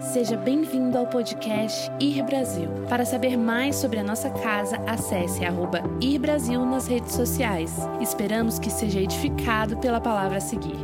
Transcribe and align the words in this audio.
Seja 0.00 0.36
bem-vindo 0.36 0.96
ao 0.96 1.08
podcast 1.08 1.90
Ir 2.00 2.22
Brasil. 2.22 2.68
Para 2.88 3.04
saber 3.04 3.36
mais 3.36 3.74
sobre 3.74 3.98
a 3.98 4.04
nossa 4.04 4.30
casa, 4.30 4.76
acesse 4.86 5.44
arroba 5.44 5.82
Ir 6.00 6.20
Brasil 6.20 6.64
nas 6.64 6.86
redes 6.86 7.14
sociais. 7.14 7.72
Esperamos 8.00 8.60
que 8.60 8.70
seja 8.70 9.00
edificado 9.00 9.76
pela 9.78 10.00
palavra 10.00 10.38
a 10.38 10.40
seguir. 10.40 10.76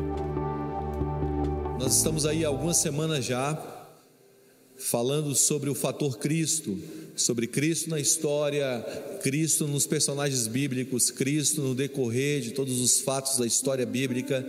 Nós 1.79 1.97
estamos 1.97 2.27
aí 2.27 2.45
algumas 2.45 2.77
semanas 2.79 3.25
já 3.25 3.57
falando 4.77 5.33
sobre 5.37 5.71
o 5.71 5.77
fator 5.77 6.19
Cristo, 6.19 6.77
sobre 7.15 7.47
Cristo 7.47 7.91
na 7.91 8.01
história, 8.01 8.85
Cristo 9.23 9.69
nos 9.69 9.87
personagens 9.87 10.49
bíblicos, 10.49 11.13
Cristo 11.13 11.63
no 11.63 11.73
decorrer 11.73 12.41
de 12.41 12.51
todos 12.51 12.81
os 12.81 13.01
fatos 13.01 13.39
da 13.39 13.47
história 13.47 13.87
bíblica. 13.87 14.45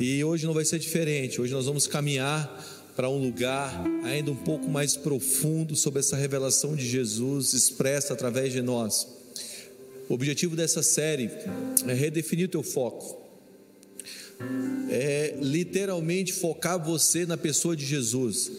E 0.00 0.24
hoje 0.24 0.44
não 0.44 0.52
vai 0.52 0.64
ser 0.64 0.80
diferente. 0.80 1.40
Hoje 1.40 1.54
nós 1.54 1.66
vamos 1.66 1.86
caminhar 1.86 2.77
para 2.98 3.08
um 3.08 3.16
lugar 3.16 3.84
ainda 4.02 4.32
um 4.32 4.34
pouco 4.34 4.68
mais 4.68 4.96
profundo 4.96 5.76
sobre 5.76 6.00
essa 6.00 6.16
revelação 6.16 6.74
de 6.74 6.84
Jesus 6.84 7.52
expressa 7.52 8.12
através 8.12 8.52
de 8.52 8.60
nós. 8.60 9.06
O 10.08 10.14
objetivo 10.14 10.56
dessa 10.56 10.82
série 10.82 11.30
é 11.86 11.94
redefinir 11.94 12.46
o 12.46 12.50
teu 12.50 12.64
foco. 12.64 13.16
É 14.90 15.38
literalmente 15.40 16.32
focar 16.32 16.84
você 16.84 17.24
na 17.24 17.36
pessoa 17.36 17.76
de 17.76 17.86
Jesus. 17.86 18.50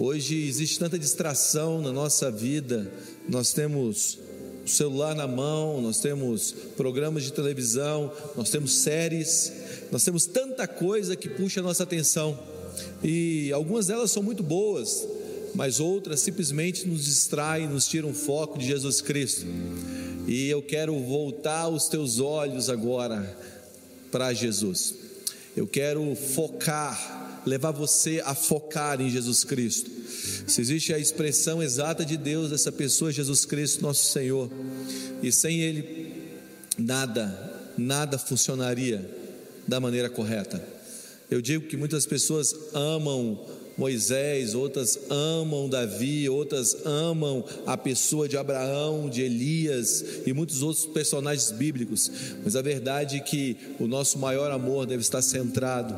Hoje 0.00 0.34
existe 0.34 0.80
tanta 0.80 0.98
distração 0.98 1.80
na 1.80 1.92
nossa 1.92 2.28
vida. 2.28 2.90
Nós 3.28 3.52
temos 3.52 4.18
o 4.64 4.68
celular 4.68 5.14
na 5.14 5.28
mão, 5.28 5.80
nós 5.80 6.00
temos 6.00 6.50
programas 6.76 7.22
de 7.22 7.32
televisão, 7.32 8.12
nós 8.34 8.50
temos 8.50 8.78
séries, 8.78 9.52
nós 9.92 10.02
temos 10.02 10.26
tanta 10.26 10.66
coisa 10.66 11.14
que 11.14 11.28
puxa 11.28 11.60
a 11.60 11.62
nossa 11.62 11.84
atenção. 11.84 12.55
E 13.02 13.52
algumas 13.52 13.86
delas 13.86 14.10
são 14.10 14.22
muito 14.22 14.42
boas, 14.42 15.06
mas 15.54 15.80
outras 15.80 16.20
simplesmente 16.20 16.86
nos 16.86 17.04
distraem, 17.04 17.68
nos 17.68 17.86
tiram 17.86 18.10
o 18.10 18.14
foco 18.14 18.58
de 18.58 18.66
Jesus 18.66 19.00
Cristo. 19.00 19.46
E 20.26 20.48
eu 20.48 20.60
quero 20.60 20.98
voltar 21.00 21.68
os 21.68 21.88
teus 21.88 22.18
olhos 22.18 22.68
agora 22.68 23.36
para 24.10 24.32
Jesus. 24.34 24.94
Eu 25.56 25.66
quero 25.66 26.14
focar, 26.14 27.42
levar 27.46 27.70
você 27.70 28.22
a 28.24 28.34
focar 28.34 29.00
em 29.00 29.08
Jesus 29.08 29.44
Cristo. 29.44 29.90
Se 30.46 30.60
existe 30.60 30.92
a 30.92 30.98
expressão 30.98 31.62
exata 31.62 32.04
de 32.04 32.16
Deus 32.16 32.50
dessa 32.50 32.70
pessoa, 32.70 33.12
Jesus 33.12 33.44
Cristo, 33.44 33.82
nosso 33.82 34.12
Senhor, 34.12 34.50
e 35.22 35.32
sem 35.32 35.60
Ele, 35.60 36.12
nada, 36.76 37.72
nada 37.78 38.18
funcionaria 38.18 39.08
da 39.66 39.80
maneira 39.80 40.10
correta. 40.10 40.62
Eu 41.30 41.40
digo 41.40 41.66
que 41.66 41.76
muitas 41.76 42.06
pessoas 42.06 42.54
amam 42.72 43.38
Moisés, 43.76 44.54
outras 44.54 44.98
amam 45.10 45.68
Davi, 45.68 46.28
outras 46.28 46.76
amam 46.86 47.44
a 47.66 47.76
pessoa 47.76 48.28
de 48.28 48.36
Abraão, 48.36 49.08
de 49.08 49.20
Elias 49.20 50.04
e 50.26 50.32
muitos 50.32 50.62
outros 50.62 50.86
personagens 50.86 51.50
bíblicos, 51.50 52.10
mas 52.42 52.56
a 52.56 52.62
verdade 52.62 53.16
é 53.16 53.20
que 53.20 53.56
o 53.78 53.86
nosso 53.86 54.18
maior 54.18 54.50
amor 54.50 54.86
deve 54.86 55.02
estar 55.02 55.20
centrado 55.20 55.94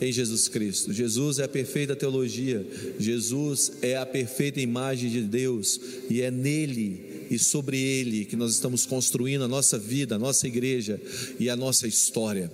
em 0.00 0.10
Jesus 0.10 0.48
Cristo. 0.48 0.92
Jesus 0.92 1.38
é 1.38 1.44
a 1.44 1.48
perfeita 1.48 1.94
teologia, 1.94 2.66
Jesus 2.98 3.72
é 3.80 3.96
a 3.96 4.04
perfeita 4.04 4.60
imagem 4.60 5.08
de 5.08 5.20
Deus 5.20 5.80
e 6.10 6.20
é 6.20 6.32
nele 6.32 7.26
e 7.30 7.38
sobre 7.38 7.78
ele 7.78 8.24
que 8.24 8.34
nós 8.34 8.52
estamos 8.52 8.84
construindo 8.84 9.44
a 9.44 9.48
nossa 9.48 9.78
vida, 9.78 10.16
a 10.16 10.18
nossa 10.18 10.48
igreja 10.48 11.00
e 11.38 11.48
a 11.48 11.56
nossa 11.56 11.86
história. 11.86 12.50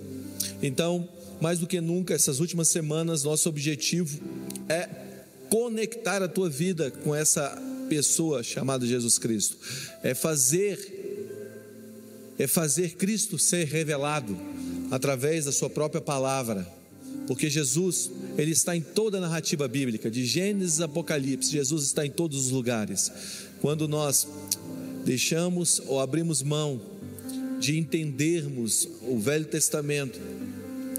Então, 0.61 1.09
mais 1.41 1.59
do 1.59 1.67
que 1.67 1.81
nunca, 1.81 2.13
essas 2.13 2.39
últimas 2.39 2.67
semanas, 2.67 3.23
nosso 3.23 3.49
objetivo 3.49 4.19
é 4.69 4.87
conectar 5.49 6.21
a 6.21 6.27
tua 6.27 6.49
vida 6.49 6.91
com 6.91 7.13
essa 7.13 7.49
pessoa 7.89 8.43
chamada 8.43 8.85
Jesus 8.85 9.17
Cristo. 9.17 9.57
É 10.03 10.13
fazer 10.13 10.99
é 12.39 12.47
fazer 12.47 12.95
Cristo 12.95 13.37
ser 13.37 13.65
revelado 13.67 14.35
através 14.89 15.45
da 15.45 15.51
sua 15.51 15.69
própria 15.69 16.01
palavra. 16.01 16.67
Porque 17.27 17.49
Jesus, 17.49 18.09
ele 18.37 18.51
está 18.51 18.75
em 18.75 18.81
toda 18.81 19.17
a 19.17 19.21
narrativa 19.21 19.67
bíblica, 19.67 20.09
de 20.09 20.25
Gênesis 20.25 20.81
a 20.81 20.85
Apocalipse, 20.85 21.51
Jesus 21.51 21.83
está 21.83 22.05
em 22.05 22.09
todos 22.09 22.45
os 22.45 22.51
lugares. 22.51 23.11
Quando 23.61 23.87
nós 23.87 24.27
deixamos 25.05 25.81
ou 25.85 25.99
abrimos 25.99 26.41
mão 26.41 26.81
de 27.59 27.77
entendermos 27.77 28.87
o 29.03 29.19
Velho 29.19 29.45
Testamento, 29.45 30.19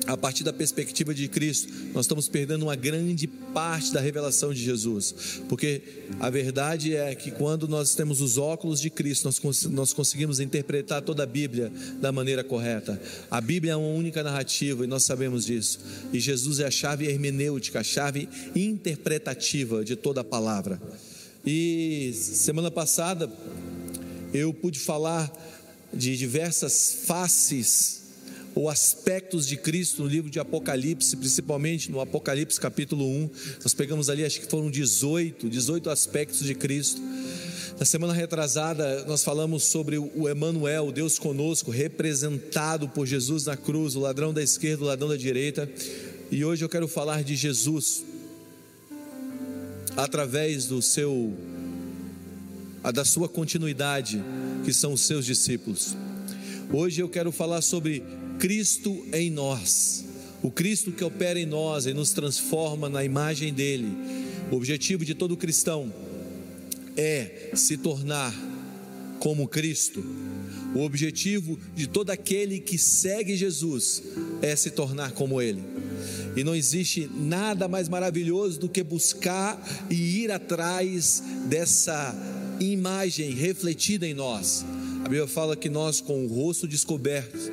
a 0.06 0.16
partir 0.16 0.44
da 0.44 0.52
perspectiva 0.52 1.14
de 1.14 1.28
Cristo, 1.28 1.72
nós 1.92 2.04
estamos 2.06 2.28
perdendo 2.28 2.62
uma 2.62 2.74
grande 2.74 3.26
parte 3.26 3.92
da 3.92 4.00
revelação 4.00 4.52
de 4.52 4.62
Jesus, 4.62 5.40
porque 5.48 5.82
a 6.18 6.28
verdade 6.28 6.94
é 6.94 7.14
que 7.14 7.30
quando 7.30 7.68
nós 7.68 7.94
temos 7.94 8.20
os 8.20 8.38
óculos 8.38 8.80
de 8.80 8.90
Cristo, 8.90 9.24
nós, 9.24 9.64
nós 9.64 9.92
conseguimos 9.92 10.40
interpretar 10.40 11.02
toda 11.02 11.22
a 11.22 11.26
Bíblia 11.26 11.72
da 12.00 12.10
maneira 12.10 12.42
correta. 12.42 13.00
A 13.30 13.40
Bíblia 13.40 13.72
é 13.72 13.76
uma 13.76 13.88
única 13.88 14.22
narrativa 14.22 14.84
e 14.84 14.86
nós 14.86 15.04
sabemos 15.04 15.46
disso, 15.46 15.80
e 16.12 16.18
Jesus 16.18 16.60
é 16.60 16.66
a 16.66 16.70
chave 16.70 17.06
hermenêutica, 17.06 17.80
a 17.80 17.84
chave 17.84 18.28
interpretativa 18.54 19.84
de 19.84 19.96
toda 19.96 20.22
a 20.22 20.24
palavra. 20.24 20.80
E 21.44 22.12
semana 22.14 22.70
passada 22.70 23.30
eu 24.32 24.52
pude 24.54 24.78
falar 24.78 25.30
de 25.92 26.16
diversas 26.16 27.02
faces 27.04 28.01
ou 28.54 28.68
aspectos 28.68 29.46
de 29.46 29.56
Cristo 29.56 30.02
no 30.02 30.08
livro 30.08 30.30
de 30.30 30.38
Apocalipse, 30.38 31.16
principalmente 31.16 31.90
no 31.90 32.00
Apocalipse 32.00 32.60
capítulo 32.60 33.06
1. 33.06 33.30
Nós 33.62 33.74
pegamos 33.74 34.10
ali, 34.10 34.24
acho 34.24 34.40
que 34.40 34.46
foram 34.46 34.70
18, 34.70 35.48
18 35.48 35.90
aspectos 35.90 36.44
de 36.44 36.54
Cristo. 36.54 37.00
Na 37.78 37.86
semana 37.86 38.12
retrasada, 38.12 39.04
nós 39.06 39.24
falamos 39.24 39.64
sobre 39.64 39.98
o 39.98 40.28
Emanuel, 40.28 40.92
Deus 40.92 41.18
conosco, 41.18 41.70
representado 41.70 42.88
por 42.88 43.06
Jesus 43.06 43.46
na 43.46 43.56
cruz, 43.56 43.96
o 43.96 44.00
ladrão 44.00 44.32
da 44.32 44.42
esquerda, 44.42 44.84
o 44.84 44.86
ladrão 44.86 45.08
da 45.08 45.16
direita. 45.16 45.68
E 46.30 46.44
hoje 46.44 46.64
eu 46.64 46.68
quero 46.68 46.86
falar 46.86 47.24
de 47.24 47.34
Jesus 47.34 48.04
através 49.96 50.66
do 50.66 50.80
seu 50.80 51.34
da 52.92 53.04
sua 53.04 53.28
continuidade, 53.28 54.22
que 54.64 54.72
são 54.72 54.92
os 54.92 55.02
seus 55.02 55.24
discípulos. 55.24 55.96
Hoje 56.72 57.00
eu 57.00 57.08
quero 57.08 57.30
falar 57.30 57.62
sobre 57.62 58.02
Cristo 58.38 59.04
em 59.12 59.30
nós, 59.30 60.04
o 60.42 60.50
Cristo 60.50 60.92
que 60.92 61.04
opera 61.04 61.38
em 61.38 61.46
nós 61.46 61.86
e 61.86 61.94
nos 61.94 62.12
transforma 62.12 62.88
na 62.88 63.04
imagem 63.04 63.52
dele. 63.52 63.88
O 64.50 64.56
objetivo 64.56 65.04
de 65.04 65.14
todo 65.14 65.36
cristão 65.36 65.92
é 66.96 67.50
se 67.54 67.76
tornar 67.76 68.34
como 69.18 69.46
Cristo. 69.46 70.04
O 70.74 70.80
objetivo 70.80 71.58
de 71.76 71.86
todo 71.86 72.10
aquele 72.10 72.58
que 72.58 72.78
segue 72.78 73.36
Jesus 73.36 74.02
é 74.40 74.56
se 74.56 74.70
tornar 74.70 75.12
como 75.12 75.40
Ele. 75.40 75.62
E 76.34 76.42
não 76.42 76.54
existe 76.54 77.08
nada 77.14 77.68
mais 77.68 77.88
maravilhoso 77.88 78.58
do 78.58 78.68
que 78.68 78.82
buscar 78.82 79.60
e 79.90 80.22
ir 80.22 80.30
atrás 80.30 81.22
dessa 81.46 82.14
imagem 82.58 83.32
refletida 83.32 84.06
em 84.06 84.14
nós. 84.14 84.64
A 85.00 85.08
Bíblia 85.08 85.26
fala 85.26 85.56
que 85.56 85.68
nós, 85.68 86.00
com 86.00 86.24
o 86.24 86.28
rosto 86.28 86.66
descoberto, 86.66 87.52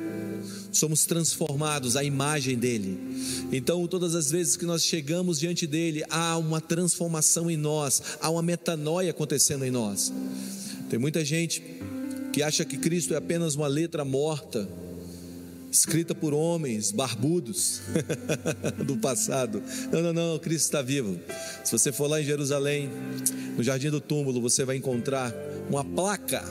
somos 0.72 1.04
transformados 1.04 1.96
à 1.96 2.04
imagem 2.04 2.56
dele. 2.56 2.98
Então, 3.52 3.86
todas 3.86 4.14
as 4.14 4.30
vezes 4.30 4.56
que 4.56 4.64
nós 4.64 4.84
chegamos 4.84 5.40
diante 5.40 5.66
dele, 5.66 6.04
há 6.08 6.36
uma 6.36 6.60
transformação 6.60 7.50
em 7.50 7.56
nós, 7.56 8.02
há 8.20 8.30
uma 8.30 8.42
metanoia 8.42 9.10
acontecendo 9.10 9.64
em 9.64 9.70
nós. 9.70 10.12
Tem 10.88 10.98
muita 10.98 11.24
gente 11.24 11.62
que 12.32 12.42
acha 12.42 12.64
que 12.64 12.76
Cristo 12.76 13.14
é 13.14 13.16
apenas 13.16 13.54
uma 13.54 13.66
letra 13.66 14.04
morta, 14.04 14.68
escrita 15.70 16.14
por 16.14 16.34
homens 16.34 16.90
barbudos 16.90 17.80
do 18.84 18.96
passado. 18.96 19.62
Não, 19.92 20.02
não, 20.02 20.12
não, 20.12 20.38
Cristo 20.38 20.64
está 20.64 20.82
vivo. 20.82 21.18
Se 21.64 21.72
você 21.72 21.92
for 21.92 22.08
lá 22.08 22.20
em 22.20 22.24
Jerusalém, 22.24 22.90
no 23.56 23.62
jardim 23.62 23.90
do 23.90 24.00
túmulo, 24.00 24.40
você 24.40 24.64
vai 24.64 24.76
encontrar 24.76 25.34
uma 25.68 25.84
placa 25.84 26.44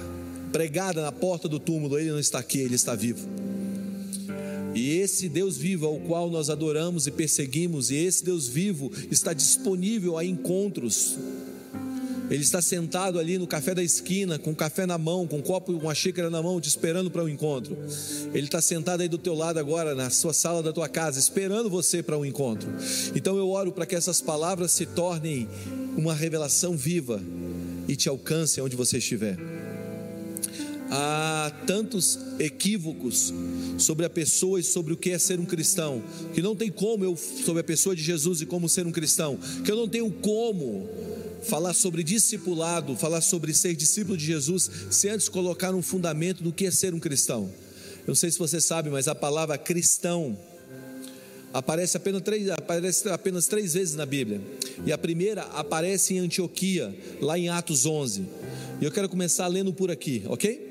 pregada 0.52 1.02
na 1.02 1.12
porta 1.12 1.48
do 1.48 1.60
túmulo. 1.60 1.98
Ele 1.98 2.12
não 2.12 2.20
está 2.20 2.40
aqui, 2.40 2.60
ele 2.60 2.76
está 2.76 2.96
vivo. 2.96 3.28
E 4.74 4.98
esse 4.98 5.28
Deus 5.28 5.58
vivo 5.58 5.86
ao 5.86 5.98
qual 6.00 6.30
nós 6.30 6.50
adoramos 6.50 7.08
e 7.08 7.12
perseguimos, 7.12 7.90
e 7.92 7.96
esse 7.96 8.24
Deus 8.24 8.48
vivo 8.48 8.92
está 9.10 9.34
disponível 9.34 10.18
a 10.18 10.24
encontros. 10.24 11.18
Ele 12.30 12.44
está 12.44 12.62
sentado 12.62 13.18
ali 13.18 13.40
no 13.40 13.48
café 13.48 13.74
da 13.74 13.82
esquina, 13.82 14.38
com 14.38 14.54
café 14.54 14.86
na 14.86 15.00
mão, 15.00 15.26
com 15.26 15.38
um 15.38 15.42
copo, 15.42 15.72
uma 15.72 15.96
xícara 15.96 16.30
na 16.30 16.44
mão, 16.44 16.62
te 16.62 16.70
esperando 16.70 17.10
para 17.10 17.24
o 17.24 17.26
um 17.26 17.30
encontro. 17.30 17.76
Ele 18.34 18.46
está 18.46 18.62
sentado 18.62 19.02
aí 19.02 19.08
do 19.08 19.18
teu 19.18 19.34
lado 19.34 19.58
agora, 19.58 19.96
na 19.96 20.12
sua 20.12 20.32
sala 20.32 20.62
da 20.62 20.72
tua 20.72 20.88
casa, 20.88 21.18
esperando 21.18 21.70
você 21.70 22.04
para 22.04 22.18
um 22.18 22.24
encontro. 22.24 22.70
Então 23.16 23.36
eu 23.36 23.50
oro 23.50 23.72
para 23.72 23.86
que 23.88 23.96
essas 23.96 24.22
palavras 24.22 24.72
se 24.72 24.86
tornem 24.86 25.48
uma 25.98 26.14
revelação 26.14 26.78
viva 26.78 27.20
e 27.88 27.96
te 27.96 28.08
alcance 28.08 28.62
onde 28.62 28.76
você 28.76 29.00
estiver. 29.00 29.38
Há 30.90 31.52
tantos 31.66 32.18
equívocos 32.40 33.34
sobre 33.78 34.06
a 34.06 34.10
pessoa 34.10 34.60
e 34.60 34.64
sobre 34.64 34.94
o 34.94 34.98
que 34.98 35.12
é 35.12 35.20
ser 35.20 35.40
um 35.40 35.46
cristão, 35.46 36.02
que 36.34 36.42
não 36.42 36.56
tem 36.56 36.70
como 36.70 37.04
eu, 37.04 37.16
sobre 37.16 37.62
a 37.62 37.64
pessoa 37.64 37.96
de 37.96 38.04
Jesus 38.04 38.42
e 38.42 38.46
como 38.46 38.68
ser 38.68 38.86
um 38.86 38.92
cristão, 38.92 39.38
que 39.64 39.72
eu 39.72 39.76
não 39.76 39.88
tenho 39.88 40.12
como 40.12 40.88
falar 41.44 41.74
sobre 41.74 42.04
discipulado, 42.04 42.96
falar 42.96 43.22
sobre 43.22 43.54
ser 43.54 43.76
discípulo 43.76 44.18
de 44.18 44.26
Jesus, 44.26 44.70
se 44.90 45.10
antes 45.10 45.30
colocar 45.30 45.74
um 45.74 45.82
fundamento 45.82 46.44
do 46.44 46.52
que 46.52 46.66
é 46.66 46.72
ser 46.72 46.94
um 46.94 47.00
cristão. 47.00 47.50
Eu 48.02 48.10
não 48.10 48.16
sei 48.16 48.32
se 48.32 48.40
você 48.40 48.60
sabe, 48.60 48.90
mas 48.90 49.08
a 49.08 49.16
palavra 49.16 49.58
cristão 49.58 50.38
aparece 51.54 51.98
apenas 51.98 52.22
três, 52.22 52.50
aparece 52.50 53.10
apenas 53.10 53.48
três 53.48 53.74
vezes 53.74 53.96
na 53.96 54.06
Bíblia. 54.06 54.42
E 54.86 54.92
a 54.92 54.98
primeira 54.98 55.44
aparece 55.44 56.16
em 56.16 56.20
Antioquia, 56.20 56.96
lá 57.22 57.38
em 57.38 57.50
Atos 57.50 57.86
11. 57.86 58.26
E 58.82 58.86
eu 58.86 58.92
quero 58.92 59.10
começar 59.10 59.48
lendo 59.48 59.74
por 59.74 59.92
aqui, 59.92 60.24
ok? 60.28 60.69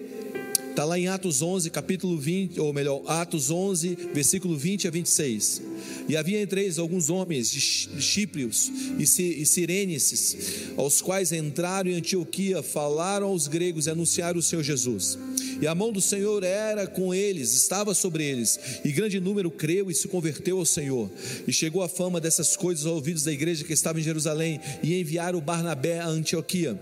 Está 0.79 0.87
lá 0.87 0.97
em 0.97 1.09
Atos 1.09 1.43
11, 1.43 1.71
capítulo 1.71 2.17
20, 2.17 2.61
ou 2.61 2.73
melhor, 2.73 3.03
Atos 3.09 3.51
11, 3.51 3.99
versículo 4.15 4.57
20 4.57 4.87
a 4.87 4.91
26. 4.93 5.63
E 6.09 6.17
havia 6.17 6.41
entre 6.41 6.63
eles 6.63 6.79
alguns 6.79 7.11
homens 7.11 7.51
de 7.51 7.61
Chíprios 7.61 8.71
e 8.97 9.45
Sireneses, 9.45 10.37
aos 10.77 11.03
quais 11.03 11.33
entraram 11.33 11.91
em 11.91 11.95
Antioquia, 11.95 12.63
falaram 12.63 13.27
aos 13.27 13.49
gregos 13.49 13.89
e 13.89 13.91
anunciaram 13.91 14.39
o 14.39 14.43
Senhor 14.43 14.63
Jesus. 14.63 15.19
E 15.61 15.67
a 15.67 15.75
mão 15.75 15.91
do 15.91 16.01
Senhor 16.01 16.45
era 16.45 16.87
com 16.87 17.13
eles, 17.13 17.55
estava 17.55 17.93
sobre 17.93 18.23
eles, 18.23 18.61
e 18.85 18.93
grande 18.93 19.19
número 19.19 19.51
creu 19.51 19.91
e 19.91 19.95
se 19.97 20.07
converteu 20.07 20.61
ao 20.61 20.65
Senhor. 20.65 21.11
E 21.45 21.53
chegou 21.53 21.83
a 21.83 21.89
fama 21.89 22.21
dessas 22.21 22.57
coisas 22.57 22.87
aos 22.87 22.95
ouvidos 22.95 23.25
da 23.25 23.33
igreja 23.33 23.65
que 23.65 23.73
estava 23.73 23.99
em 23.99 24.05
Jerusalém, 24.05 24.61
e 24.81 25.01
enviaram 25.01 25.41
Barnabé 25.41 25.99
a 25.99 26.07
Antioquia 26.07 26.79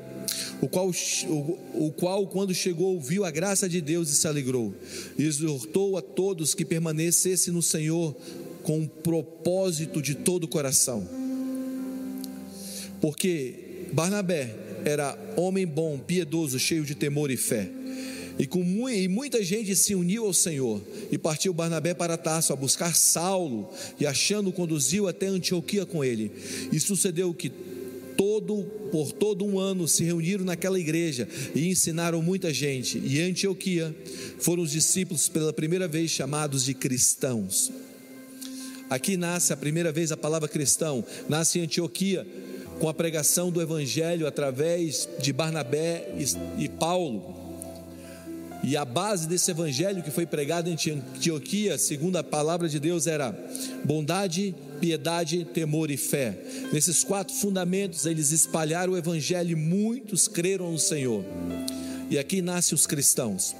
o 0.60 0.68
qual, 0.68 0.90
o, 0.90 1.86
o 1.86 1.92
qual, 1.92 2.26
quando 2.26 2.54
chegou, 2.54 2.94
ouviu 2.94 3.24
a 3.24 3.30
graça 3.30 3.68
de 3.68 3.80
Deus 3.80 4.10
e 4.10 4.16
se 4.16 4.26
alegrou, 4.26 4.74
e 5.18 5.24
exortou 5.24 5.96
a 5.96 6.02
todos 6.02 6.54
que 6.54 6.64
permanecessem 6.64 7.52
no 7.52 7.62
Senhor 7.62 8.16
com 8.62 8.80
um 8.80 8.86
propósito 8.86 10.00
de 10.00 10.14
todo 10.14 10.44
o 10.44 10.48
coração. 10.48 11.06
Porque 13.00 13.86
Barnabé 13.92 14.54
era 14.84 15.18
homem 15.36 15.66
bom, 15.66 15.98
piedoso, 15.98 16.58
cheio 16.58 16.84
de 16.84 16.94
temor 16.94 17.30
e 17.30 17.36
fé. 17.36 17.70
E, 18.38 18.46
com, 18.46 18.88
e 18.88 19.08
muita 19.08 19.42
gente 19.42 19.74
se 19.74 19.94
uniu 19.94 20.26
ao 20.26 20.32
Senhor. 20.32 20.80
E 21.10 21.16
partiu 21.16 21.54
Barnabé 21.54 21.94
para 21.94 22.16
Tarso 22.16 22.52
a 22.52 22.56
buscar 22.56 22.94
Saulo, 22.94 23.68
e 23.98 24.06
achando, 24.06 24.52
conduziu 24.52 25.08
até 25.08 25.26
Antioquia 25.26 25.86
com 25.86 26.04
ele. 26.04 26.30
E 26.72 26.80
sucedeu 26.80 27.32
que 27.32 27.50
todo 28.16 28.64
por 28.90 29.12
todo 29.12 29.44
um 29.44 29.58
ano 29.58 29.86
se 29.86 30.04
reuniram 30.04 30.44
naquela 30.44 30.78
igreja 30.78 31.28
e 31.54 31.68
ensinaram 31.68 32.22
muita 32.22 32.52
gente. 32.52 32.98
E 32.98 33.20
em 33.20 33.30
Antioquia 33.30 33.94
foram 34.38 34.62
os 34.62 34.70
discípulos 34.70 35.28
pela 35.28 35.52
primeira 35.52 35.86
vez 35.86 36.10
chamados 36.10 36.64
de 36.64 36.74
cristãos. 36.74 37.70
Aqui 38.88 39.16
nasce 39.16 39.52
a 39.52 39.56
primeira 39.56 39.90
vez 39.90 40.12
a 40.12 40.16
palavra 40.16 40.48
cristão, 40.48 41.04
nasce 41.28 41.58
em 41.58 41.62
Antioquia 41.62 42.26
com 42.78 42.88
a 42.88 42.94
pregação 42.94 43.50
do 43.50 43.60
evangelho 43.60 44.26
através 44.26 45.08
de 45.20 45.32
Barnabé 45.32 46.14
e 46.58 46.68
Paulo. 46.68 47.34
E 48.62 48.76
a 48.76 48.84
base 48.84 49.28
desse 49.28 49.50
evangelho 49.50 50.02
que 50.02 50.10
foi 50.10 50.26
pregado 50.26 50.68
em 50.68 50.72
Antioquia, 50.72 51.78
segundo 51.78 52.16
a 52.16 52.24
palavra 52.24 52.68
de 52.68 52.80
Deus, 52.80 53.06
era 53.06 53.36
bondade, 53.84 54.54
piedade, 54.80 55.44
temor 55.44 55.90
e 55.90 55.96
fé. 55.96 56.38
Nesses 56.72 57.02
quatro 57.02 57.34
fundamentos, 57.34 58.06
eles 58.06 58.30
espalharam 58.32 58.92
o 58.92 58.96
evangelho 58.96 59.52
e 59.52 59.54
muitos 59.54 60.28
creram 60.28 60.72
no 60.72 60.78
Senhor. 60.78 61.24
E 62.10 62.18
aqui 62.18 62.40
nascem 62.40 62.74
os 62.74 62.86
cristãos. 62.86 63.54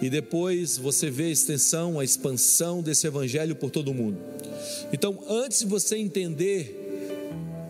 E 0.00 0.10
depois 0.10 0.76
você 0.76 1.10
vê 1.10 1.24
a 1.24 1.30
extensão, 1.30 1.98
a 1.98 2.04
expansão 2.04 2.82
desse 2.82 3.06
evangelho 3.06 3.56
por 3.56 3.70
todo 3.70 3.88
o 3.88 3.94
mundo. 3.94 4.18
Então, 4.92 5.18
antes 5.28 5.60
de 5.60 5.66
você 5.66 5.96
entender 5.96 6.84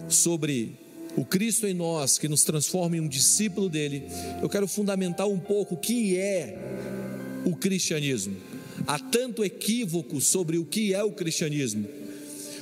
sobre 0.09 0.77
o 1.17 1.25
Cristo 1.25 1.67
em 1.67 1.75
nós, 1.75 2.19
que 2.19 2.29
nos 2.29 2.45
transforma 2.45 2.97
em 2.97 3.01
um 3.01 3.09
discípulo 3.09 3.69
dele, 3.69 4.05
eu 4.43 4.49
quero 4.49 4.69
fundamentar 4.69 5.27
um 5.27 5.39
pouco 5.39 5.75
o 5.75 5.79
que 5.79 6.17
é 6.17 6.59
o 7.45 7.57
cristianismo. 7.57 8.37
Há 8.87 8.99
tanto 8.99 9.45
equívoco 9.45 10.21
sobre 10.21 10.59
o 10.59 10.65
que 10.65 10.93
é 10.93 11.03
o 11.03 11.13
cristianismo, 11.13 11.89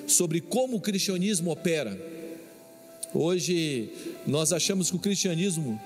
sobre 0.07 0.41
como 0.41 0.77
o 0.77 0.81
cristianismo 0.81 1.51
opera. 1.51 1.99
Hoje 3.13 3.91
nós 4.27 4.53
achamos 4.53 4.91
que 4.91 4.97
o 4.97 5.01
cristianismo 5.01 5.81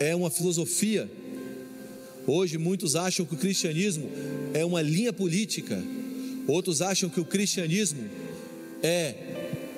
é 0.00 0.14
uma 0.14 0.30
filosofia. 0.30 1.08
Hoje 2.26 2.58
muitos 2.58 2.96
acham 2.96 3.24
que 3.24 3.34
o 3.34 3.38
cristianismo 3.38 4.10
é 4.52 4.64
uma 4.64 4.82
linha 4.82 5.12
política. 5.12 5.82
Outros 6.48 6.82
acham 6.82 7.08
que 7.08 7.20
o 7.20 7.24
cristianismo 7.24 8.04
é 8.82 9.14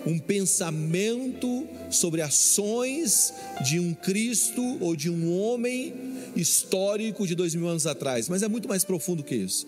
um 0.07 0.19
pensamento 0.19 1.67
sobre 1.91 2.23
ações 2.23 3.33
de 3.65 3.79
um 3.79 3.93
Cristo 3.93 4.63
ou 4.81 4.97
de 4.97 5.11
um 5.11 5.39
homem 5.39 5.93
histórico 6.35 7.27
de 7.27 7.35
dois 7.35 7.55
mil 7.55 7.69
anos 7.69 7.87
atrás, 7.87 8.29
mas 8.29 8.43
é 8.43 8.49
muito 8.49 8.69
mais 8.69 8.85
profundo 8.85 9.23
que 9.23 9.35
isso. 9.35 9.67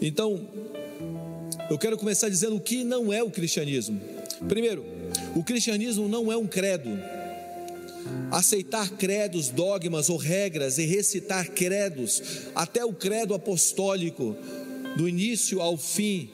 Então, 0.00 0.48
eu 1.70 1.78
quero 1.78 1.96
começar 1.96 2.28
dizendo 2.28 2.56
o 2.56 2.60
que 2.60 2.84
não 2.84 3.12
é 3.12 3.22
o 3.22 3.30
cristianismo. 3.30 4.00
Primeiro, 4.48 4.84
o 5.34 5.42
cristianismo 5.42 6.08
não 6.08 6.30
é 6.30 6.36
um 6.36 6.46
credo. 6.46 6.90
Aceitar 8.30 8.90
credos, 8.90 9.48
dogmas 9.48 10.10
ou 10.10 10.16
regras 10.16 10.78
e 10.78 10.84
recitar 10.84 11.50
credos, 11.50 12.22
até 12.54 12.84
o 12.84 12.92
credo 12.92 13.34
apostólico, 13.34 14.36
do 14.96 15.08
início 15.08 15.60
ao 15.60 15.76
fim, 15.76 16.30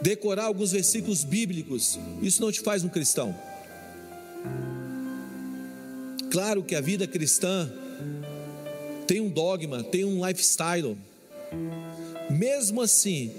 decorar 0.00 0.44
alguns 0.44 0.72
versículos 0.72 1.24
bíblicos, 1.24 1.98
isso 2.20 2.42
não 2.42 2.52
te 2.52 2.60
faz 2.60 2.84
um 2.84 2.88
cristão. 2.88 3.34
Claro 6.30 6.62
que 6.62 6.74
a 6.74 6.80
vida 6.80 7.06
cristã 7.06 7.72
tem 9.06 9.20
um 9.20 9.28
dogma, 9.28 9.82
tem 9.82 10.04
um 10.04 10.26
lifestyle. 10.26 10.96
Mesmo 12.28 12.82
assim, 12.82 13.32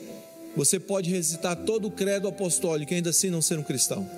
você 0.57 0.79
pode 0.79 1.11
recitar 1.11 1.55
todo 1.55 1.87
o 1.87 1.91
credo 1.91 2.27
apostólico 2.27 2.91
e 2.91 2.95
ainda 2.95 3.11
assim 3.11 3.29
não 3.29 3.43
ser 3.43 3.59
um 3.59 3.63
cristão. 3.63 4.09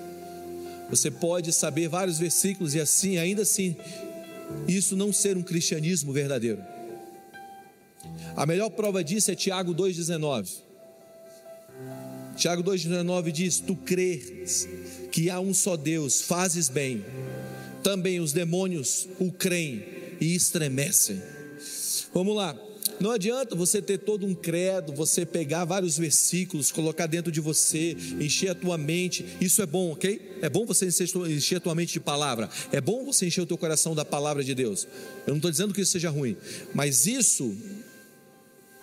Você 0.88 1.10
pode 1.10 1.52
saber 1.52 1.86
vários 1.86 2.18
versículos 2.18 2.74
e 2.74 2.80
assim, 2.80 3.18
ainda 3.18 3.42
assim, 3.42 3.76
isso 4.66 4.96
não 4.96 5.12
ser 5.12 5.36
um 5.36 5.42
cristianismo 5.42 6.14
verdadeiro. 6.14 6.64
A 8.34 8.46
melhor 8.46 8.70
prova 8.70 9.04
disso 9.04 9.30
é 9.30 9.34
Tiago 9.34 9.74
2,19. 9.74 10.48
Tiago 12.36 12.64
2,19 12.64 13.30
diz: 13.30 13.60
Tu 13.60 13.76
crês 13.76 14.66
que 15.12 15.28
há 15.28 15.38
um 15.38 15.52
só 15.52 15.76
Deus, 15.76 16.22
fazes 16.22 16.70
bem. 16.70 17.04
Também 17.82 18.18
os 18.18 18.32
demônios 18.32 19.06
o 19.18 19.30
creem 19.30 19.84
e 20.18 20.34
estremecem. 20.34 21.20
Vamos 22.14 22.34
lá. 22.34 22.56
Não 23.00 23.10
adianta 23.10 23.56
você 23.56 23.80
ter 23.80 23.98
todo 23.98 24.26
um 24.26 24.34
credo, 24.34 24.92
você 24.92 25.24
pegar 25.24 25.64
vários 25.64 25.96
versículos, 25.96 26.70
colocar 26.70 27.06
dentro 27.06 27.32
de 27.32 27.40
você, 27.40 27.96
encher 28.20 28.50
a 28.50 28.54
tua 28.54 28.76
mente. 28.76 29.24
Isso 29.40 29.62
é 29.62 29.66
bom, 29.66 29.92
ok? 29.92 30.38
É 30.42 30.50
bom 30.50 30.66
você 30.66 30.86
encher 30.86 31.56
a 31.56 31.60
tua 31.60 31.74
mente 31.74 31.94
de 31.94 32.00
palavra. 32.00 32.50
É 32.70 32.80
bom 32.80 33.04
você 33.04 33.26
encher 33.26 33.40
o 33.40 33.46
teu 33.46 33.56
coração 33.56 33.94
da 33.94 34.04
palavra 34.04 34.44
de 34.44 34.54
Deus. 34.54 34.86
Eu 35.26 35.30
não 35.30 35.36
estou 35.36 35.50
dizendo 35.50 35.72
que 35.72 35.80
isso 35.80 35.92
seja 35.92 36.10
ruim, 36.10 36.36
mas 36.74 37.06
isso 37.06 37.56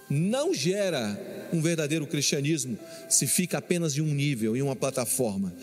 não 0.10 0.52
gera 0.52 1.48
um 1.54 1.62
verdadeiro 1.62 2.08
cristianismo 2.08 2.78
se 3.08 3.28
fica 3.28 3.60
apenas 3.60 3.96
em 3.96 4.02
um 4.02 4.14
nível, 4.14 4.58
em 4.58 4.64
uma 4.64 4.76
plataforma. 4.76 5.54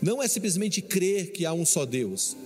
Não 0.00 0.22
é 0.22 0.28
simplesmente 0.28 0.80
crer 0.80 1.32
que 1.32 1.44
há 1.44 1.52
um 1.52 1.66
só 1.66 1.84
Deus. 1.84 2.36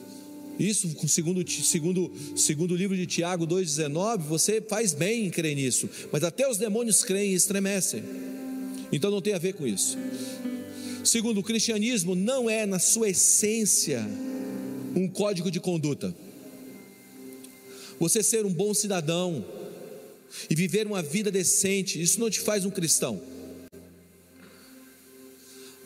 Isso, 0.59 0.89
segundo, 1.07 1.49
segundo, 1.49 2.13
segundo 2.35 2.73
o 2.73 2.77
livro 2.77 2.97
de 2.97 3.07
Tiago 3.07 3.47
2,19, 3.47 4.19
você 4.23 4.61
faz 4.61 4.93
bem 4.93 5.27
em 5.27 5.31
crer 5.31 5.55
nisso, 5.55 5.89
mas 6.13 6.25
até 6.25 6.49
os 6.49 6.59
demônios 6.59 7.05
creem 7.05 7.33
e 7.33 7.35
estremecem. 7.35 8.03
Então 8.91 9.11
não 9.11 9.23
tem 9.23 9.35
a 9.35 9.39
ver 9.39 9.55
com 9.55 9.67
isso. 9.67 9.97
Segundo, 11.05 11.39
o 11.39 11.43
cristianismo 11.43 12.15
não 12.15 12.51
é, 12.51 12.67
na 12.67 12.79
sua 12.79 13.11
essência, 13.11 14.05
um 14.97 15.09
código 15.09 15.51
de 15.51 15.61
conduta. 15.61 16.15
Você 18.01 18.23
ser 18.23 18.45
um 18.45 18.53
bom 18.53 18.75
cidadão, 18.75 19.45
e 20.49 20.55
viver 20.55 20.87
uma 20.87 21.03
vida 21.03 21.31
decente, 21.31 22.01
isso 22.01 22.21
não 22.21 22.31
te 22.31 22.41
faz 22.41 22.65
um 22.65 22.71
cristão. 22.71 23.21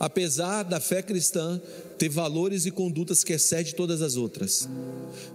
Apesar 0.03 0.63
da 0.63 0.81
fé 0.81 1.01
cristã 1.01 1.61
ter 1.97 2.09
valores 2.09 2.65
e 2.65 2.71
condutas 2.71 3.23
que 3.23 3.31
excedem 3.31 3.71
todas 3.71 4.01
as 4.01 4.17
outras, 4.17 4.67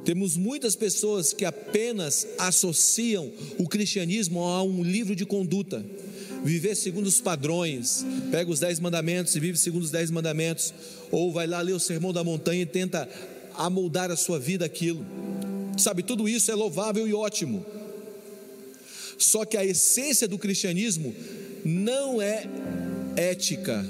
temos 0.04 0.37
muitas 0.37 0.76
pessoas 0.76 1.32
que 1.32 1.46
apenas 1.46 2.26
associam 2.37 3.32
o 3.56 3.66
cristianismo 3.66 4.42
a 4.42 4.62
um 4.62 4.82
livro 4.82 5.16
de 5.16 5.25
conduta, 5.25 5.82
viver 6.44 6.75
segundo 6.75 7.06
os 7.06 7.18
padrões, 7.18 8.04
pega 8.30 8.50
os 8.50 8.60
dez 8.60 8.78
mandamentos 8.78 9.34
e 9.34 9.40
vive 9.40 9.56
segundo 9.56 9.84
os 9.84 9.90
dez 9.90 10.10
mandamentos, 10.10 10.75
ou 11.10 11.32
vai 11.32 11.46
lá 11.46 11.62
ler 11.62 11.72
o 11.72 11.80
sermão 11.80 12.12
da 12.12 12.22
montanha 12.22 12.60
e 12.60 12.66
tenta 12.66 13.08
amoldar 13.54 14.10
a 14.10 14.16
sua 14.16 14.38
vida 14.38 14.66
aquilo. 14.66 15.02
Sabe, 15.78 16.02
tudo 16.02 16.28
isso 16.28 16.50
é 16.50 16.54
louvável 16.54 17.08
e 17.08 17.14
ótimo. 17.14 17.64
Só 19.16 19.46
que 19.46 19.56
a 19.56 19.64
essência 19.64 20.28
do 20.28 20.37
cristianismo 20.37 21.14
não 21.64 22.20
é 22.20 22.44
ética. 23.16 23.82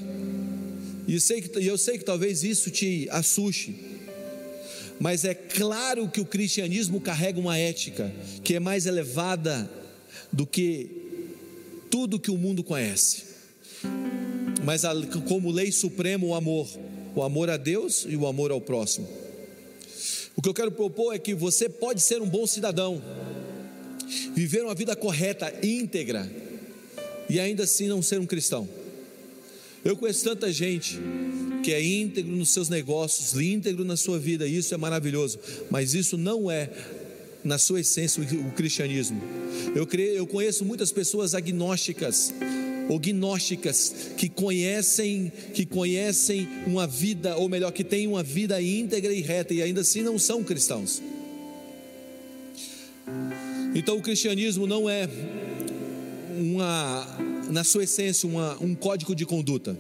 E 1.09 1.15
eu 1.15 1.21
sei 1.21 1.41
que, 1.41 1.67
eu 1.67 1.79
sei 1.79 1.97
que 1.97 2.05
talvez 2.05 2.45
isso 2.45 2.71
te 2.71 3.09
assuste. 3.11 3.75
Mas 5.01 5.25
é 5.25 5.33
claro 5.33 6.07
que 6.07 6.21
o 6.21 6.25
cristianismo 6.27 7.01
carrega 7.01 7.41
uma 7.41 7.57
ética 7.57 8.13
que 8.45 8.55
é 8.55 8.61
mais 8.61 8.85
elevada 8.85 9.71
do 10.31 10.47
que 10.47 10.91
tudo 11.91 12.21
que 12.21 12.31
o 12.31 12.37
mundo 12.37 12.63
conhece. 12.63 13.23
Mas 14.63 14.83
como 15.27 15.51
lei 15.51 15.73
suprema, 15.73 16.27
o 16.27 16.35
amor, 16.35 16.69
o 17.15 17.23
amor 17.23 17.49
a 17.49 17.57
Deus 17.57 18.05
e 18.07 18.15
o 18.15 18.27
amor 18.27 18.51
ao 18.51 18.61
próximo. 18.61 19.09
O 20.37 20.43
que 20.43 20.49
eu 20.49 20.55
quero 20.55 20.71
propor 20.71 21.15
é 21.15 21.19
que 21.19 21.35
você 21.35 21.71
pode 21.71 22.03
ser 22.03 22.21
um 22.21 22.29
bom 22.29 22.47
cidadão, 22.47 23.03
viver 24.35 24.63
uma 24.63 24.75
vida 24.75 24.95
correta, 24.95 25.53
íntegra, 25.67 26.31
e 27.31 27.41
ainda 27.41 27.65
assim 27.65 27.89
não 27.89 28.03
ser 28.03 28.21
um 28.21 28.27
cristão. 28.27 28.69
Eu 29.85 29.97
conheço 29.97 30.25
tanta 30.25 30.53
gente 30.53 30.99
que 31.63 31.73
é 31.73 31.83
íntegro 31.83 32.33
nos 32.33 32.51
seus 32.51 32.69
negócios, 32.69 33.41
íntegro 33.41 33.85
na 33.85 33.97
sua 33.97 34.19
vida, 34.19 34.47
e 34.47 34.57
isso 34.57 34.75
é 34.75 34.77
maravilhoso, 34.77 35.39
mas 35.71 35.95
isso 35.95 36.17
não 36.17 36.51
é, 36.51 36.71
na 37.45 37.59
sua 37.59 37.81
essência, 37.81 38.23
o 38.23 38.53
cristianismo. 38.53 39.21
Eu, 39.75 39.87
creio, 39.87 40.15
eu 40.15 40.27
conheço 40.27 40.65
muitas 40.65 40.91
pessoas 40.93 41.35
agnósticas, 41.35 42.33
ou 42.89 42.99
gnósticas 42.99 44.13
que 44.17 44.29
conhecem, 44.29 45.31
que 45.53 45.67
conhecem 45.67 46.49
uma 46.67 46.87
vida, 46.87 47.37
ou 47.37 47.49
melhor, 47.49 47.71
que 47.71 47.85
têm 47.85 48.07
uma 48.07 48.23
vida 48.23 48.61
íntegra 48.61 49.13
e 49.13 49.21
reta 49.21 49.53
e 49.53 49.63
ainda 49.63 49.83
assim 49.83 50.03
não 50.03 50.19
são 50.19 50.43
cristãos. 50.43 51.03
Então 53.75 53.99
o 53.99 54.03
cristianismo 54.03 54.67
não 54.67 54.89
é 54.89 55.09
uma, 56.39 57.19
na 57.49 57.65
sua 57.65 57.85
essência, 57.85 58.29
uma, 58.29 58.57
um 58.61 58.75
código 58.75 59.15
de 59.15 59.25
conduta. 59.25 59.77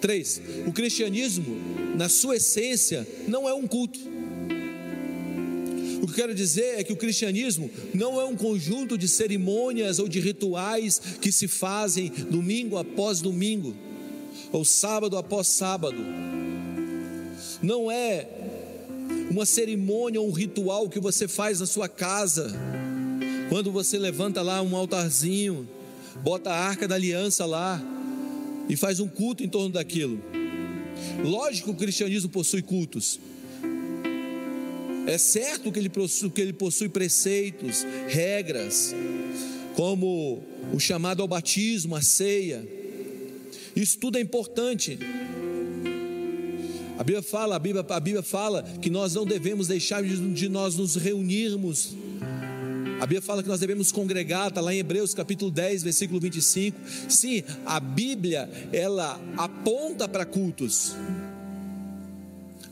Três, 0.00 0.40
o 0.66 0.72
cristianismo, 0.72 1.56
na 1.96 2.08
sua 2.08 2.36
essência, 2.36 3.06
não 3.28 3.48
é 3.48 3.54
um 3.54 3.66
culto. 3.66 3.98
O 6.02 6.06
que 6.06 6.12
eu 6.12 6.16
quero 6.16 6.34
dizer 6.34 6.80
é 6.80 6.84
que 6.84 6.92
o 6.92 6.96
cristianismo 6.96 7.70
não 7.94 8.20
é 8.20 8.24
um 8.24 8.34
conjunto 8.34 8.98
de 8.98 9.06
cerimônias 9.06 9.98
ou 9.98 10.08
de 10.08 10.18
rituais 10.18 11.00
que 11.20 11.30
se 11.30 11.46
fazem 11.46 12.08
domingo 12.08 12.76
após 12.76 13.20
domingo, 13.20 13.76
ou 14.50 14.64
sábado 14.64 15.16
após 15.16 15.46
sábado. 15.46 15.98
Não 17.62 17.90
é 17.90 18.26
uma 19.30 19.46
cerimônia 19.46 20.20
ou 20.20 20.28
um 20.28 20.32
ritual 20.32 20.88
que 20.88 20.98
você 20.98 21.28
faz 21.28 21.60
na 21.60 21.66
sua 21.66 21.88
casa, 21.88 22.52
quando 23.48 23.70
você 23.70 23.96
levanta 23.98 24.42
lá 24.42 24.60
um 24.60 24.74
altarzinho, 24.74 25.68
bota 26.22 26.50
a 26.50 26.58
arca 26.58 26.86
da 26.88 26.94
aliança 26.94 27.46
lá 27.46 27.80
e 28.68 28.76
faz 28.76 29.00
um 29.00 29.08
culto 29.08 29.42
em 29.42 29.48
torno 29.48 29.70
daquilo. 29.70 30.20
Lógico 31.24 31.70
que 31.70 31.74
o 31.74 31.78
cristianismo 31.78 32.30
possui 32.30 32.62
cultos, 32.62 33.18
é 35.06 35.18
certo 35.18 35.72
que 35.72 35.78
ele, 35.78 35.88
possui, 35.88 36.30
que 36.30 36.40
ele 36.40 36.52
possui 36.52 36.88
preceitos, 36.88 37.84
regras, 38.08 38.94
como 39.74 40.42
o 40.72 40.78
chamado 40.78 41.22
ao 41.22 41.28
batismo, 41.28 41.96
a 41.96 42.02
ceia. 42.02 42.66
Isso 43.74 43.98
tudo 43.98 44.16
é 44.16 44.20
importante. 44.20 44.98
A 46.98 47.02
Bíblia 47.02 47.22
fala, 47.22 47.56
a 47.56 47.58
Bíblia, 47.58 47.84
a 47.88 48.00
Bíblia 48.00 48.22
fala 48.22 48.62
que 48.80 48.88
nós 48.88 49.14
não 49.14 49.26
devemos 49.26 49.66
deixar 49.66 50.04
de, 50.04 50.16
de 50.34 50.48
nós 50.48 50.76
nos 50.76 50.94
reunirmos. 50.94 51.96
A 53.02 53.04
Bíblia 53.04 53.20
fala 53.20 53.42
que 53.42 53.48
nós 53.48 53.58
devemos 53.58 53.90
congregar, 53.90 54.46
está 54.46 54.60
lá 54.60 54.72
em 54.72 54.78
Hebreus 54.78 55.12
capítulo 55.12 55.50
10, 55.50 55.82
versículo 55.82 56.20
25. 56.20 56.78
Sim, 57.08 57.42
a 57.66 57.80
Bíblia, 57.80 58.48
ela 58.72 59.20
aponta 59.36 60.06
para 60.06 60.24
cultos 60.24 60.94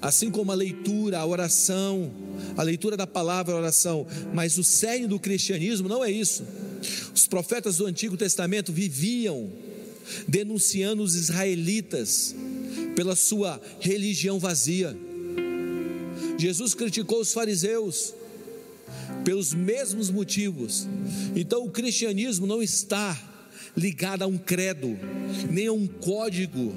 assim 0.01 0.31
como 0.31 0.53
a 0.53 0.55
leitura, 0.55 1.19
a 1.19 1.27
oração, 1.27 2.13
a 2.57 2.63
leitura 2.63 2.97
da 2.97 3.09
palavra, 3.09 3.55
a 3.55 3.59
oração, 3.59 4.07
mas 4.33 4.57
o 4.57 4.63
cerne 4.63 5.09
do 5.09 5.19
cristianismo 5.19 5.89
não 5.89 6.05
é 6.05 6.11
isso. 6.13 6.45
Os 7.13 7.27
profetas 7.27 7.79
do 7.79 7.87
Antigo 7.87 8.17
Testamento 8.17 8.73
viviam 8.73 9.51
denunciando 10.29 11.03
os 11.03 11.17
israelitas 11.17 12.37
pela 12.95 13.17
sua 13.17 13.61
religião 13.81 14.39
vazia. 14.39 14.97
Jesus 16.39 16.73
criticou 16.73 17.21
os 17.21 17.33
fariseus 17.33 18.15
pelos 19.25 19.53
mesmos 19.53 20.11
motivos. 20.11 20.89
Então 21.35 21.65
o 21.65 21.71
cristianismo 21.71 22.47
não 22.47 22.63
está 22.63 23.19
ligado 23.77 24.23
a 24.23 24.27
um 24.27 24.39
credo, 24.39 24.99
nem 25.51 25.67
a 25.67 25.73
um 25.73 25.87
código 25.87 26.75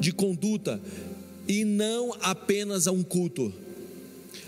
de 0.00 0.12
conduta, 0.12 0.80
e 1.48 1.64
não 1.64 2.14
apenas 2.20 2.86
a 2.86 2.92
um 2.92 3.02
culto, 3.02 3.52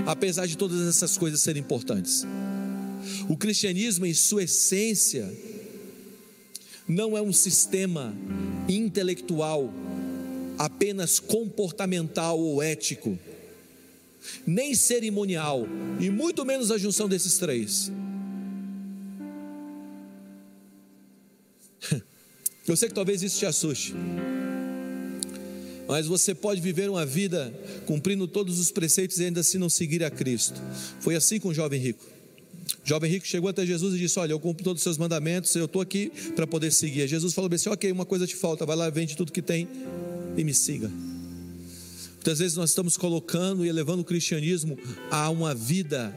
apesar 0.06 0.46
de 0.46 0.56
todas 0.56 0.86
essas 0.86 1.16
coisas 1.16 1.40
serem 1.40 1.62
importantes. 1.62 2.26
O 3.28 3.36
cristianismo, 3.36 4.04
em 4.04 4.14
sua 4.14 4.44
essência, 4.44 5.32
não 6.86 7.16
é 7.16 7.22
um 7.22 7.32
sistema 7.32 8.14
intelectual, 8.68 9.72
apenas 10.58 11.20
comportamental 11.20 12.38
ou 12.38 12.62
ético, 12.62 13.18
nem 14.46 14.74
cerimonial, 14.74 15.66
e 16.00 16.10
muito 16.10 16.44
menos 16.44 16.70
a 16.70 16.78
junção 16.78 17.08
desses 17.08 17.38
três. 17.38 17.90
Eu 22.66 22.76
sei 22.76 22.88
que 22.88 22.94
talvez 22.94 23.22
isso 23.22 23.38
te 23.38 23.46
assuste 23.46 23.94
mas 25.88 26.06
você 26.06 26.34
pode 26.34 26.60
viver 26.60 26.90
uma 26.90 27.06
vida 27.06 27.52
cumprindo 27.86 28.28
todos 28.28 28.58
os 28.58 28.70
preceitos 28.70 29.18
e 29.18 29.24
ainda 29.24 29.40
assim 29.40 29.56
não 29.56 29.70
seguir 29.70 30.04
a 30.04 30.10
Cristo. 30.10 30.60
Foi 31.00 31.16
assim 31.16 31.40
com 31.40 31.48
o 31.48 31.54
jovem 31.54 31.80
rico. 31.80 32.04
O 32.84 32.88
jovem 32.88 33.10
rico 33.10 33.26
chegou 33.26 33.48
até 33.48 33.64
Jesus 33.64 33.94
e 33.94 33.98
disse: 33.98 34.18
Olha, 34.18 34.32
eu 34.32 34.38
cumpro 34.38 34.62
todos 34.62 34.80
os 34.80 34.84
seus 34.84 34.98
mandamentos, 34.98 35.54
eu 35.56 35.64
estou 35.64 35.80
aqui 35.80 36.12
para 36.36 36.46
poder 36.46 36.70
seguir. 36.72 37.08
Jesus 37.08 37.32
falou 37.32 37.50
assim: 37.50 37.70
Ok, 37.70 37.90
uma 37.90 38.04
coisa 38.04 38.26
te 38.26 38.36
falta, 38.36 38.66
vai 38.66 38.76
lá, 38.76 38.90
vende 38.90 39.16
tudo 39.16 39.32
que 39.32 39.40
tem 39.40 39.66
e 40.36 40.44
me 40.44 40.52
siga. 40.52 40.90
Muitas 42.18 42.40
vezes 42.40 42.56
nós 42.56 42.70
estamos 42.70 42.96
colocando 42.96 43.64
e 43.64 43.68
elevando 43.68 44.02
o 44.02 44.04
cristianismo 44.04 44.76
a 45.08 45.30
uma 45.30 45.54
vida 45.54 46.12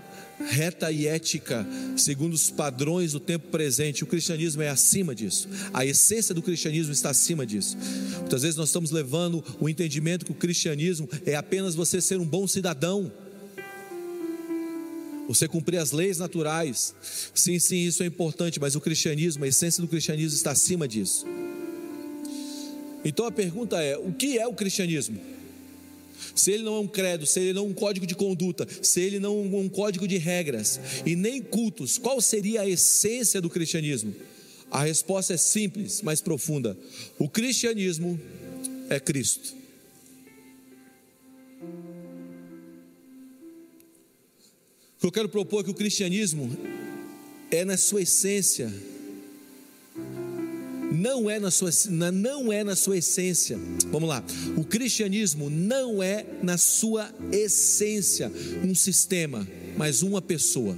reta 0.50 0.92
e 0.92 1.06
ética, 1.06 1.66
segundo 1.96 2.34
os 2.34 2.50
padrões 2.50 3.12
do 3.12 3.20
tempo 3.20 3.50
presente. 3.50 4.04
O 4.04 4.08
cristianismo 4.08 4.64
é 4.64 4.70
acima 4.70 5.14
disso. 5.14 5.48
A 5.72 5.86
essência 5.86 6.34
do 6.34 6.42
cristianismo 6.42 6.92
está 6.92 7.12
acima 7.12 7.46
disso. 7.46 7.78
Muitas 8.20 8.42
vezes 8.42 8.58
nós 8.58 8.70
estamos 8.70 8.90
levando 8.90 9.44
o 9.60 9.70
entendimento 9.70 10.26
que 10.26 10.32
o 10.32 10.36
cristianismo 10.36 11.08
é 11.24 11.36
apenas 11.36 11.76
você 11.76 12.02
ser 12.02 12.20
um 12.20 12.26
bom 12.26 12.48
cidadão. 12.48 13.12
Você 15.28 15.48
cumprir 15.48 15.78
as 15.78 15.92
leis 15.92 16.18
naturais. 16.18 16.96
Sim, 17.34 17.60
sim, 17.60 17.86
isso 17.86 18.02
é 18.02 18.08
importante, 18.08 18.60
mas 18.60 18.76
o 18.76 18.82
cristianismo, 18.82 19.46
a 19.46 19.48
essência 19.48 19.82
do 19.82 19.88
cristianismo 19.88 20.36
está 20.36 20.52
acima 20.52 20.88
disso. 20.88 21.28
Então 23.06 23.28
a 23.28 23.32
pergunta 23.32 23.82
é: 23.82 23.96
o 23.96 24.12
que 24.12 24.40
é 24.40 24.48
o 24.48 24.54
cristianismo? 24.54 25.22
Se 26.36 26.52
ele 26.52 26.64
não 26.64 26.76
é 26.76 26.80
um 26.80 26.88
credo, 26.88 27.26
se 27.26 27.40
ele 27.40 27.54
não 27.54 27.66
é 27.66 27.68
um 27.68 27.74
código 27.74 28.06
de 28.06 28.16
conduta, 28.16 28.68
se 28.82 29.02
ele 29.02 29.20
não 29.20 29.38
é 29.38 29.58
um 29.58 29.70
código 29.70 30.08
de 30.08 30.18
regras 30.18 30.80
e 31.06 31.16
nem 31.16 31.42
cultos, 31.42 31.98
qual 31.98 32.22
seria 32.22 32.62
a 32.62 32.70
essência 32.70 33.42
do 33.42 33.50
cristianismo? 33.50 34.14
A 34.70 34.84
resposta 34.84 35.34
é 35.34 35.38
simples, 35.38 36.02
mas 36.02 36.22
profunda. 36.22 36.78
O 37.20 37.28
cristianismo 37.28 38.20
é 38.90 39.00
Cristo. 39.00 39.62
Eu 45.04 45.12
quero 45.12 45.28
propor 45.28 45.62
é 45.62 45.64
que 45.64 45.72
o 45.72 45.74
cristianismo 45.74 46.56
é 47.50 47.66
na 47.66 47.76
sua 47.76 48.04
essência 48.04 48.72
não 50.92 51.30
é 51.30 51.40
na 51.40 51.50
sua, 51.50 51.70
não 51.90 52.52
é 52.52 52.64
na 52.64 52.76
sua 52.76 52.98
essência. 52.98 53.58
Vamos 53.88 54.10
lá. 54.10 54.24
O 54.58 54.64
cristianismo 54.64 55.50
não 55.50 56.04
é 56.04 56.26
na 56.44 56.58
sua 56.58 57.10
essência 57.32 58.32
um 58.64 58.76
sistema, 58.76 59.48
mas 59.78 60.02
uma 60.04 60.22
pessoa. 60.22 60.78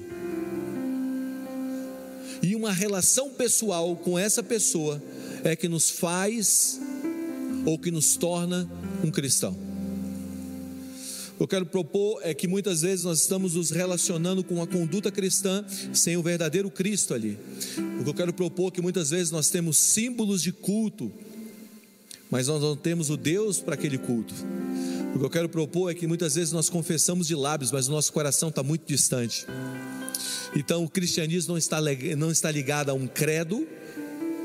E 2.42 2.56
uma 2.56 2.72
relação 2.72 3.30
pessoal 3.30 3.96
com 3.96 4.20
essa 4.20 4.44
pessoa 4.44 5.02
é 5.44 5.56
que 5.56 5.68
nos 5.68 5.90
faz 5.90 6.80
ou 7.66 7.80
que 7.80 7.90
nos 7.90 8.16
torna 8.16 8.70
um 9.04 9.10
cristão. 9.10 9.63
O 11.34 11.38
que 11.38 11.44
eu 11.44 11.48
quero 11.48 11.66
propor 11.66 12.20
é 12.24 12.34
que 12.34 12.48
muitas 12.48 12.82
vezes 12.82 13.04
nós 13.04 13.22
estamos 13.22 13.56
nos 13.56 13.72
relacionando 13.72 14.44
com 14.44 14.62
a 14.62 14.68
conduta 14.68 15.12
cristã 15.12 15.66
sem 15.92 16.16
o 16.16 16.22
verdadeiro 16.22 16.70
Cristo 16.70 17.14
ali. 17.14 17.38
O 18.00 18.04
que 18.04 18.10
eu 18.10 18.14
quero 18.14 18.34
propor 18.34 18.68
é 18.68 18.72
que 18.72 18.82
muitas 18.82 19.10
vezes 19.10 19.32
nós 19.32 19.50
temos 19.50 19.78
símbolos 19.78 20.42
de 20.44 20.52
culto, 20.52 21.12
mas 22.30 22.48
nós 22.48 22.62
não 22.62 22.76
temos 22.76 23.10
o 23.10 23.18
Deus 23.18 23.60
para 23.60 23.74
aquele 23.74 23.98
culto. 23.98 24.34
O 25.16 25.20
que 25.20 25.26
eu 25.26 25.30
quero 25.30 25.50
propor 25.50 25.92
é 25.92 25.96
que 25.96 26.08
muitas 26.08 26.36
vezes 26.36 26.52
nós 26.52 26.70
confessamos 26.70 27.28
de 27.28 27.36
lábios, 27.36 27.72
mas 27.72 27.88
o 27.88 27.92
nosso 27.92 28.14
coração 28.14 28.50
está 28.50 28.62
muito 28.62 28.86
distante. 28.86 29.46
Então 30.56 30.84
o 30.84 30.90
cristianismo 30.90 31.54
não 31.54 31.58
está, 31.58 31.80
não 32.16 32.32
está 32.32 32.52
ligado 32.52 32.90
a 32.90 32.94
um 32.94 33.08
credo 33.08 33.68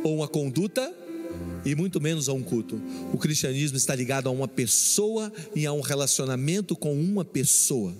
ou 0.02 0.16
uma 0.16 0.28
conduta 0.28 0.94
e 1.64 1.74
muito 1.74 2.00
menos 2.00 2.28
a 2.28 2.32
um 2.32 2.42
culto. 2.42 2.80
O 3.12 3.18
cristianismo 3.18 3.76
está 3.76 3.94
ligado 3.94 4.28
a 4.28 4.30
uma 4.30 4.48
pessoa 4.48 5.32
e 5.54 5.66
a 5.66 5.72
um 5.72 5.80
relacionamento 5.80 6.74
com 6.76 6.92
uma 6.92 7.24
pessoa. 7.24 7.94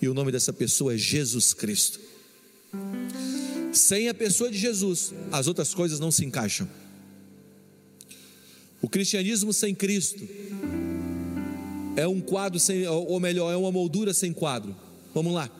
E 0.00 0.08
o 0.08 0.14
nome 0.14 0.32
dessa 0.32 0.52
pessoa 0.52 0.94
é 0.94 0.98
Jesus 0.98 1.52
Cristo. 1.52 2.00
Sem 3.72 4.08
a 4.08 4.14
pessoa 4.14 4.50
de 4.50 4.58
Jesus, 4.58 5.12
as 5.30 5.46
outras 5.46 5.74
coisas 5.74 6.00
não 6.00 6.10
se 6.10 6.24
encaixam. 6.24 6.68
O 8.82 8.88
cristianismo 8.88 9.52
sem 9.52 9.74
Cristo 9.74 10.26
é 11.96 12.08
um 12.08 12.20
quadro 12.20 12.58
sem, 12.58 12.86
ou 12.86 13.20
melhor, 13.20 13.52
é 13.52 13.56
uma 13.56 13.70
moldura 13.70 14.14
sem 14.14 14.32
quadro. 14.32 14.74
Vamos 15.14 15.34
lá. 15.34 15.50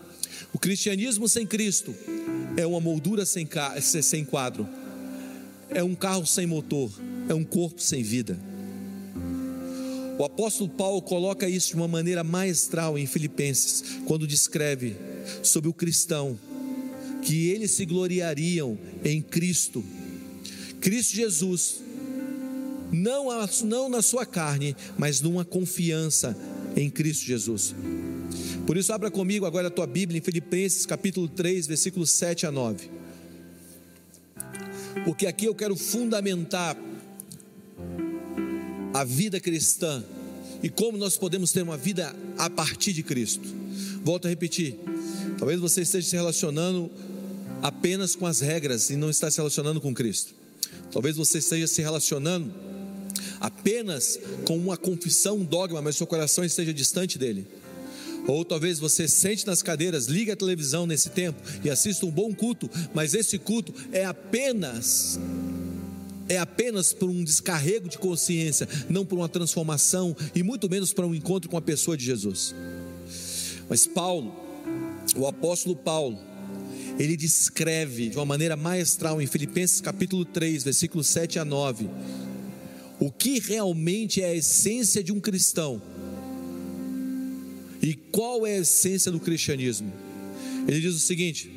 O 0.53 0.59
cristianismo 0.59 1.29
sem 1.29 1.47
Cristo 1.47 1.95
é 2.57 2.67
uma 2.67 2.81
moldura 2.81 3.27
sem, 3.27 3.47
sem 3.81 4.25
quadro, 4.25 4.67
é 5.73 5.83
um 5.83 5.95
carro 5.95 6.27
sem 6.27 6.47
motor, 6.47 6.91
é 7.29 7.35
um 7.35 7.45
corpo 7.45 7.81
sem 7.81 8.03
vida. 8.03 8.39
O 10.19 10.25
apóstolo 10.25 10.69
Paulo 10.69 11.01
coloca 11.01 11.49
isso 11.49 11.69
de 11.69 11.77
uma 11.77 11.89
maneira 11.89 12.23
maestral 12.23 12.99
em 12.99 13.07
Filipenses, 13.07 13.83
quando 14.05 14.27
descreve 14.27 14.95
sobre 15.43 15.71
o 15.71 15.73
cristão 15.73 16.39
que 17.23 17.49
eles 17.49 17.71
se 17.71 17.87
gloriariam 17.87 18.79
em 19.05 19.23
Cristo. 19.23 19.85
Cristo 20.81 21.15
Jesus, 21.15 21.81
não, 22.93 23.29
não 23.65 23.89
na 23.89 24.03
sua 24.03 24.27
carne, 24.27 24.77
mas 24.99 25.21
numa 25.21 25.45
confiança 25.45 26.37
em 26.77 26.91
Cristo 26.91 27.25
Jesus. 27.25 27.75
Por 28.67 28.77
isso, 28.77 28.93
abra 28.93 29.11
comigo 29.11 29.47
agora 29.47 29.69
a 29.69 29.71
tua 29.71 29.87
Bíblia 29.87 30.19
em 30.19 30.23
Filipenses 30.23 30.87
capítulo 30.87 31.29
3, 31.29 31.67
versículos 31.67 32.11
7 32.11 32.47
a 32.47 32.53
9. 32.53 32.91
Porque 35.05 35.27
aqui 35.27 35.47
eu 35.47 35.55
quero 35.55 35.77
fundamentar 35.77 36.77
a 38.93 39.05
vida 39.05 39.41
cristã 39.41 40.05
e 40.63 40.69
como 40.69 40.99
nós 40.99 41.17
podemos 41.17 41.53
ter 41.53 41.63
uma 41.63 41.77
vida 41.77 42.15
a 42.37 42.51
partir 42.51 42.93
de 42.93 43.03
Cristo. 43.03 43.49
Volto 44.05 44.27
a 44.27 44.29
repetir. 44.29 44.77
Talvez 45.39 45.59
você 45.59 45.83
esteja 45.83 46.09
se 46.09 46.17
relacionando 46.17 46.91
apenas 47.63 48.15
com 48.15 48.27
as 48.27 48.41
regras 48.41 48.91
e 48.91 48.97
não 48.97 49.11
está 49.11 49.31
se 49.31 49.39
relacionando 49.39 49.81
com 49.81 49.95
Cristo. 49.95 50.35
Talvez 50.93 51.17
você 51.17 51.39
esteja 51.39 51.67
se 51.67 51.81
relacionando 51.81 52.53
apenas 53.41 54.19
com 54.45 54.57
uma 54.57 54.77
confissão, 54.77 55.39
um 55.39 55.45
dogma, 55.45 55.81
mas 55.81 55.97
seu 55.97 56.07
coração 56.07 56.45
esteja 56.45 56.75
distante 56.75 57.19
dele. 57.19 57.47
Ou 58.27 58.45
talvez 58.45 58.79
você 58.79 59.09
sente 59.09 59.47
nas 59.47 59.63
cadeiras, 59.63 60.07
liga 60.07 60.33
a 60.33 60.37
televisão 60.37 60.87
nesse 60.87 61.11
tempo 61.11 61.41
e 61.65 61.71
assista 61.71 62.07
um 62.07 62.11
bom 62.11 62.33
culto, 62.35 62.71
mas 62.95 63.15
esse 63.15 63.39
culto 63.39 63.75
é 63.93 64.05
apenas 64.05 65.19
é 66.29 66.39
apenas 66.39 66.93
por 66.93 67.11
um 67.11 67.25
descarrego 67.25 67.89
de 67.89 67.99
consciência, 67.99 68.69
não 68.89 69.05
por 69.05 69.17
uma 69.17 69.29
transformação 69.29 70.17
e 70.33 70.45
muito 70.45 70.71
menos 70.71 70.93
para 70.93 71.05
um 71.05 71.13
encontro 71.13 71.51
com 71.51 71.57
a 71.57 71.61
pessoa 71.61 71.97
de 71.97 72.05
Jesus. 72.05 72.55
Mas 73.69 73.85
Paulo, 73.85 74.33
o 75.17 75.27
apóstolo 75.27 75.75
Paulo, 75.75 76.17
ele 77.01 77.17
descreve 77.17 78.11
de 78.11 78.17
uma 78.17 78.25
maneira 78.25 78.57
maestral 78.57 79.21
em 79.21 79.27
Filipenses 79.27 79.81
capítulo 79.81 80.25
3, 80.25 80.63
versículos 80.63 81.09
7 81.09 81.41
a 81.41 81.45
9, 81.45 81.91
o 83.01 83.11
que 83.11 83.41
realmente 83.41 84.23
é 84.23 84.27
a 84.27 84.35
essência 84.35 85.03
de 85.03 85.11
um 85.11 85.19
cristão 85.19 85.83
e 87.83 87.95
qual 87.95 88.47
é 88.47 88.57
a 88.57 88.61
essência 88.61 89.11
do 89.11 89.21
cristianismo? 89.21 89.93
Ele 90.69 90.81
diz 90.81 90.95
o 90.95 90.99
seguinte: 90.99 91.51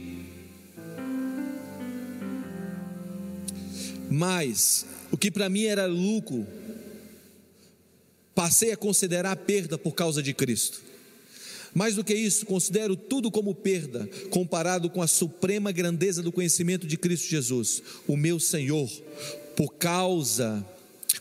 Mas 4.10 4.86
o 5.12 5.18
que 5.18 5.30
para 5.30 5.50
mim 5.50 5.66
era 5.66 5.86
lucro, 5.86 6.48
passei 8.34 8.72
a 8.72 8.78
considerar 8.78 9.36
perda 9.36 9.78
por 9.78 9.94
causa 9.94 10.24
de 10.24 10.34
Cristo. 10.34 10.82
Mais 11.74 11.96
do 11.96 12.04
que 12.04 12.14
isso, 12.14 12.46
considero 12.46 12.96
tudo 12.96 13.32
como 13.32 13.56
perda, 13.56 14.08
comparado 14.30 14.90
com 14.90 15.02
a 15.02 15.08
suprema 15.08 15.72
grandeza 15.72 16.22
do 16.22 16.32
conhecimento 16.32 16.86
de 16.86 16.98
Cristo 16.98 17.28
Jesus, 17.28 17.82
o 18.08 18.16
meu 18.16 18.40
Senhor, 18.40 18.88
por 19.56 19.74
causa 19.74 20.64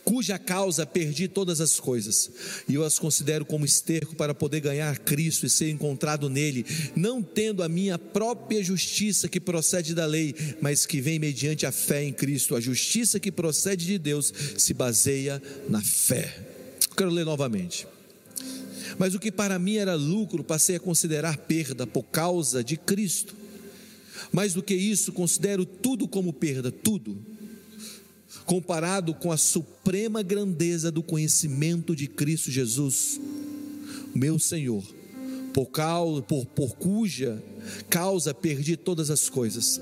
cuja 0.03 0.37
causa 0.37 0.85
perdi 0.85 1.27
todas 1.27 1.61
as 1.61 1.79
coisas, 1.79 2.29
e 2.67 2.75
eu 2.75 2.83
as 2.83 2.99
considero 2.99 3.45
como 3.45 3.65
esterco 3.65 4.15
para 4.15 4.33
poder 4.33 4.59
ganhar 4.59 4.99
Cristo 4.99 5.45
e 5.45 5.49
ser 5.49 5.69
encontrado 5.69 6.29
nele, 6.29 6.65
não 6.95 7.21
tendo 7.21 7.63
a 7.63 7.69
minha 7.69 7.97
própria 7.97 8.63
justiça 8.63 9.29
que 9.29 9.39
procede 9.39 9.95
da 9.95 10.05
lei, 10.05 10.35
mas 10.61 10.85
que 10.85 10.99
vem 10.99 11.19
mediante 11.19 11.65
a 11.65 11.71
fé 11.71 12.03
em 12.03 12.13
Cristo. 12.13 12.55
A 12.55 12.59
justiça 12.59 13.19
que 13.19 13.31
procede 13.31 13.85
de 13.85 13.97
Deus 13.97 14.33
se 14.57 14.73
baseia 14.73 15.41
na 15.69 15.81
fé. 15.81 16.37
Quero 16.95 17.09
ler 17.09 17.25
novamente. 17.25 17.87
Mas 18.97 19.15
o 19.15 19.19
que 19.19 19.31
para 19.31 19.57
mim 19.57 19.77
era 19.77 19.95
lucro, 19.95 20.43
passei 20.43 20.75
a 20.75 20.79
considerar 20.79 21.37
perda 21.37 21.87
por 21.87 22.03
causa 22.03 22.63
de 22.63 22.77
Cristo. 22.77 23.35
Mais 24.31 24.53
do 24.53 24.61
que 24.61 24.75
isso, 24.75 25.11
considero 25.11 25.65
tudo 25.65 26.07
como 26.07 26.33
perda, 26.33 26.71
tudo 26.71 27.32
comparado 28.45 29.13
com 29.13 29.31
a 29.31 29.37
suprema 29.37 30.21
grandeza 30.21 30.91
do 30.91 31.01
conhecimento 31.01 31.95
de 31.95 32.07
Cristo 32.07 32.51
Jesus, 32.51 33.19
meu 34.13 34.37
Senhor, 34.37 34.83
por, 35.53 35.67
causa, 35.67 36.21
por, 36.21 36.45
por 36.45 36.75
cuja 36.75 37.41
causa 37.89 38.33
perdi 38.33 38.75
todas 38.75 39.09
as 39.09 39.29
coisas. 39.29 39.79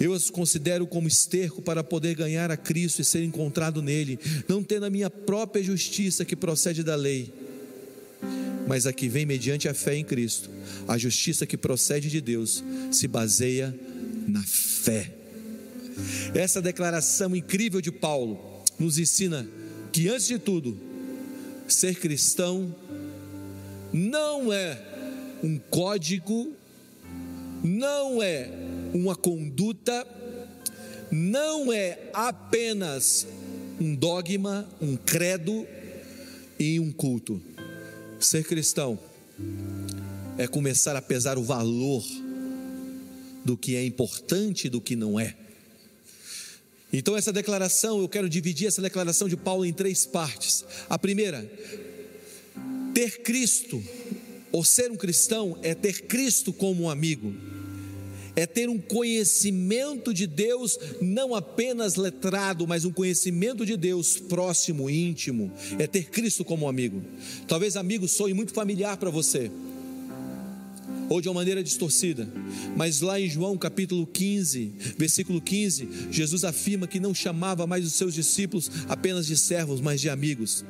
Eu 0.00 0.14
as 0.14 0.30
considero 0.30 0.86
como 0.86 1.08
esterco 1.08 1.60
para 1.60 1.82
poder 1.82 2.14
ganhar 2.14 2.50
a 2.50 2.56
Cristo 2.56 3.02
e 3.02 3.04
ser 3.04 3.24
encontrado 3.24 3.82
nele, 3.82 4.18
não 4.46 4.62
tendo 4.62 4.86
a 4.86 4.90
minha 4.90 5.10
própria 5.10 5.62
justiça 5.62 6.24
que 6.24 6.36
procede 6.36 6.84
da 6.84 6.94
lei, 6.94 7.32
mas 8.66 8.86
a 8.86 8.92
que 8.92 9.08
vem 9.08 9.26
mediante 9.26 9.68
a 9.68 9.74
fé 9.74 9.96
em 9.96 10.04
Cristo. 10.04 10.50
A 10.86 10.96
justiça 10.96 11.46
que 11.46 11.56
procede 11.56 12.08
de 12.08 12.20
Deus 12.20 12.62
se 12.92 13.08
baseia 13.08 13.74
na 14.28 14.42
fé. 14.44 15.17
Essa 16.34 16.60
declaração 16.60 17.34
incrível 17.34 17.80
de 17.80 17.90
Paulo 17.90 18.38
nos 18.78 18.98
ensina 18.98 19.48
que, 19.92 20.08
antes 20.08 20.26
de 20.26 20.38
tudo, 20.38 20.78
ser 21.66 21.98
cristão 21.98 22.74
não 23.92 24.52
é 24.52 24.80
um 25.42 25.58
código, 25.58 26.52
não 27.62 28.22
é 28.22 28.50
uma 28.92 29.16
conduta, 29.16 30.06
não 31.10 31.72
é 31.72 31.98
apenas 32.12 33.26
um 33.80 33.94
dogma, 33.94 34.68
um 34.80 34.96
credo 34.96 35.66
e 36.58 36.78
um 36.80 36.92
culto. 36.92 37.40
Ser 38.20 38.44
cristão 38.44 38.98
é 40.36 40.46
começar 40.46 40.96
a 40.96 41.02
pesar 41.02 41.38
o 41.38 41.42
valor 41.42 42.04
do 43.44 43.56
que 43.56 43.76
é 43.76 43.84
importante 43.84 44.66
e 44.66 44.70
do 44.70 44.80
que 44.80 44.96
não 44.96 45.18
é. 45.18 45.34
Então, 46.92 47.16
essa 47.16 47.32
declaração, 47.32 48.00
eu 48.00 48.08
quero 48.08 48.28
dividir 48.28 48.66
essa 48.66 48.80
declaração 48.80 49.28
de 49.28 49.36
Paulo 49.36 49.64
em 49.64 49.72
três 49.72 50.06
partes. 50.06 50.64
A 50.88 50.98
primeira, 50.98 51.50
ter 52.94 53.22
Cristo, 53.22 53.82
ou 54.50 54.64
ser 54.64 54.90
um 54.90 54.96
cristão, 54.96 55.58
é 55.62 55.74
ter 55.74 56.06
Cristo 56.06 56.52
como 56.52 56.84
um 56.84 56.90
amigo, 56.90 57.34
é 58.34 58.46
ter 58.46 58.70
um 58.70 58.78
conhecimento 58.78 60.14
de 60.14 60.26
Deus, 60.26 60.78
não 61.00 61.34
apenas 61.34 61.96
letrado, 61.96 62.66
mas 62.66 62.84
um 62.84 62.92
conhecimento 62.92 63.66
de 63.66 63.76
Deus 63.76 64.16
próximo, 64.16 64.88
íntimo, 64.88 65.52
é 65.78 65.86
ter 65.86 66.08
Cristo 66.08 66.44
como 66.44 66.64
um 66.64 66.68
amigo. 66.68 67.02
Talvez 67.46 67.76
amigo 67.76 68.08
soe 68.08 68.32
muito 68.32 68.54
familiar 68.54 68.96
para 68.96 69.10
você 69.10 69.50
ou 71.08 71.20
de 71.20 71.28
uma 71.28 71.34
maneira 71.34 71.62
distorcida. 71.62 72.28
Mas 72.76 73.00
lá 73.00 73.20
em 73.20 73.28
João 73.28 73.56
capítulo 73.56 74.06
15, 74.06 74.72
versículo 74.96 75.40
15, 75.40 75.88
Jesus 76.10 76.44
afirma 76.44 76.86
que 76.86 77.00
não 77.00 77.14
chamava 77.14 77.66
mais 77.66 77.84
os 77.86 77.94
seus 77.94 78.14
discípulos 78.14 78.70
apenas 78.88 79.26
de 79.26 79.36
servos, 79.36 79.80
mas 79.80 80.00
de 80.00 80.08
amigos. 80.08 80.64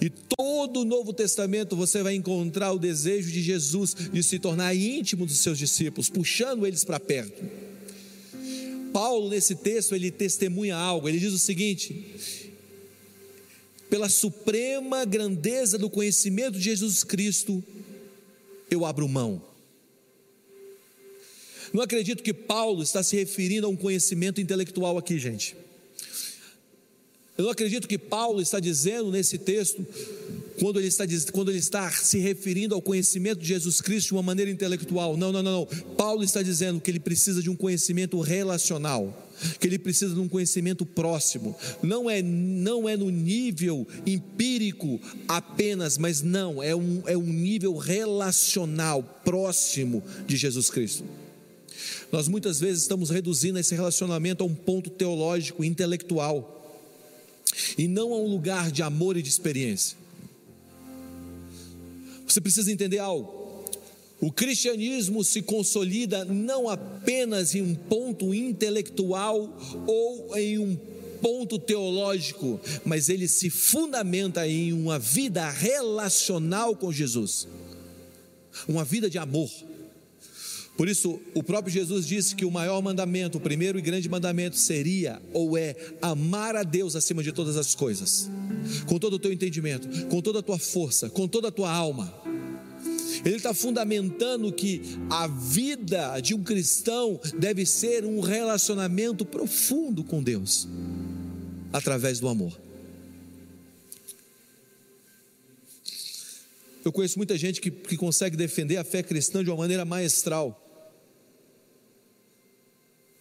E 0.00 0.10
todo 0.10 0.80
o 0.80 0.84
Novo 0.84 1.12
Testamento 1.12 1.76
você 1.76 2.02
vai 2.02 2.14
encontrar 2.14 2.72
o 2.72 2.78
desejo 2.78 3.30
de 3.30 3.42
Jesus 3.42 3.94
de 4.12 4.22
se 4.22 4.38
tornar 4.38 4.74
íntimo 4.74 5.26
dos 5.26 5.38
seus 5.38 5.58
discípulos, 5.58 6.08
puxando 6.08 6.66
eles 6.66 6.84
para 6.84 7.00
perto. 7.00 7.42
Paulo, 8.92 9.28
nesse 9.30 9.54
texto, 9.54 9.94
ele 9.94 10.10
testemunha 10.10 10.76
algo, 10.76 11.08
ele 11.08 11.18
diz 11.18 11.32
o 11.32 11.38
seguinte: 11.38 12.50
pela 13.88 14.08
suprema 14.08 15.04
grandeza 15.04 15.76
do 15.76 15.90
conhecimento 15.90 16.58
de 16.58 16.64
Jesus 16.64 17.02
Cristo, 17.04 17.62
eu 18.70 18.84
abro 18.84 19.08
mão. 19.08 19.42
Não 21.72 21.82
acredito 21.82 22.22
que 22.22 22.34
Paulo 22.34 22.82
está 22.82 23.02
se 23.02 23.16
referindo 23.16 23.66
a 23.66 23.70
um 23.70 23.76
conhecimento 23.76 24.40
intelectual 24.40 24.98
aqui, 24.98 25.18
gente. 25.18 25.56
Eu 27.38 27.44
não 27.44 27.50
acredito 27.52 27.88
que 27.88 27.96
Paulo 27.96 28.42
está 28.42 28.60
dizendo 28.60 29.10
nesse 29.10 29.38
texto 29.38 29.86
quando 30.60 30.78
ele, 30.78 30.88
está, 30.88 31.04
quando 31.32 31.50
ele 31.50 31.58
está 31.58 31.90
se 31.90 32.18
referindo 32.18 32.74
ao 32.74 32.82
conhecimento 32.82 33.40
de 33.40 33.48
Jesus 33.48 33.80
Cristo 33.80 34.08
de 34.08 34.12
uma 34.12 34.22
maneira 34.22 34.50
intelectual. 34.50 35.16
Não, 35.16 35.32
não, 35.32 35.42
não, 35.42 35.52
não. 35.60 35.94
Paulo 35.96 36.22
está 36.22 36.42
dizendo 36.42 36.78
que 36.80 36.90
ele 36.90 37.00
precisa 37.00 37.42
de 37.42 37.48
um 37.48 37.56
conhecimento 37.56 38.20
relacional 38.20 39.26
que 39.58 39.66
ele 39.66 39.78
precisa 39.78 40.12
de 40.14 40.20
um 40.20 40.28
conhecimento 40.28 40.84
próximo. 40.84 41.56
Não 41.82 42.10
é, 42.10 42.20
não 42.20 42.86
é 42.86 42.94
no 42.94 43.08
nível 43.08 43.88
empírico 44.04 45.00
apenas, 45.26 45.96
mas 45.96 46.20
não, 46.20 46.62
é 46.62 46.76
um, 46.76 47.02
é 47.06 47.16
um 47.16 47.24
nível 47.24 47.74
relacional 47.78 49.02
próximo 49.24 50.02
de 50.26 50.36
Jesus 50.36 50.68
Cristo. 50.68 51.04
Nós 52.12 52.28
muitas 52.28 52.60
vezes 52.60 52.82
estamos 52.82 53.08
reduzindo 53.08 53.58
esse 53.58 53.74
relacionamento 53.74 54.44
a 54.44 54.46
um 54.46 54.54
ponto 54.54 54.90
teológico, 54.90 55.64
intelectual, 55.64 56.58
e 57.78 57.88
não 57.88 58.12
a 58.12 58.18
um 58.18 58.28
lugar 58.28 58.70
de 58.70 58.82
amor 58.82 59.16
e 59.16 59.22
de 59.22 59.30
experiência. 59.30 59.96
Você 62.32 62.40
precisa 62.40 62.70
entender 62.70 62.98
algo. 62.98 63.40
O 64.20 64.30
cristianismo 64.30 65.24
se 65.24 65.42
consolida 65.42 66.24
não 66.24 66.68
apenas 66.68 67.54
em 67.54 67.62
um 67.62 67.74
ponto 67.74 68.34
intelectual 68.34 69.58
ou 69.86 70.36
em 70.36 70.58
um 70.58 70.76
ponto 71.20 71.58
teológico, 71.58 72.60
mas 72.84 73.08
ele 73.08 73.26
se 73.26 73.50
fundamenta 73.50 74.46
em 74.46 74.72
uma 74.72 74.98
vida 74.98 75.48
relacional 75.50 76.76
com 76.76 76.92
Jesus, 76.92 77.48
uma 78.68 78.84
vida 78.84 79.10
de 79.10 79.18
amor. 79.18 79.50
Por 80.80 80.88
isso, 80.88 81.20
o 81.34 81.42
próprio 81.42 81.70
Jesus 81.70 82.06
disse 82.06 82.34
que 82.34 82.42
o 82.42 82.50
maior 82.50 82.80
mandamento, 82.80 83.36
o 83.36 83.40
primeiro 83.40 83.78
e 83.78 83.82
grande 83.82 84.08
mandamento 84.08 84.56
seria 84.56 85.20
ou 85.30 85.58
é 85.58 85.76
amar 86.00 86.56
a 86.56 86.62
Deus 86.62 86.96
acima 86.96 87.22
de 87.22 87.32
todas 87.32 87.58
as 87.58 87.74
coisas, 87.74 88.30
com 88.86 88.98
todo 88.98 89.12
o 89.12 89.18
teu 89.18 89.30
entendimento, 89.30 90.06
com 90.06 90.22
toda 90.22 90.38
a 90.38 90.42
tua 90.42 90.58
força, 90.58 91.10
com 91.10 91.28
toda 91.28 91.48
a 91.48 91.50
tua 91.50 91.70
alma. 91.70 92.10
Ele 93.22 93.36
está 93.36 93.52
fundamentando 93.52 94.50
que 94.50 94.80
a 95.10 95.26
vida 95.26 96.18
de 96.18 96.32
um 96.32 96.42
cristão 96.42 97.20
deve 97.38 97.66
ser 97.66 98.06
um 98.06 98.20
relacionamento 98.20 99.26
profundo 99.26 100.02
com 100.02 100.22
Deus, 100.22 100.66
através 101.74 102.20
do 102.20 102.26
amor. 102.26 102.58
Eu 106.82 106.90
conheço 106.90 107.18
muita 107.18 107.36
gente 107.36 107.60
que, 107.60 107.70
que 107.70 107.98
consegue 107.98 108.34
defender 108.34 108.78
a 108.78 108.84
fé 108.84 109.02
cristã 109.02 109.44
de 109.44 109.50
uma 109.50 109.58
maneira 109.58 109.84
maestral 109.84 110.68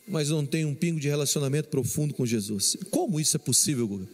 mas 0.09 0.29
não 0.29 0.45
tem 0.45 0.65
um 0.65 0.73
pingo 0.73 0.99
de 0.99 1.07
relacionamento 1.07 1.69
profundo 1.69 2.13
com 2.13 2.25
Jesus. 2.25 2.75
Como 2.89 3.19
isso 3.19 3.37
é 3.37 3.39
possível, 3.39 3.87
Guga? 3.87 4.07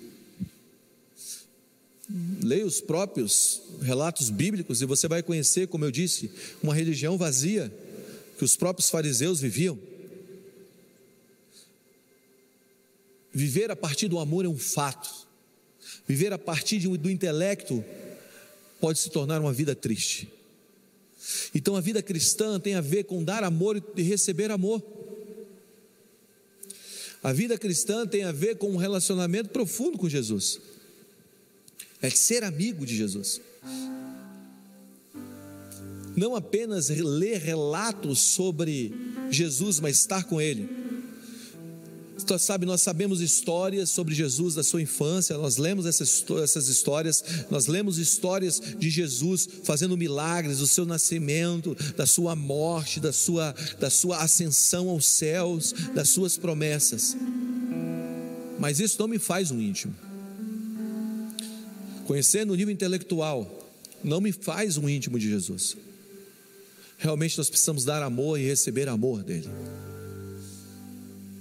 Leia 2.44 2.66
os 2.66 2.82
próprios 2.82 3.62
relatos 3.82 4.30
bíblicos 4.30 4.82
e 4.82 4.86
você 4.86 5.08
vai 5.08 5.24
conhecer, 5.24 5.68
como 5.68 5.86
eu 5.86 5.92
disse, 5.92 6.30
uma 6.62 6.76
religião 6.76 7.18
vazia 7.18 7.74
que 8.38 8.44
os 8.44 8.56
próprios 8.56 8.90
fariseus 8.90 9.40
viviam. 9.40 9.80
Viver 13.34 13.72
a 13.72 13.76
partir 13.76 14.08
do 14.08 14.20
amor 14.20 14.46
é 14.46 14.48
um 14.48 14.58
fato. 14.58 15.10
Viver 16.08 16.32
a 16.32 16.38
partir 16.38 16.80
do 16.80 17.10
intelecto 17.10 17.84
pode 18.80 19.00
se 19.00 19.10
tornar 19.10 19.42
uma 19.42 19.52
vida 19.52 19.74
triste. 19.76 20.30
Então 21.56 21.76
a 21.76 21.82
vida 21.82 22.04
cristã 22.04 22.60
tem 22.60 22.76
a 22.76 22.82
ver 22.82 23.06
com 23.06 23.24
dar 23.24 23.44
amor 23.44 23.84
e 23.96 24.02
receber 24.04 24.52
amor. 24.52 24.95
A 27.26 27.34
vida 27.34 27.58
cristã 27.58 28.06
tem 28.06 28.24
a 28.24 28.32
ver 28.32 28.56
com 28.56 28.70
um 28.70 28.76
relacionamento 28.76 29.50
profundo 29.50 29.98
com 29.98 30.08
Jesus, 30.08 30.62
é 32.00 32.08
ser 32.08 32.44
amigo 32.44 32.86
de 32.86 32.96
Jesus. 32.96 33.42
Não 36.16 36.36
apenas 36.36 36.90
ler 36.90 37.40
relatos 37.40 38.20
sobre 38.20 38.94
Jesus, 39.32 39.80
mas 39.80 39.98
estar 39.98 40.26
com 40.26 40.40
Ele. 40.40 40.70
Você 42.18 42.40
sabe, 42.40 42.66
nós 42.66 42.82
sabemos 42.82 43.20
histórias 43.20 43.90
sobre 43.90 44.16
Jesus 44.16 44.56
da 44.56 44.64
sua 44.64 44.82
infância, 44.82 45.38
nós 45.38 45.58
lemos 45.58 45.86
essas, 45.86 46.24
essas 46.42 46.70
histórias, 46.70 47.24
nós 47.52 47.68
lemos 47.68 47.98
histórias 47.98 48.62
de 48.80 48.90
Jesus 48.90 49.48
fazendo 49.64 49.98
milagres, 49.98 50.60
do 50.60 50.68
seu 50.68 50.86
nascimento, 50.86 51.76
da 51.96 52.06
sua 52.06 52.36
morte, 52.36 53.00
da 53.00 53.12
sua, 53.12 53.54
da 53.80 53.90
sua 53.90 54.24
ascensão 54.24 54.90
aos 54.90 55.06
céus, 55.06 55.74
das 55.94 56.10
suas 56.10 56.38
promessas. 56.38 57.18
Mas 58.58 58.80
isso 58.80 58.96
não 59.00 59.08
me 59.08 59.20
faz 59.20 59.52
um 59.52 59.62
íntimo. 59.62 59.94
Conhecer 62.08 62.46
no 62.46 62.56
nível 62.56 62.74
intelectual 62.74 63.70
não 64.04 64.22
me 64.22 64.32
faz 64.32 64.78
um 64.78 64.88
íntimo 64.88 65.20
de 65.20 65.30
Jesus. 65.30 65.76
Realmente 66.98 67.38
nós 67.38 67.50
precisamos 67.50 67.84
dar 67.84 68.02
amor 68.02 68.40
e 68.40 68.46
receber 68.46 68.88
amor 68.88 69.22
dele. 69.22 69.50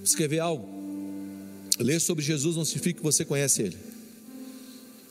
Escrever 0.04 0.40
algo. 0.40 0.68
Ler 1.78 1.98
sobre 2.00 2.22
Jesus 2.22 2.56
não 2.56 2.64
significa 2.64 2.98
que 2.98 3.02
você 3.02 3.24
conhece 3.24 3.62
ele. 3.62 3.76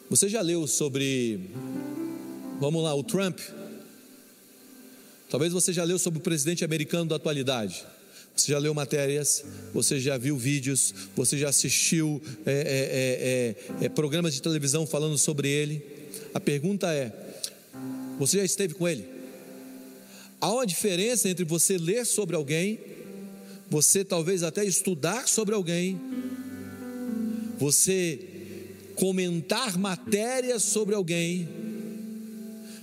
Você 0.10 0.30
já 0.30 0.40
leu 0.42 0.68
sobre, 0.68 1.50
vamos 2.60 2.84
lá, 2.84 2.94
o 2.94 3.04
Trump? 3.04 3.40
Talvez 5.30 5.52
você 5.52 5.74
já 5.74 5.84
leu 5.84 5.98
sobre 5.98 6.20
o 6.20 6.22
presidente 6.22 6.64
americano 6.64 7.10
da 7.10 7.16
atualidade. 7.16 7.84
Você 8.36 8.52
já 8.52 8.60
leu 8.60 8.74
matérias, 8.74 9.44
você 9.74 10.00
já 10.00 10.16
viu 10.18 10.38
vídeos, 10.38 10.94
você 11.16 11.38
já 11.38 11.50
assistiu 11.50 12.22
é, 12.46 12.52
é, 12.52 12.56
é, 12.56 13.84
é, 13.84 13.86
é 13.86 13.90
programas 13.90 14.34
de 14.34 14.42
televisão 14.42 14.86
falando 14.86 15.18
sobre 15.18 15.50
ele. 15.50 15.84
A 16.34 16.40
pergunta 16.40 16.94
é: 16.94 17.12
você 18.20 18.38
já 18.38 18.44
esteve 18.44 18.76
com 18.76 18.88
ele? 18.88 19.08
Há 20.40 20.52
uma 20.52 20.68
diferença 20.68 21.30
entre 21.30 21.46
você 21.46 21.78
ler 21.78 22.06
sobre 22.06 22.36
alguém, 22.36 22.80
você 23.74 24.06
talvez 24.06 24.44
até 24.44 24.64
estudar 24.64 25.28
sobre 25.28 25.56
alguém, 25.56 26.00
você 27.58 28.20
comentar 28.94 29.80
matérias 29.80 30.62
sobre 30.62 30.94
alguém, 30.94 31.50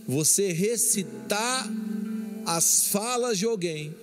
você 0.04 0.50
recitar 0.50 1.70
as 2.44 2.88
falas 2.88 3.38
de 3.38 3.44
alguém 3.44 3.94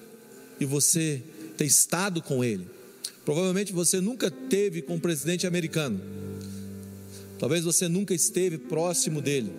e 0.61 0.63
você 0.63 1.21
ter 1.57 1.65
estado 1.65 2.21
com 2.21 2.41
ele. 2.41 2.65
Provavelmente 3.25 3.73
você 3.73 3.99
nunca 3.99 4.31
teve 4.31 4.81
com 4.81 4.95
o 4.95 4.99
presidente 5.01 5.45
americano. 5.45 5.99
Talvez 7.37 7.65
você 7.65 7.89
nunca 7.89 8.13
esteve 8.13 8.57
próximo 8.57 9.21
dele. 9.21 9.51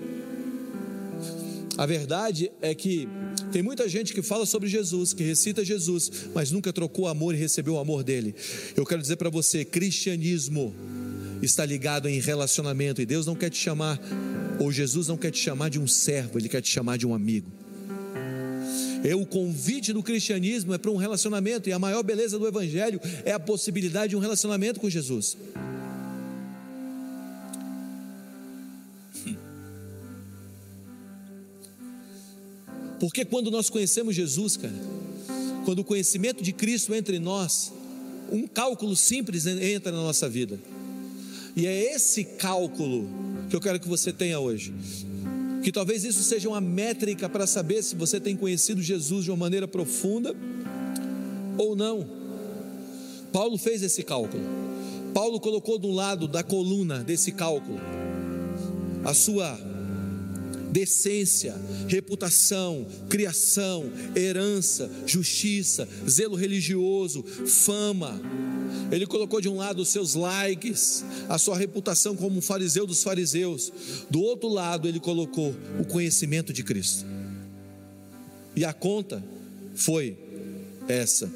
A 1.76 1.84
verdade 1.84 2.50
é 2.62 2.74
que 2.74 3.06
tem 3.52 3.62
muita 3.62 3.88
gente 3.88 4.12
que 4.12 4.22
fala 4.22 4.44
sobre 4.46 4.68
Jesus, 4.68 5.12
que 5.12 5.22
recita 5.22 5.64
Jesus, 5.64 6.10
mas 6.34 6.50
nunca 6.50 6.72
trocou 6.72 7.06
amor 7.06 7.34
e 7.34 7.38
recebeu 7.38 7.74
o 7.74 7.78
amor 7.78 8.02
dele. 8.02 8.34
Eu 8.76 8.84
quero 8.84 9.00
dizer 9.00 9.16
para 9.16 9.30
você: 9.30 9.64
cristianismo 9.64 10.74
está 11.42 11.64
ligado 11.64 12.08
em 12.08 12.20
relacionamento, 12.20 13.00
e 13.00 13.06
Deus 13.06 13.26
não 13.26 13.34
quer 13.34 13.50
te 13.50 13.58
chamar, 13.58 13.98
ou 14.58 14.72
Jesus 14.72 15.08
não 15.08 15.16
quer 15.16 15.30
te 15.30 15.38
chamar 15.38 15.70
de 15.70 15.78
um 15.78 15.86
servo, 15.86 16.38
Ele 16.38 16.48
quer 16.48 16.60
te 16.60 16.68
chamar 16.68 16.98
de 16.98 17.06
um 17.06 17.14
amigo. 17.14 17.50
É 19.04 19.14
o 19.14 19.24
convite 19.24 19.92
do 19.92 20.02
cristianismo 20.02 20.74
é 20.74 20.78
para 20.78 20.90
um 20.90 20.96
relacionamento 20.96 21.68
e 21.68 21.72
a 21.72 21.78
maior 21.78 22.02
beleza 22.02 22.38
do 22.38 22.46
evangelho 22.48 23.00
é 23.24 23.32
a 23.32 23.38
possibilidade 23.38 24.10
de 24.10 24.16
um 24.16 24.18
relacionamento 24.18 24.80
com 24.80 24.90
Jesus. 24.90 25.36
Porque 33.00 33.24
quando 33.24 33.50
nós 33.50 33.70
conhecemos 33.70 34.14
Jesus, 34.14 34.56
cara, 34.56 34.74
quando 35.64 35.80
o 35.80 35.84
conhecimento 35.84 36.42
de 36.42 36.52
Cristo 36.52 36.94
entra 36.94 37.14
em 37.14 37.18
nós, 37.18 37.72
um 38.30 38.46
cálculo 38.46 38.96
simples 38.96 39.46
entra 39.46 39.92
na 39.92 39.98
nossa 39.98 40.28
vida. 40.28 40.58
E 41.56 41.66
é 41.66 41.94
esse 41.94 42.24
cálculo 42.24 43.08
que 43.48 43.56
eu 43.56 43.60
quero 43.60 43.80
que 43.80 43.88
você 43.88 44.12
tenha 44.12 44.38
hoje. 44.38 44.72
Que 45.62 45.72
talvez 45.72 46.04
isso 46.04 46.22
seja 46.22 46.48
uma 46.48 46.60
métrica 46.60 47.28
para 47.28 47.46
saber 47.46 47.82
se 47.82 47.96
você 47.96 48.20
tem 48.20 48.36
conhecido 48.36 48.80
Jesus 48.80 49.24
de 49.24 49.30
uma 49.30 49.36
maneira 49.36 49.66
profunda 49.66 50.34
ou 51.56 51.74
não. 51.74 52.06
Paulo 53.32 53.58
fez 53.58 53.82
esse 53.82 54.02
cálculo. 54.02 54.42
Paulo 55.12 55.40
colocou 55.40 55.78
do 55.78 55.90
lado 55.90 56.28
da 56.28 56.42
coluna 56.42 57.02
desse 57.02 57.32
cálculo 57.32 57.80
a 59.04 59.14
sua 59.14 59.58
decência, 60.78 61.56
reputação, 61.88 62.86
criação, 63.08 63.90
herança, 64.14 64.88
justiça, 65.04 65.88
zelo 66.08 66.36
religioso, 66.36 67.24
fama, 67.24 68.20
ele 68.92 69.04
colocou 69.04 69.40
de 69.40 69.48
um 69.48 69.56
lado 69.56 69.82
os 69.82 69.88
seus 69.88 70.14
likes, 70.14 71.04
a 71.28 71.36
sua 71.36 71.56
reputação 71.58 72.14
como 72.14 72.38
um 72.38 72.40
fariseu 72.40 72.86
dos 72.86 73.02
fariseus. 73.02 73.72
Do 74.08 74.20
outro 74.20 74.48
lado, 74.48 74.86
ele 74.86 75.00
colocou 75.00 75.52
o 75.80 75.84
conhecimento 75.84 76.52
de 76.52 76.62
Cristo. 76.62 77.04
E 78.54 78.64
a 78.64 78.72
conta 78.72 79.24
foi 79.74 80.16
essa. 80.86 81.28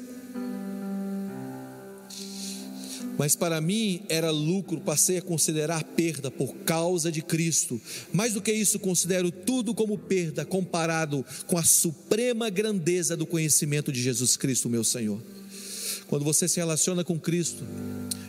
Mas 3.17 3.35
para 3.35 3.61
mim 3.61 4.01
era 4.09 4.31
lucro, 4.31 4.81
passei 4.81 5.17
a 5.17 5.21
considerar 5.21 5.83
perda 5.83 6.31
por 6.31 6.53
causa 6.57 7.11
de 7.11 7.21
Cristo. 7.21 7.79
Mais 8.11 8.33
do 8.33 8.41
que 8.41 8.51
isso, 8.51 8.79
considero 8.79 9.31
tudo 9.31 9.73
como 9.73 9.97
perda 9.97 10.45
comparado 10.45 11.25
com 11.47 11.57
a 11.57 11.63
suprema 11.63 12.49
grandeza 12.49 13.15
do 13.15 13.25
conhecimento 13.25 13.91
de 13.91 14.01
Jesus 14.01 14.35
Cristo, 14.35 14.69
meu 14.69 14.83
Senhor. 14.83 15.21
Quando 16.07 16.25
você 16.25 16.47
se 16.47 16.59
relaciona 16.59 17.03
com 17.03 17.19
Cristo 17.19 17.63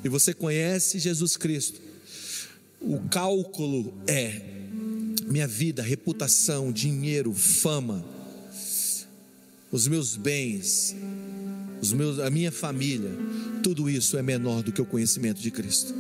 e 0.03 0.09
você 0.09 0.33
conhece 0.33 0.99
Jesus 0.99 1.37
Cristo, 1.37 1.81
o 2.81 2.99
cálculo 3.09 3.95
é 4.07 4.41
minha 5.27 5.47
vida, 5.47 5.83
reputação, 5.83 6.71
dinheiro, 6.71 7.33
fama, 7.33 8.05
os 9.73 9.89
meus 9.89 10.17
bens, 10.17 10.95
os 11.85 11.93
meus, 11.93 12.19
a 12.19 12.31
minha 12.31 12.51
família, 12.51 13.11
tudo 13.63 13.91
isso 13.91 14.17
é 14.17 14.23
menor 14.23 14.63
do 14.63 14.73
que 14.73 14.81
o 14.81 14.87
conhecimento 14.87 15.41
de 15.41 15.51
Cristo. 15.51 15.95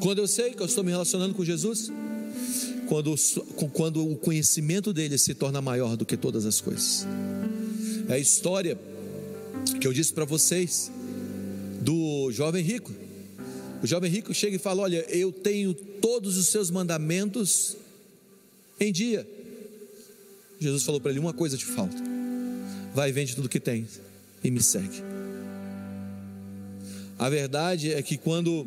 Quando 0.00 0.18
eu 0.18 0.28
sei 0.28 0.52
que 0.52 0.60
eu 0.60 0.66
estou 0.66 0.84
me 0.84 0.90
relacionando 0.90 1.34
com 1.34 1.42
Jesus, 1.42 1.90
quando, 2.86 3.14
quando 3.72 4.06
o 4.06 4.16
conhecimento 4.16 4.92
dele 4.92 5.16
se 5.16 5.34
torna 5.34 5.62
maior 5.62 5.96
do 5.96 6.04
que 6.04 6.16
todas 6.18 6.44
as 6.44 6.60
coisas. 6.60 7.06
É 8.06 8.14
a 8.14 8.18
história 8.18 8.78
que 9.80 9.86
eu 9.86 9.92
disse 9.94 10.12
para 10.12 10.26
vocês 10.26 10.92
do 11.80 12.30
jovem 12.30 12.62
rico. 12.62 12.92
O 13.82 13.86
jovem 13.86 14.10
rico 14.10 14.34
chega 14.34 14.56
e 14.56 14.58
fala: 14.58 14.82
Olha, 14.82 15.06
eu 15.08 15.32
tenho 15.32 15.72
todos 15.72 16.36
os 16.36 16.48
seus 16.48 16.70
mandamentos 16.70 17.78
em 18.78 18.92
dia. 18.92 19.26
Jesus 20.64 20.82
falou 20.82 21.00
para 21.00 21.10
ele: 21.10 21.20
Uma 21.20 21.32
coisa 21.32 21.56
te 21.56 21.64
falta. 21.64 21.96
Vai 22.94 23.12
vende 23.12 23.34
tudo 23.34 23.48
que 23.48 23.60
tem 23.60 23.86
e 24.42 24.50
me 24.50 24.62
segue. 24.62 25.02
A 27.18 27.28
verdade 27.28 27.92
é 27.92 28.02
que 28.02 28.16
quando 28.16 28.66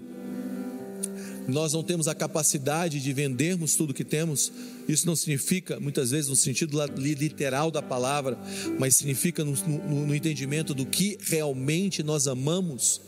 nós 1.47 1.71
não 1.71 1.81
temos 1.81 2.07
a 2.07 2.15
capacidade 2.15 2.99
de 2.99 3.13
vendermos 3.13 3.75
tudo 3.75 3.93
que 3.93 4.03
temos, 4.03 4.51
isso 4.87 5.07
não 5.07 5.15
significa, 5.15 5.79
muitas 5.79 6.11
vezes, 6.11 6.29
no 6.29 6.35
sentido 6.35 6.77
literal 6.97 7.71
da 7.71 7.81
palavra, 7.81 8.37
mas 8.77 8.97
significa 8.97 9.43
no, 9.45 9.53
no, 9.53 10.07
no 10.07 10.15
entendimento 10.15 10.73
do 10.73 10.85
que 10.85 11.17
realmente 11.21 12.03
nós 12.03 12.27
amamos, 12.27 13.01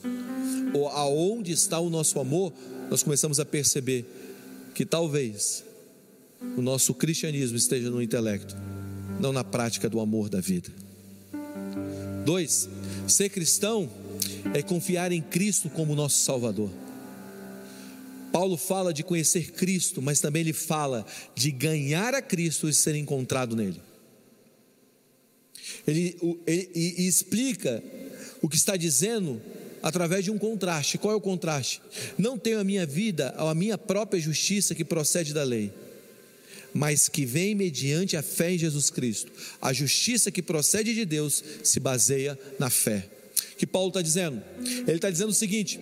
ou 0.73 0.87
aonde 0.87 1.51
está 1.51 1.79
o 1.79 1.89
nosso 1.89 2.19
amor, 2.19 2.53
nós 2.89 3.03
começamos 3.03 3.39
a 3.39 3.45
perceber 3.45 4.05
que 4.73 4.85
talvez 4.85 5.63
o 6.57 6.61
nosso 6.61 6.93
cristianismo 6.93 7.57
esteja 7.57 7.89
no 7.89 8.01
intelecto, 8.01 8.55
não 9.19 9.33
na 9.33 9.43
prática 9.43 9.89
do 9.89 9.99
amor 9.99 10.29
da 10.29 10.39
vida. 10.39 10.69
Dois, 12.25 12.69
ser 13.07 13.29
cristão 13.29 13.89
é 14.53 14.61
confiar 14.61 15.11
em 15.11 15.21
Cristo 15.21 15.69
como 15.69 15.95
nosso 15.95 16.23
Salvador. 16.23 16.69
Paulo 18.31 18.57
fala 18.57 18.93
de 18.93 19.03
conhecer 19.03 19.51
Cristo, 19.51 20.01
mas 20.01 20.21
também 20.21 20.41
ele 20.41 20.53
fala 20.53 21.05
de 21.35 21.51
ganhar 21.51 22.13
a 22.13 22.21
Cristo 22.21 22.69
e 22.69 22.73
ser 22.73 22.95
encontrado 22.95 23.55
nele. 23.55 23.81
Ele, 25.87 26.15
ele, 26.45 26.69
ele 26.73 27.07
explica 27.07 27.83
o 28.41 28.47
que 28.47 28.55
está 28.55 28.77
dizendo 28.77 29.41
através 29.81 30.23
de 30.23 30.31
um 30.31 30.37
contraste. 30.37 30.97
Qual 30.97 31.13
é 31.13 31.17
o 31.17 31.21
contraste? 31.21 31.81
Não 32.17 32.37
tenho 32.37 32.59
a 32.59 32.63
minha 32.63 32.85
vida, 32.85 33.33
a 33.37 33.53
minha 33.55 33.77
própria 33.77 34.19
justiça 34.19 34.75
que 34.75 34.85
procede 34.85 35.33
da 35.33 35.43
lei 35.43 35.73
mas 36.73 37.07
que 37.09 37.25
vem 37.25 37.55
mediante 37.55 38.15
a 38.15 38.21
fé 38.21 38.53
em 38.53 38.57
Jesus 38.57 38.89
Cristo. 38.89 39.31
A 39.61 39.73
justiça 39.73 40.31
que 40.31 40.41
procede 40.41 40.93
de 40.93 41.05
Deus 41.05 41.43
se 41.63 41.79
baseia 41.79 42.37
na 42.57 42.69
fé. 42.69 43.07
Que 43.57 43.65
Paulo 43.65 43.89
está 43.89 44.01
dizendo? 44.01 44.41
Ele 44.63 44.95
está 44.95 45.09
dizendo 45.09 45.29
o 45.29 45.33
seguinte: 45.33 45.79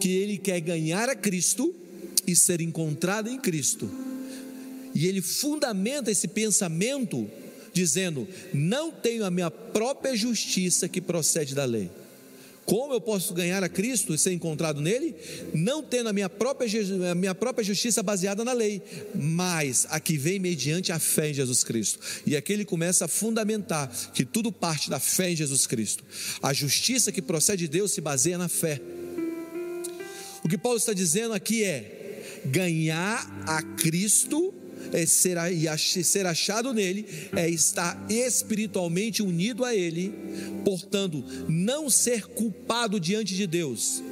que 0.00 0.10
ele 0.10 0.38
quer 0.38 0.60
ganhar 0.60 1.08
a 1.08 1.14
Cristo 1.14 1.74
e 2.26 2.34
ser 2.34 2.60
encontrado 2.60 3.28
em 3.28 3.38
Cristo. 3.38 3.90
E 4.94 5.06
ele 5.06 5.20
fundamenta 5.20 6.10
esse 6.10 6.28
pensamento 6.28 7.30
dizendo: 7.72 8.26
não 8.52 8.90
tenho 8.90 9.24
a 9.24 9.30
minha 9.30 9.50
própria 9.50 10.16
justiça 10.16 10.88
que 10.88 11.00
procede 11.00 11.54
da 11.54 11.64
lei 11.64 11.90
como 12.66 12.92
eu 12.92 13.00
posso 13.00 13.32
ganhar 13.32 13.62
a 13.62 13.68
Cristo 13.68 14.12
e 14.12 14.18
ser 14.18 14.32
encontrado 14.32 14.80
nele? 14.80 15.14
Não 15.54 15.82
tendo 15.82 16.08
a 16.08 16.12
minha 16.12 16.28
própria, 16.28 16.68
a 17.10 17.14
minha 17.14 17.34
própria 17.34 17.64
justiça 17.64 18.02
baseada 18.02 18.44
na 18.44 18.52
lei, 18.52 18.82
mas 19.14 19.86
a 19.88 20.00
que 20.00 20.18
vem 20.18 20.40
mediante 20.40 20.90
a 20.90 20.98
fé 20.98 21.30
em 21.30 21.34
Jesus 21.34 21.62
Cristo. 21.62 22.00
E 22.26 22.36
aqui 22.36 22.52
ele 22.52 22.64
começa 22.64 23.04
a 23.04 23.08
fundamentar 23.08 23.88
que 24.12 24.24
tudo 24.24 24.50
parte 24.50 24.90
da 24.90 24.98
fé 24.98 25.30
em 25.30 25.36
Jesus 25.36 25.64
Cristo. 25.64 26.04
A 26.42 26.52
justiça 26.52 27.12
que 27.12 27.22
procede 27.22 27.66
de 27.66 27.68
Deus 27.68 27.92
se 27.92 28.00
baseia 28.00 28.36
na 28.36 28.48
fé. 28.48 28.80
O 30.42 30.48
que 30.48 30.58
Paulo 30.58 30.78
está 30.78 30.92
dizendo 30.92 31.34
aqui 31.34 31.62
é: 31.62 32.42
ganhar 32.46 33.44
a 33.46 33.62
Cristo 33.62 34.52
é 34.92 35.06
ser, 35.06 35.36
ser 36.04 36.26
achado 36.26 36.72
nele 36.72 37.06
é 37.34 37.48
estar 37.48 38.06
espiritualmente 38.08 39.22
unido 39.22 39.64
a 39.64 39.74
ele, 39.74 40.12
portanto, 40.64 41.24
não 41.48 41.88
ser 41.90 42.26
culpado 42.26 42.98
diante 42.98 43.34
de 43.34 43.46
Deus. 43.46 44.02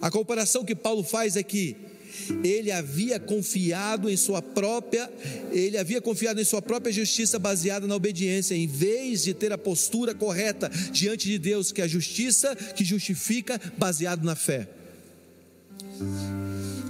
A 0.00 0.10
comparação 0.10 0.64
que 0.64 0.74
Paulo 0.74 1.02
faz 1.02 1.36
é 1.36 1.42
que 1.42 1.76
ele 2.42 2.70
havia 2.70 3.18
confiado 3.18 4.08
em 4.08 4.16
sua 4.16 4.42
própria, 4.42 5.10
ele 5.52 5.78
havia 5.78 6.00
confiado 6.00 6.40
em 6.40 6.44
sua 6.44 6.60
própria 6.60 6.92
justiça 6.92 7.38
baseada 7.38 7.86
na 7.86 7.94
obediência, 7.94 8.54
em 8.54 8.66
vez 8.66 9.22
de 9.22 9.34
ter 9.34 9.52
a 9.52 9.58
postura 9.58 10.14
correta 10.14 10.70
diante 10.92 11.26
de 11.28 11.38
Deus, 11.38 11.72
que 11.72 11.80
é 11.80 11.84
a 11.84 11.88
justiça 11.88 12.54
que 12.54 12.84
justifica 12.84 13.60
baseado 13.76 14.24
na 14.24 14.34
fé. 14.34 14.68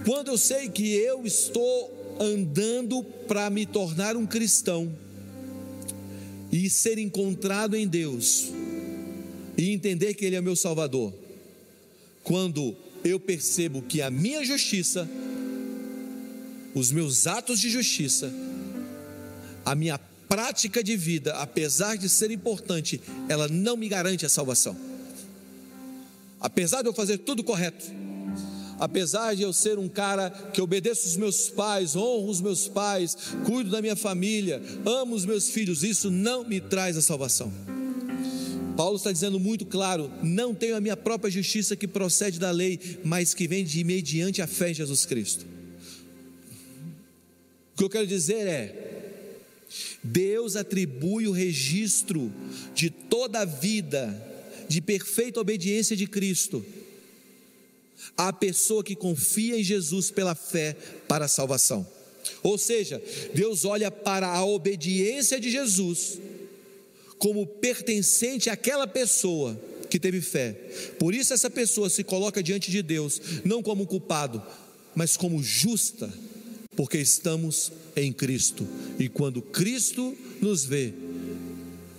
Quando 0.05 0.29
eu 0.29 0.39
sei 0.39 0.69
que 0.69 0.95
eu 0.95 1.25
estou 1.25 1.98
andando 2.21 3.03
para 3.03 3.49
me 3.51 3.67
tornar 3.67 4.17
um 4.17 4.27
cristão 4.27 4.93
e 6.51 6.69
ser 6.71 6.99
encontrado 6.99 7.77
em 7.77 7.87
Deus 7.87 8.51
e 9.57 9.71
entender 9.71 10.15
que 10.15 10.25
Ele 10.25 10.37
é 10.37 10.41
meu 10.41 10.57
Salvador, 10.57 11.13
quando 12.23 12.77
eu 13.05 13.19
percebo 13.19 13.83
que 13.83 14.01
a 14.01 14.11
minha 14.11 14.45
justiça, 14.45 15.09
os 16.75 16.93
meus 16.93 17.27
atos 17.27 17.61
de 17.61 17.69
justiça, 17.69 18.33
a 19.65 19.75
minha 19.75 19.99
prática 20.29 20.83
de 20.83 20.97
vida, 20.97 21.35
apesar 21.35 21.97
de 21.97 22.09
ser 22.09 22.31
importante, 22.31 23.01
ela 23.29 23.49
não 23.49 23.77
me 23.77 23.89
garante 23.89 24.27
a 24.27 24.29
salvação. 24.29 24.77
Apesar 26.41 26.83
de 26.83 26.89
eu 26.89 26.95
fazer 26.95 27.19
tudo 27.19 27.43
correto, 27.43 27.85
apesar 28.79 29.35
de 29.35 29.43
eu 29.43 29.53
ser 29.53 29.79
um 29.79 29.89
cara 29.89 30.31
que 30.31 30.61
obedeço 30.61 31.07
os 31.07 31.17
meus 31.17 31.49
pais, 31.49 31.97
honro 31.97 32.31
os 32.31 32.41
meus 32.41 32.69
pais, 32.69 33.17
cuido 33.45 33.71
da 33.71 33.83
minha 33.83 33.97
família, 33.97 34.63
amo 34.87 35.15
os 35.15 35.25
meus 35.25 35.51
filhos, 35.51 35.83
isso 35.83 36.11
não 36.11 36.45
me 36.45 36.61
traz 36.61 36.97
a 36.97 37.03
salvação. 37.03 37.53
Paulo 38.77 38.97
está 38.97 39.11
dizendo 39.11 39.41
muito 39.41 39.67
claro: 39.67 40.11
não 40.23 40.55
tenho 40.55 40.77
a 40.77 40.81
minha 40.81 40.97
própria 40.97 41.31
justiça 41.31 41.75
que 41.75 41.89
procede 41.89 42.39
da 42.39 42.53
lei, 42.53 42.79
mas 43.05 43.35
que 43.35 43.49
vem 43.49 43.65
de 43.65 43.83
mediante 43.83 44.41
a 44.41 44.47
fé 44.47 44.71
em 44.71 44.75
Jesus 44.75 45.05
Cristo. 45.05 45.45
O 47.75 47.79
que 47.79 47.85
eu 47.85 47.91
quero 47.91 48.07
dizer 48.07 48.47
é: 48.47 48.89
Deus 50.03 50.55
atribui 50.55 51.27
o 51.27 51.33
registro 51.33 52.33
de 52.73 52.89
toda 52.89 53.41
a 53.41 53.45
vida 53.45 54.25
de 54.69 54.81
perfeita 54.81 55.41
obediência 55.41 55.97
de 55.97 56.07
Cristo 56.07 56.65
à 58.17 58.33
pessoa 58.33 58.85
que 58.85 58.97
confia 58.97 59.59
em 59.59 59.63
Jesus 59.63 60.11
pela 60.11 60.35
fé 60.35 60.77
para 61.07 61.27
a 61.27 61.29
salvação. 61.29 61.87
Ou 62.43 62.59
seja, 62.59 63.03
Deus 63.35 63.65
olha 63.65 63.91
para 63.91 64.29
a 64.29 64.45
obediência 64.45 65.41
de 65.41 65.51
Jesus 65.51 66.19
como 67.19 67.47
pertencente 67.47 68.49
àquela 68.49 68.87
pessoa 68.87 69.61
que 69.91 69.99
teve 69.99 70.21
fé. 70.21 70.53
Por 70.99 71.15
isso 71.15 71.33
essa 71.33 71.51
pessoa 71.51 71.91
se 71.91 72.05
coloca 72.05 72.43
diante 72.43 72.71
de 72.71 72.83
Deus 72.83 73.21
não 73.45 73.63
como 73.63 73.87
culpado, 73.87 74.43
mas 74.95 75.17
como 75.17 75.43
justa, 75.43 76.13
porque 76.77 76.99
estamos 76.99 77.73
em 77.97 78.13
Cristo. 78.13 78.67
E 78.99 79.09
quando 79.09 79.43
Cristo 79.43 80.17
nos 80.41 80.65
vê, 80.65 80.95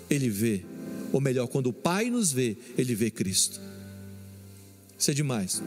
ele 0.10 0.30
vê, 0.30 0.64
ou 1.12 1.20
melhor, 1.20 1.48
quando 1.48 1.68
o 1.68 1.74
Pai 1.74 2.10
nos 2.10 2.32
vê, 2.32 2.56
ele 2.78 2.96
vê 2.96 3.12
Cristo. 3.12 3.60
Isso 5.00 5.12
é 5.12 5.14
demais. 5.14 5.64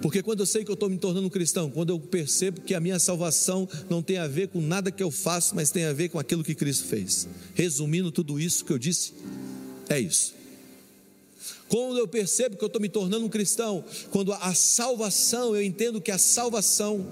Porque 0.00 0.22
quando 0.22 0.40
eu 0.40 0.46
sei 0.46 0.64
que 0.64 0.70
eu 0.70 0.74
estou 0.74 0.90
me 0.90 0.98
tornando 0.98 1.26
um 1.26 1.30
cristão, 1.30 1.70
quando 1.70 1.90
eu 1.90 1.98
percebo 1.98 2.60
que 2.60 2.74
a 2.74 2.80
minha 2.80 2.98
salvação 2.98 3.66
não 3.88 4.02
tem 4.02 4.18
a 4.18 4.26
ver 4.26 4.48
com 4.48 4.60
nada 4.60 4.90
que 4.90 5.02
eu 5.02 5.10
faço, 5.10 5.54
mas 5.56 5.70
tem 5.70 5.84
a 5.84 5.92
ver 5.94 6.10
com 6.10 6.18
aquilo 6.18 6.44
que 6.44 6.54
Cristo 6.54 6.84
fez. 6.84 7.26
Resumindo 7.54 8.12
tudo 8.12 8.38
isso 8.38 8.66
que 8.66 8.72
eu 8.72 8.78
disse, 8.78 9.14
é 9.88 9.98
isso. 9.98 10.34
Quando 11.68 11.98
eu 11.98 12.06
percebo 12.06 12.56
que 12.56 12.62
eu 12.62 12.66
estou 12.66 12.82
me 12.82 12.88
tornando 12.88 13.24
um 13.24 13.30
cristão, 13.30 13.82
quando 14.10 14.32
a 14.34 14.52
salvação, 14.52 15.56
eu 15.56 15.62
entendo 15.62 16.00
que 16.00 16.10
a 16.10 16.18
salvação 16.18 17.06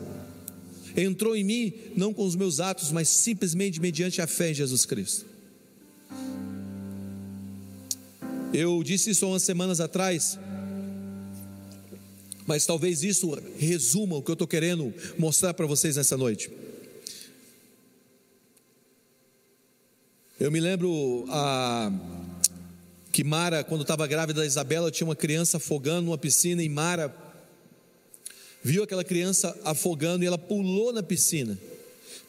entrou 0.95 1.35
em 1.35 1.45
mim, 1.45 1.73
não 1.97 2.13
com 2.13 2.27
os 2.27 2.37
meus 2.37 2.61
atos, 2.61 2.93
mas 2.93 3.09
simplesmente 3.09 3.81
mediante 3.81 4.21
a 4.21 4.27
fé 4.27 4.51
em 4.51 4.55
Jesus 4.55 4.85
Cristo. 4.85 5.32
Eu 8.53 8.83
disse 8.83 9.11
isso 9.11 9.25
há 9.25 9.29
umas 9.29 9.43
semanas 9.43 9.81
atrás, 9.81 10.39
mas 12.47 12.67
talvez 12.67 13.03
isso 13.03 13.33
resuma 13.59 14.17
o 14.17 14.23
que 14.23 14.31
eu 14.31 14.35
estou 14.35 14.47
querendo 14.47 14.93
mostrar 15.19 15.55
para 15.55 15.65
vocês 15.65 15.97
nessa 15.97 16.19
noite. 16.19 16.51
Eu 20.39 20.51
me 20.51 20.61
lembro 20.61 21.25
a, 21.31 21.91
que 23.11 23.25
Mara, 23.25 23.65
quando 23.65 23.83
estava 23.83 24.07
grávida 24.07 24.41
da 24.41 24.47
Isabela, 24.47 24.91
tinha 24.91 25.07
uma 25.07 25.17
criança 25.17 25.57
afogando 25.57 26.03
numa 26.03 26.19
piscina 26.19 26.63
e 26.63 26.69
Mara 26.69 27.15
viu 28.63 28.83
aquela 28.83 29.03
criança 29.03 29.59
afogando 29.65 30.25
e 30.25 30.27
ela 30.27 30.37
pulou 30.37 30.93
na 30.93 31.03
piscina 31.03 31.59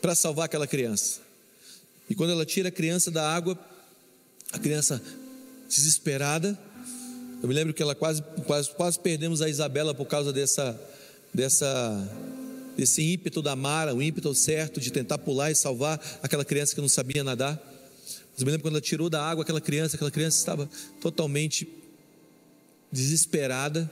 para 0.01 0.15
salvar 0.15 0.45
aquela 0.45 0.67
criança. 0.67 1.19
E 2.09 2.15
quando 2.15 2.31
ela 2.31 2.45
tira 2.45 2.69
a 2.69 2.71
criança 2.71 3.11
da 3.11 3.29
água, 3.29 3.59
a 4.53 4.59
criança 4.59 5.01
desesperada, 5.75 6.57
eu 7.41 7.49
me 7.49 7.53
lembro 7.53 7.73
que 7.73 7.83
ela 7.83 7.93
quase, 7.93 8.21
quase, 8.45 8.69
quase 8.69 8.97
perdemos 8.99 9.41
a 9.41 9.49
Isabela 9.49 9.93
por 9.93 10.05
causa 10.05 10.31
dessa, 10.31 10.79
dessa, 11.33 12.09
desse 12.77 13.01
ímpeto 13.01 13.41
da 13.41 13.53
Mara, 13.53 13.93
o 13.93 14.01
ímpeto 14.01 14.33
certo 14.33 14.79
de 14.79 14.91
tentar 14.91 15.17
pular 15.17 15.51
e 15.51 15.55
salvar 15.55 15.99
aquela 16.23 16.45
criança 16.45 16.73
que 16.73 16.79
não 16.79 16.87
sabia 16.87 17.21
nadar. 17.21 17.61
Mas 18.31 18.39
eu 18.39 18.45
me 18.45 18.51
lembro 18.51 18.63
quando 18.63 18.75
ela 18.75 18.81
tirou 18.81 19.09
da 19.09 19.21
água 19.21 19.43
aquela 19.43 19.59
criança, 19.59 19.97
aquela 19.97 20.09
criança 20.09 20.37
estava 20.37 20.69
totalmente 21.01 21.67
desesperada, 22.89 23.91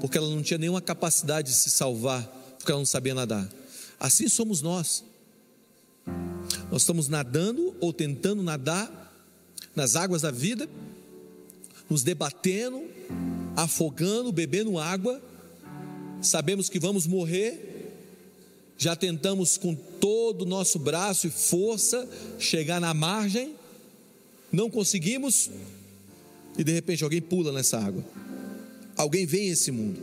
porque 0.00 0.16
ela 0.16 0.28
não 0.28 0.42
tinha 0.42 0.56
nenhuma 0.56 0.80
capacidade 0.80 1.50
de 1.50 1.56
se 1.56 1.68
salvar, 1.68 2.22
porque 2.58 2.70
ela 2.72 2.80
não 2.80 2.86
sabia 2.86 3.14
nadar. 3.14 3.46
Assim 3.98 4.26
somos 4.26 4.62
nós. 4.62 5.04
Nós 6.70 6.80
estamos 6.80 7.08
nadando 7.08 7.76
ou 7.78 7.92
tentando 7.92 8.42
nadar 8.42 9.12
nas 9.76 9.96
águas 9.96 10.22
da 10.22 10.30
vida, 10.30 10.66
nos 11.90 12.04
debatendo, 12.04 12.84
afogando, 13.56 14.30
bebendo 14.30 14.78
água, 14.78 15.20
sabemos 16.22 16.68
que 16.68 16.78
vamos 16.78 17.04
morrer, 17.04 17.96
já 18.78 18.94
tentamos 18.94 19.58
com 19.58 19.74
todo 19.74 20.42
o 20.42 20.48
nosso 20.48 20.78
braço 20.78 21.26
e 21.26 21.30
força 21.30 22.08
chegar 22.38 22.80
na 22.80 22.94
margem, 22.94 23.54
não 24.52 24.70
conseguimos, 24.70 25.50
e 26.56 26.62
de 26.62 26.72
repente 26.72 27.02
alguém 27.02 27.20
pula 27.20 27.52
nessa 27.52 27.78
água, 27.78 28.04
alguém 28.96 29.26
vem 29.26 29.48
esse 29.48 29.72
mundo, 29.72 30.00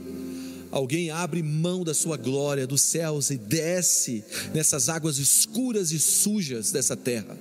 alguém 0.70 1.10
abre 1.10 1.42
mão 1.42 1.86
da 1.86 1.94
sua 1.94 2.18
glória 2.18 2.68
dos 2.68 2.82
céus 2.82 3.30
e 3.30 3.38
desce 3.38 4.26
nessas 4.54 4.90
águas 4.90 5.18
escuras 5.18 5.92
e 5.92 6.00
sujas 6.00 6.70
dessa 6.70 6.98
terra, 6.98 7.38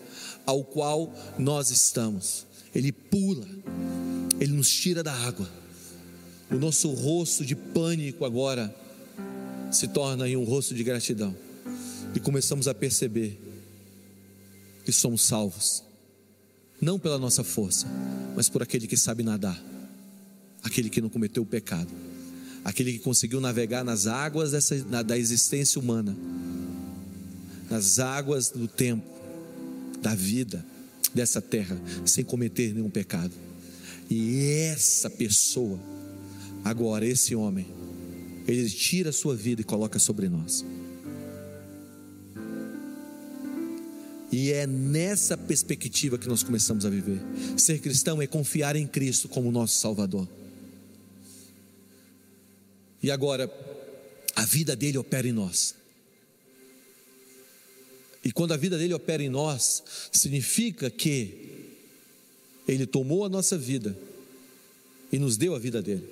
ao 0.46 0.62
qual 0.62 1.12
nós 1.36 1.70
estamos. 1.70 2.46
Ele 2.74 2.92
pula, 2.92 3.46
ele 4.40 4.52
nos 4.52 4.70
tira 4.70 5.02
da 5.02 5.12
água. 5.12 5.48
O 6.50 6.56
nosso 6.56 6.92
rosto 6.92 7.44
de 7.44 7.54
pânico 7.54 8.24
agora 8.24 8.74
se 9.72 9.88
torna 9.88 10.28
em 10.28 10.36
um 10.36 10.44
rosto 10.44 10.74
de 10.74 10.84
gratidão. 10.84 11.34
E 12.14 12.20
começamos 12.20 12.68
a 12.68 12.74
perceber 12.74 13.38
que 14.84 14.92
somos 14.92 15.22
salvos, 15.22 15.82
não 16.80 16.98
pela 16.98 17.18
nossa 17.18 17.42
força, 17.42 17.86
mas 18.36 18.48
por 18.48 18.62
aquele 18.62 18.86
que 18.86 18.96
sabe 18.96 19.22
nadar, 19.22 19.60
aquele 20.62 20.88
que 20.88 21.00
não 21.00 21.08
cometeu 21.08 21.42
o 21.42 21.46
pecado 21.46 21.90
aquele 22.66 22.94
que 22.94 22.98
conseguiu 22.98 23.40
navegar 23.40 23.84
nas 23.84 24.08
águas 24.08 24.50
dessa, 24.50 24.74
na, 24.90 25.00
da 25.00 25.16
existência 25.16 25.80
humana, 25.80 26.16
nas 27.70 28.00
águas 28.00 28.50
do 28.50 28.66
tempo, 28.66 29.06
da 30.02 30.16
vida 30.16 30.66
dessa 31.14 31.40
terra, 31.40 31.80
sem 32.04 32.24
cometer 32.24 32.74
nenhum 32.74 32.90
pecado. 32.90 33.30
E 34.08 34.44
essa 34.70 35.10
pessoa, 35.10 35.80
agora, 36.64 37.04
esse 37.04 37.34
homem, 37.34 37.66
ele 38.46 38.68
tira 38.70 39.10
a 39.10 39.12
sua 39.12 39.34
vida 39.34 39.60
e 39.60 39.64
coloca 39.64 39.98
sobre 39.98 40.28
nós. 40.28 40.64
E 44.30 44.52
é 44.52 44.66
nessa 44.66 45.36
perspectiva 45.36 46.18
que 46.18 46.28
nós 46.28 46.42
começamos 46.42 46.84
a 46.84 46.90
viver. 46.90 47.20
Ser 47.56 47.80
cristão 47.80 48.20
é 48.20 48.26
confiar 48.26 48.76
em 48.76 48.86
Cristo 48.86 49.28
como 49.28 49.50
nosso 49.50 49.78
Salvador. 49.78 50.28
E 53.02 53.10
agora, 53.10 53.50
a 54.34 54.44
vida 54.44 54.76
dele 54.76 54.98
opera 54.98 55.26
em 55.26 55.32
nós. 55.32 55.74
E 58.24 58.32
quando 58.32 58.52
a 58.52 58.56
vida 58.56 58.76
dele 58.76 58.92
opera 58.92 59.22
em 59.22 59.28
nós, 59.28 59.82
significa 60.12 60.90
que 60.90 61.55
ele 62.66 62.86
tomou 62.86 63.24
a 63.24 63.28
nossa 63.28 63.56
vida 63.56 63.96
e 65.12 65.18
nos 65.18 65.36
deu 65.36 65.54
a 65.54 65.58
vida 65.58 65.80
dele. 65.80 66.04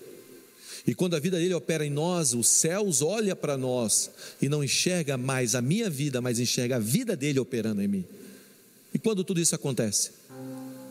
E 0.86 0.94
quando 0.94 1.14
a 1.14 1.18
vida 1.18 1.38
dele 1.38 1.54
opera 1.54 1.84
em 1.84 1.90
nós, 1.90 2.34
os 2.34 2.46
céus 2.46 3.00
olha 3.00 3.34
para 3.34 3.56
nós 3.56 4.10
e 4.40 4.48
não 4.48 4.62
enxerga 4.62 5.16
mais 5.16 5.54
a 5.54 5.62
minha 5.62 5.88
vida, 5.88 6.20
mas 6.20 6.38
enxerga 6.38 6.76
a 6.76 6.78
vida 6.78 7.16
dele 7.16 7.38
operando 7.38 7.80
em 7.80 7.88
mim. 7.88 8.04
E 8.92 8.98
quando 8.98 9.24
tudo 9.24 9.40
isso 9.40 9.54
acontece? 9.54 10.10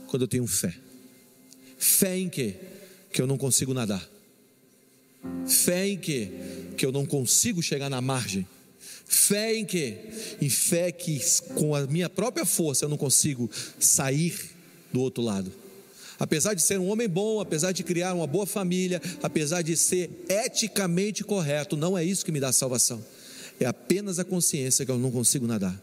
Quando 0.08 0.24
eu 0.24 0.28
tenho 0.28 0.48
fé. 0.48 0.76
Fé 1.78 2.18
em 2.18 2.28
quê? 2.28 2.56
Que 3.12 3.22
eu 3.22 3.28
não 3.28 3.38
consigo 3.38 3.74
nadar. 3.74 4.10
Fé 5.48 5.88
em 5.88 5.98
quê? 5.98 6.30
Que 6.76 6.86
eu 6.86 6.92
não 6.92 7.06
consigo 7.06 7.62
chegar 7.62 7.90
na 7.90 8.02
margem. 8.02 8.48
Fé 9.06 9.56
em 9.56 9.64
quê? 9.66 9.98
Em 10.42 10.50
fé 10.50 10.92
que 10.92 11.22
com 11.56 11.76
a 11.76 11.86
minha 11.86 12.10
própria 12.10 12.46
força 12.46 12.86
eu 12.86 12.90
não 12.90 12.98
consigo 12.98 13.50
sair 13.80 14.54
do 14.94 15.02
outro 15.02 15.24
lado. 15.24 15.52
Apesar 16.20 16.54
de 16.54 16.62
ser 16.62 16.80
um 16.80 16.88
homem 16.88 17.10
bom, 17.10 17.42
apesar 17.42 17.72
de 17.72 17.84
criar 17.84 18.14
uma 18.14 18.28
boa 18.28 18.46
família, 18.46 19.02
apesar 19.22 19.62
de 19.62 19.76
ser 19.76 20.10
eticamente 20.30 21.24
correto, 21.24 21.76
não 21.76 21.98
é 21.98 22.04
isso 22.04 22.24
que 22.24 22.32
me 22.32 22.40
dá 22.40 22.52
salvação. 22.52 23.04
É 23.60 23.66
apenas 23.66 24.20
a 24.20 24.24
consciência 24.24 24.86
que 24.86 24.92
eu 24.92 25.00
não 25.00 25.12
consigo 25.12 25.48
nadar. 25.48 25.78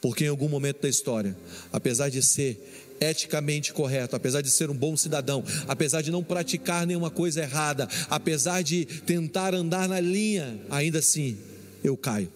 Porque 0.00 0.24
em 0.24 0.28
algum 0.28 0.48
momento 0.48 0.82
da 0.82 0.88
história, 0.88 1.36
apesar 1.72 2.08
de 2.08 2.22
ser 2.22 2.60
eticamente 3.00 3.72
correto, 3.72 4.16
apesar 4.16 4.40
de 4.42 4.50
ser 4.50 4.70
um 4.70 4.74
bom 4.74 4.96
cidadão, 4.96 5.44
apesar 5.66 6.02
de 6.02 6.10
não 6.10 6.22
praticar 6.22 6.86
nenhuma 6.86 7.10
coisa 7.10 7.42
errada, 7.42 7.88
apesar 8.10 8.62
de 8.62 8.84
tentar 8.84 9.54
andar 9.54 9.88
na 9.88 10.00
linha, 10.00 10.60
ainda 10.70 10.98
assim 10.98 11.38
eu 11.82 11.96
caio. 11.96 12.30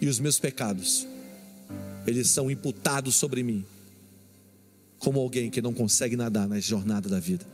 E 0.00 0.08
os 0.08 0.20
meus 0.20 0.38
pecados, 0.38 1.06
eles 2.08 2.30
são 2.30 2.50
imputados 2.50 3.14
sobre 3.14 3.42
mim, 3.42 3.64
como 4.98 5.20
alguém 5.20 5.50
que 5.50 5.62
não 5.62 5.72
consegue 5.72 6.16
nadar 6.16 6.48
na 6.48 6.58
jornada 6.58 7.08
da 7.08 7.20
vida. 7.20 7.46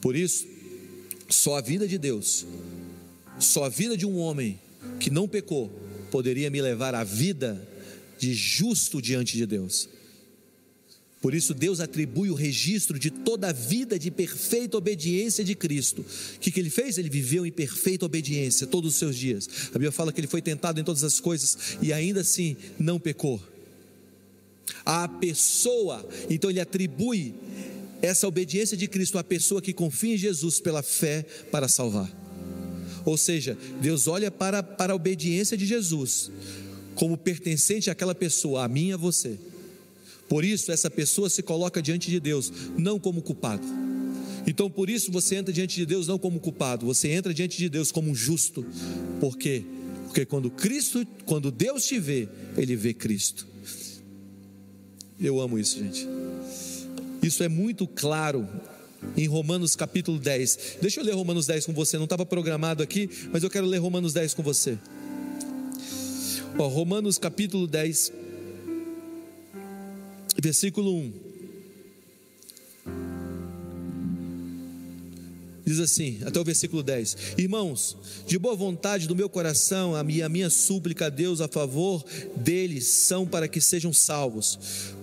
Por 0.00 0.16
isso, 0.16 0.46
só 1.28 1.58
a 1.58 1.60
vida 1.60 1.86
de 1.86 1.98
Deus, 1.98 2.46
só 3.38 3.64
a 3.64 3.68
vida 3.68 3.96
de 3.96 4.06
um 4.06 4.18
homem 4.18 4.58
que 4.98 5.10
não 5.10 5.28
pecou, 5.28 5.68
poderia 6.10 6.50
me 6.50 6.60
levar 6.60 6.94
à 6.94 7.04
vida 7.04 7.68
de 8.18 8.34
justo 8.34 9.00
diante 9.00 9.36
de 9.36 9.46
Deus. 9.46 9.88
Por 11.20 11.34
isso, 11.34 11.52
Deus 11.52 11.80
atribui 11.80 12.30
o 12.30 12.34
registro 12.34 12.98
de 12.98 13.10
toda 13.10 13.48
a 13.50 13.52
vida 13.52 13.98
de 13.98 14.10
perfeita 14.10 14.78
obediência 14.78 15.44
de 15.44 15.54
Cristo. 15.54 16.00
O 16.00 16.38
que, 16.38 16.50
que 16.50 16.58
ele 16.58 16.70
fez? 16.70 16.96
Ele 16.96 17.10
viveu 17.10 17.44
em 17.44 17.52
perfeita 17.52 18.06
obediência 18.06 18.66
todos 18.66 18.94
os 18.94 18.98
seus 18.98 19.16
dias. 19.16 19.48
A 19.68 19.72
Bíblia 19.72 19.92
fala 19.92 20.12
que 20.12 20.20
ele 20.20 20.26
foi 20.26 20.40
tentado 20.40 20.80
em 20.80 20.84
todas 20.84 21.04
as 21.04 21.20
coisas 21.20 21.76
e 21.82 21.92
ainda 21.92 22.22
assim 22.22 22.56
não 22.78 22.98
pecou. 22.98 23.40
A 24.84 25.06
pessoa, 25.06 26.08
então 26.30 26.48
ele 26.48 26.60
atribui 26.60 27.34
essa 28.00 28.26
obediência 28.26 28.74
de 28.74 28.88
Cristo 28.88 29.18
à 29.18 29.24
pessoa 29.24 29.60
que 29.60 29.74
confia 29.74 30.14
em 30.14 30.18
Jesus 30.18 30.58
pela 30.58 30.82
fé 30.82 31.22
para 31.50 31.68
salvar. 31.68 32.10
Ou 33.04 33.18
seja, 33.18 33.58
Deus 33.82 34.08
olha 34.08 34.30
para, 34.30 34.62
para 34.62 34.94
a 34.94 34.96
obediência 34.96 35.54
de 35.54 35.66
Jesus 35.66 36.30
como 36.94 37.16
pertencente 37.16 37.90
àquela 37.90 38.14
pessoa, 38.14 38.64
a 38.64 38.68
mim 38.68 38.88
e 38.88 38.92
a 38.92 38.96
você. 38.96 39.38
Por 40.30 40.44
isso, 40.44 40.70
essa 40.70 40.88
pessoa 40.88 41.28
se 41.28 41.42
coloca 41.42 41.82
diante 41.82 42.08
de 42.08 42.20
Deus, 42.20 42.52
não 42.78 43.00
como 43.00 43.20
culpado. 43.20 43.66
Então, 44.46 44.70
por 44.70 44.88
isso, 44.88 45.10
você 45.10 45.34
entra 45.34 45.52
diante 45.52 45.74
de 45.74 45.84
Deus 45.84 46.06
não 46.06 46.20
como 46.20 46.38
culpado, 46.38 46.86
você 46.86 47.08
entra 47.08 47.34
diante 47.34 47.58
de 47.58 47.68
Deus 47.68 47.90
como 47.90 48.14
justo. 48.14 48.64
Por 49.18 49.36
quê? 49.36 49.64
Porque 50.04 50.24
quando 50.24 50.48
Cristo, 50.48 51.04
quando 51.26 51.50
Deus 51.50 51.84
te 51.84 51.98
vê, 51.98 52.28
Ele 52.56 52.76
vê 52.76 52.94
Cristo. 52.94 53.44
Eu 55.20 55.40
amo 55.40 55.58
isso, 55.58 55.80
gente. 55.80 56.06
Isso 57.20 57.42
é 57.42 57.48
muito 57.48 57.88
claro 57.88 58.48
em 59.16 59.26
Romanos 59.26 59.74
capítulo 59.74 60.16
10. 60.16 60.78
Deixa 60.80 61.00
eu 61.00 61.04
ler 61.04 61.12
Romanos 61.12 61.48
10 61.48 61.66
com 61.66 61.72
você, 61.72 61.96
não 61.96 62.04
estava 62.04 62.24
programado 62.24 62.84
aqui, 62.84 63.10
mas 63.32 63.42
eu 63.42 63.50
quero 63.50 63.66
ler 63.66 63.78
Romanos 63.78 64.12
10 64.12 64.34
com 64.34 64.44
você. 64.44 64.78
Ó, 66.56 66.68
Romanos 66.68 67.18
capítulo 67.18 67.66
10, 67.66 68.12
versículo 70.38 70.94
1. 70.94 71.30
Diz 75.70 75.78
assim, 75.78 76.18
até 76.24 76.40
o 76.40 76.44
versículo 76.44 76.82
10: 76.82 77.16
Irmãos, 77.38 77.96
de 78.26 78.36
boa 78.38 78.56
vontade 78.56 79.06
do 79.06 79.14
meu 79.14 79.28
coração, 79.28 79.94
a 79.94 80.02
minha, 80.02 80.26
a 80.26 80.28
minha 80.28 80.50
súplica 80.50 81.06
a 81.06 81.08
Deus 81.08 81.40
a 81.40 81.46
favor 81.46 82.04
deles 82.34 82.88
são 82.88 83.24
para 83.24 83.46
que 83.46 83.60
sejam 83.60 83.92
salvos. 83.92 84.58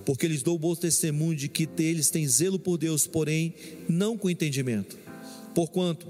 porque 0.06 0.28
lhes 0.28 0.42
dou 0.42 0.58
bom 0.58 0.74
testemunho 0.74 1.36
de 1.36 1.50
que 1.50 1.68
eles 1.80 2.10
têm 2.10 2.28
zelo 2.28 2.58
por 2.58 2.78
Deus, 2.78 3.06
porém 3.06 3.54
não 3.90 4.18
com 4.18 4.30
entendimento. 4.30 4.98
Porquanto 5.54 6.08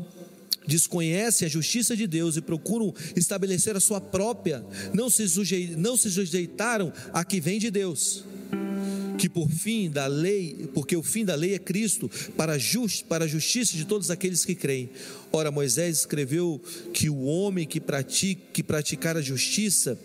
desconhecem 0.67 1.45
a 1.45 1.49
justiça 1.49 1.95
de 1.95 2.05
Deus 2.05 2.35
e 2.35 2.41
procuram 2.41 2.93
estabelecer 3.15 3.75
a 3.75 3.79
sua 3.79 4.01
própria, 4.01 4.63
não 4.93 5.09
se, 5.09 5.27
sujei, 5.29 5.75
não 5.75 5.95
se 5.95 6.11
sujeitaram 6.11 6.91
a 7.13 7.23
que 7.23 7.39
vem 7.39 7.57
de 7.57 7.71
Deus 7.71 8.23
que 9.17 9.27
por 9.27 9.49
fim 9.49 9.89
da 9.89 10.07
lei, 10.07 10.69
porque 10.73 10.95
o 10.95 11.03
fim 11.03 11.25
da 11.25 11.35
lei 11.35 11.55
é 11.55 11.59
Cristo, 11.59 12.09
para, 12.35 12.57
just, 12.57 13.05
para 13.05 13.25
a 13.25 13.27
justiça 13.27 13.75
de 13.75 13.85
todos 13.85 14.11
aqueles 14.11 14.45
que 14.45 14.55
creem. 14.55 14.89
Ora, 15.31 15.51
Moisés 15.51 15.99
escreveu 15.99 16.61
que 16.93 17.09
o 17.09 17.23
homem 17.23 17.65
que, 17.65 17.79
pratica, 17.79 18.41
que 18.53 18.63
praticar 18.63 19.17
a 19.17 19.21
justiça 19.21 19.99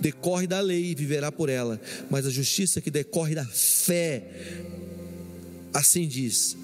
decorre 0.00 0.46
da 0.46 0.60
lei 0.60 0.92
e 0.92 0.94
viverá 0.94 1.32
por 1.32 1.48
ela, 1.48 1.80
mas 2.08 2.26
a 2.26 2.30
justiça 2.30 2.80
que 2.80 2.90
decorre 2.90 3.34
da 3.34 3.44
fé, 3.44 4.24
assim 5.74 6.06
diz: 6.06 6.56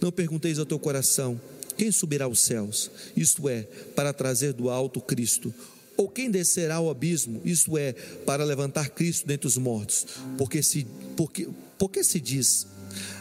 Não 0.00 0.10
pergunteis 0.10 0.58
ao 0.58 0.66
teu 0.66 0.78
coração, 0.78 1.40
quem 1.76 1.90
subirá 1.90 2.24
aos 2.24 2.40
céus? 2.40 2.90
Isto 3.16 3.48
é, 3.48 3.62
para 3.94 4.12
trazer 4.12 4.52
do 4.52 4.70
alto 4.70 5.00
Cristo 5.00 5.52
ou 5.96 6.08
quem 6.08 6.30
descerá 6.30 6.76
ao 6.76 6.90
abismo, 6.90 7.40
isto 7.44 7.76
é, 7.78 7.92
para 8.26 8.44
levantar 8.44 8.90
Cristo 8.90 9.26
dentre 9.26 9.46
os 9.46 9.56
mortos? 9.56 10.06
Porque 10.36 10.62
se, 10.62 10.86
porque, 11.16 11.48
porque 11.78 12.02
se 12.02 12.20
diz, 12.20 12.66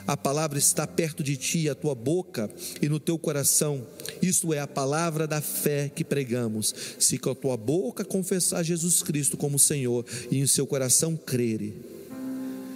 a 0.05 0.17
palavra 0.17 0.57
está 0.57 0.86
perto 0.86 1.24
de 1.24 1.38
ti, 1.38 1.69
a 1.69 1.76
tua 1.76 1.95
boca 1.95 2.49
e 2.82 2.89
no 2.89 2.99
teu 2.99 3.17
coração. 3.17 3.86
Isto 4.21 4.53
é 4.53 4.59
a 4.59 4.67
palavra 4.67 5.26
da 5.28 5.41
fé 5.41 5.89
que 5.89 6.03
pregamos. 6.03 6.74
Se 6.99 7.17
com 7.17 7.30
a 7.30 7.36
tua 7.36 7.57
boca 7.57 8.03
confessar 8.03 8.63
Jesus 8.63 9.01
Cristo 9.01 9.38
como 9.38 9.57
Senhor 9.57 10.05
e 10.30 10.39
em 10.39 10.47
seu 10.47 10.67
coração 10.67 11.15
crere 11.15 11.74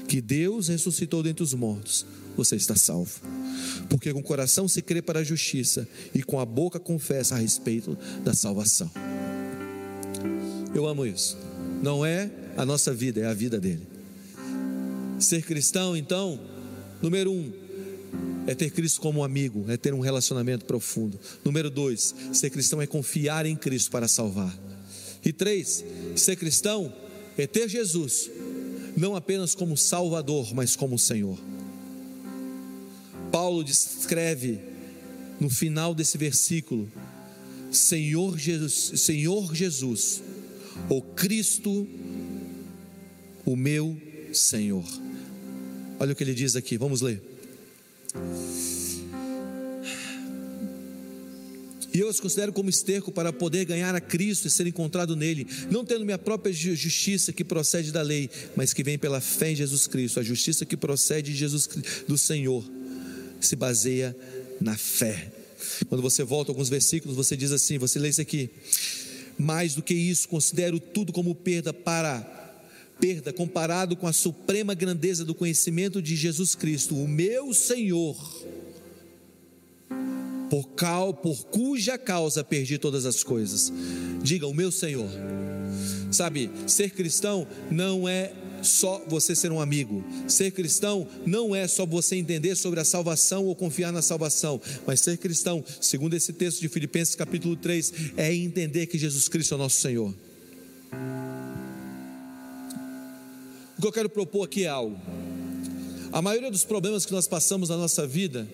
que 0.07 0.21
Deus 0.21 0.69
ressuscitou 0.69 1.21
dentre 1.21 1.43
os 1.43 1.53
mortos, 1.53 2.05
você 2.35 2.55
está 2.55 2.75
salvo. 2.75 3.19
Porque 3.89 4.13
com 4.13 4.19
o 4.19 4.23
coração 4.23 4.67
se 4.67 4.81
crê 4.81 5.01
para 5.01 5.19
a 5.19 5.23
justiça 5.23 5.87
e 6.13 6.23
com 6.23 6.39
a 6.39 6.45
boca 6.45 6.79
confessa 6.79 7.35
a 7.35 7.39
respeito 7.39 7.97
da 8.23 8.33
salvação. 8.33 8.89
Eu 10.77 10.85
amo 10.85 11.07
isso. 11.07 11.35
Não 11.81 12.05
é 12.05 12.29
a 12.55 12.63
nossa 12.63 12.93
vida, 12.93 13.19
é 13.19 13.25
a 13.25 13.33
vida 13.33 13.59
dele. 13.59 13.81
Ser 15.19 15.41
cristão, 15.41 15.97
então, 15.97 16.39
número 17.01 17.31
um, 17.31 17.51
é 18.45 18.53
ter 18.53 18.69
Cristo 18.69 19.01
como 19.01 19.23
amigo, 19.23 19.65
é 19.69 19.75
ter 19.75 19.91
um 19.91 20.01
relacionamento 20.01 20.65
profundo. 20.65 21.19
Número 21.43 21.71
dois, 21.71 22.13
ser 22.31 22.51
cristão 22.51 22.79
é 22.79 22.85
confiar 22.85 23.47
em 23.47 23.55
Cristo 23.55 23.89
para 23.89 24.07
salvar. 24.07 24.55
E 25.25 25.33
três, 25.33 25.83
ser 26.15 26.35
cristão 26.35 26.93
é 27.39 27.47
ter 27.47 27.67
Jesus, 27.67 28.29
não 28.95 29.15
apenas 29.15 29.55
como 29.55 29.75
Salvador, 29.75 30.53
mas 30.53 30.75
como 30.75 30.99
Senhor. 30.99 31.39
Paulo 33.31 33.63
descreve 33.63 34.59
no 35.39 35.49
final 35.49 35.95
desse 35.95 36.19
versículo, 36.19 36.87
Senhor 37.71 38.37
Jesus, 38.37 39.01
Senhor 39.01 39.55
Jesus 39.55 40.21
o 40.89 41.01
Cristo, 41.01 41.87
o 43.45 43.55
meu 43.55 43.99
Senhor. 44.33 44.85
Olha 45.99 46.13
o 46.13 46.15
que 46.15 46.23
ele 46.23 46.33
diz 46.33 46.55
aqui, 46.55 46.77
vamos 46.77 47.01
ler. 47.01 47.21
E 51.97 51.99
eu 51.99 52.07
os 52.09 52.19
considero 52.19 52.53
como 52.53 52.69
esterco 52.69 53.11
para 53.11 53.33
poder 53.33 53.65
ganhar 53.65 53.95
a 53.95 53.99
Cristo 53.99 54.45
e 54.45 54.51
ser 54.51 54.67
encontrado 54.67 55.15
nele, 55.15 55.47
não 55.71 55.83
tendo 55.83 56.05
minha 56.05 56.19
própria 56.19 56.53
justiça 56.53 57.33
que 57.33 57.43
procede 57.43 57.91
da 57.91 58.03
lei, 58.03 58.29
mas 58.55 58.71
que 58.71 58.83
vem 58.83 58.99
pela 58.99 59.19
fé 59.19 59.51
em 59.51 59.55
Jesus 59.55 59.87
Cristo, 59.87 60.19
a 60.19 60.23
justiça 60.23 60.63
que 60.63 60.77
procede 60.77 61.31
de 61.31 61.39
Jesus 61.39 61.67
do 62.07 62.15
Senhor, 62.15 62.63
se 63.41 63.55
baseia 63.55 64.15
na 64.61 64.77
fé. 64.77 65.31
Quando 65.89 66.03
você 66.03 66.23
volta 66.23 66.51
alguns 66.51 66.69
versículos, 66.69 67.17
você 67.17 67.35
diz 67.35 67.51
assim, 67.51 67.79
você 67.79 67.97
lê 67.97 68.09
isso 68.09 68.21
aqui: 68.21 68.51
mais 69.37 69.75
do 69.75 69.83
que 69.83 69.93
isso, 69.93 70.27
considero 70.27 70.79
tudo 70.79 71.13
como 71.13 71.35
perda 71.35 71.73
para 71.73 72.35
perda 72.99 73.31
comparado 73.31 73.95
com 73.95 74.07
a 74.07 74.13
suprema 74.13 74.73
grandeza 74.73 75.23
do 75.23 75.35
conhecimento 75.35 76.01
de 76.01 76.15
Jesus 76.15 76.55
Cristo, 76.55 76.95
o 76.95 77.07
meu 77.07 77.53
Senhor, 77.53 78.15
por, 80.49 80.69
cal, 80.69 81.13
por 81.13 81.45
cuja 81.45 81.97
causa 81.97 82.43
perdi 82.43 82.77
todas 82.77 83.05
as 83.05 83.23
coisas. 83.23 83.71
Diga, 84.21 84.47
o 84.47 84.53
meu 84.53 84.71
Senhor. 84.71 85.09
Sabe, 86.11 86.49
ser 86.65 86.91
cristão 86.91 87.45
não 87.69 88.07
é 88.07 88.33
só 88.61 89.03
você 89.07 89.35
ser 89.35 89.51
um 89.51 89.59
amigo. 89.59 90.03
Ser 90.27 90.51
cristão 90.51 91.07
não 91.25 91.55
é 91.55 91.67
só 91.67 91.85
você 91.85 92.15
entender 92.15 92.55
sobre 92.55 92.79
a 92.79 92.85
salvação 92.85 93.45
ou 93.45 93.55
confiar 93.55 93.91
na 93.91 94.01
salvação, 94.01 94.61
mas 94.85 95.01
ser 95.01 95.17
cristão, 95.17 95.63
segundo 95.81 96.15
esse 96.15 96.33
texto 96.33 96.59
de 96.61 96.69
Filipenses 96.69 97.15
capítulo 97.15 97.55
3, 97.55 97.93
é 98.17 98.33
entender 98.33 98.87
que 98.87 98.97
Jesus 98.97 99.27
Cristo 99.27 99.55
é 99.55 99.57
nosso 99.57 99.79
Senhor. 99.79 100.13
O 103.77 103.81
que 103.81 103.87
eu 103.87 103.91
quero 103.91 104.09
propor 104.09 104.43
aqui 104.43 104.63
é 104.63 104.67
algo. 104.67 104.99
A 106.11 106.21
maioria 106.21 106.49
dos 106.49 106.63
problemas 106.63 107.05
que 107.05 107.11
nós 107.11 107.27
passamos 107.27 107.69
na 107.69 107.77
nossa 107.77 108.07
vida 108.07 108.47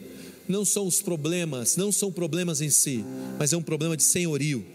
não 0.48 0.66
são 0.66 0.86
os 0.86 1.02
problemas, 1.02 1.78
não 1.78 1.92
são 1.92 2.12
problemas 2.12 2.62
em 2.62 2.70
si, 2.70 3.06
mas 3.40 3.54
é 3.54 3.58
um 3.58 3.62
problema 3.62 3.96
de 3.96 4.04
senhorio. 4.04 4.66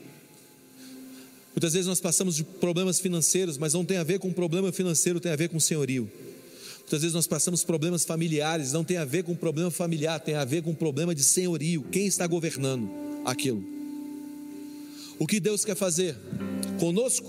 Muitas 1.58 1.72
vezes 1.72 1.88
nós 1.88 2.00
passamos 2.00 2.36
de 2.36 2.44
problemas 2.44 3.00
financeiros, 3.00 3.58
mas 3.58 3.74
não 3.74 3.84
tem 3.84 3.96
a 3.96 4.04
ver 4.04 4.20
com 4.20 4.32
problema 4.32 4.70
financeiro, 4.70 5.18
tem 5.18 5.32
a 5.32 5.34
ver 5.34 5.48
com 5.48 5.58
senhorio. 5.58 6.08
Muitas 6.82 7.00
vezes 7.00 7.12
nós 7.12 7.26
passamos 7.26 7.64
problemas 7.64 8.04
familiares, 8.04 8.72
não 8.72 8.84
tem 8.84 8.96
a 8.96 9.04
ver 9.04 9.24
com 9.24 9.34
problema 9.34 9.68
familiar, 9.68 10.20
tem 10.20 10.36
a 10.36 10.44
ver 10.44 10.62
com 10.62 10.72
problema 10.72 11.12
de 11.16 11.24
senhorio. 11.24 11.82
Quem 11.90 12.06
está 12.06 12.28
governando 12.28 12.88
aquilo? 13.24 13.64
O 15.18 15.26
que 15.26 15.40
Deus 15.40 15.64
quer 15.64 15.74
fazer 15.74 16.16
conosco? 16.78 17.28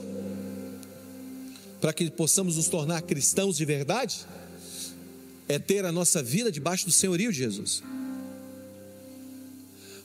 Para 1.82 1.92
que 1.92 2.12
possamos 2.12 2.56
nos 2.56 2.68
tornar 2.68 3.02
cristãos 3.02 3.58
de 3.58 3.66
verdade? 3.66 4.28
É 5.48 5.58
ter 5.58 5.86
a 5.86 5.92
nossa 5.92 6.22
vida 6.22 6.52
debaixo 6.52 6.86
do 6.86 6.92
senhorio 6.92 7.32
de 7.32 7.40
Jesus. 7.40 7.82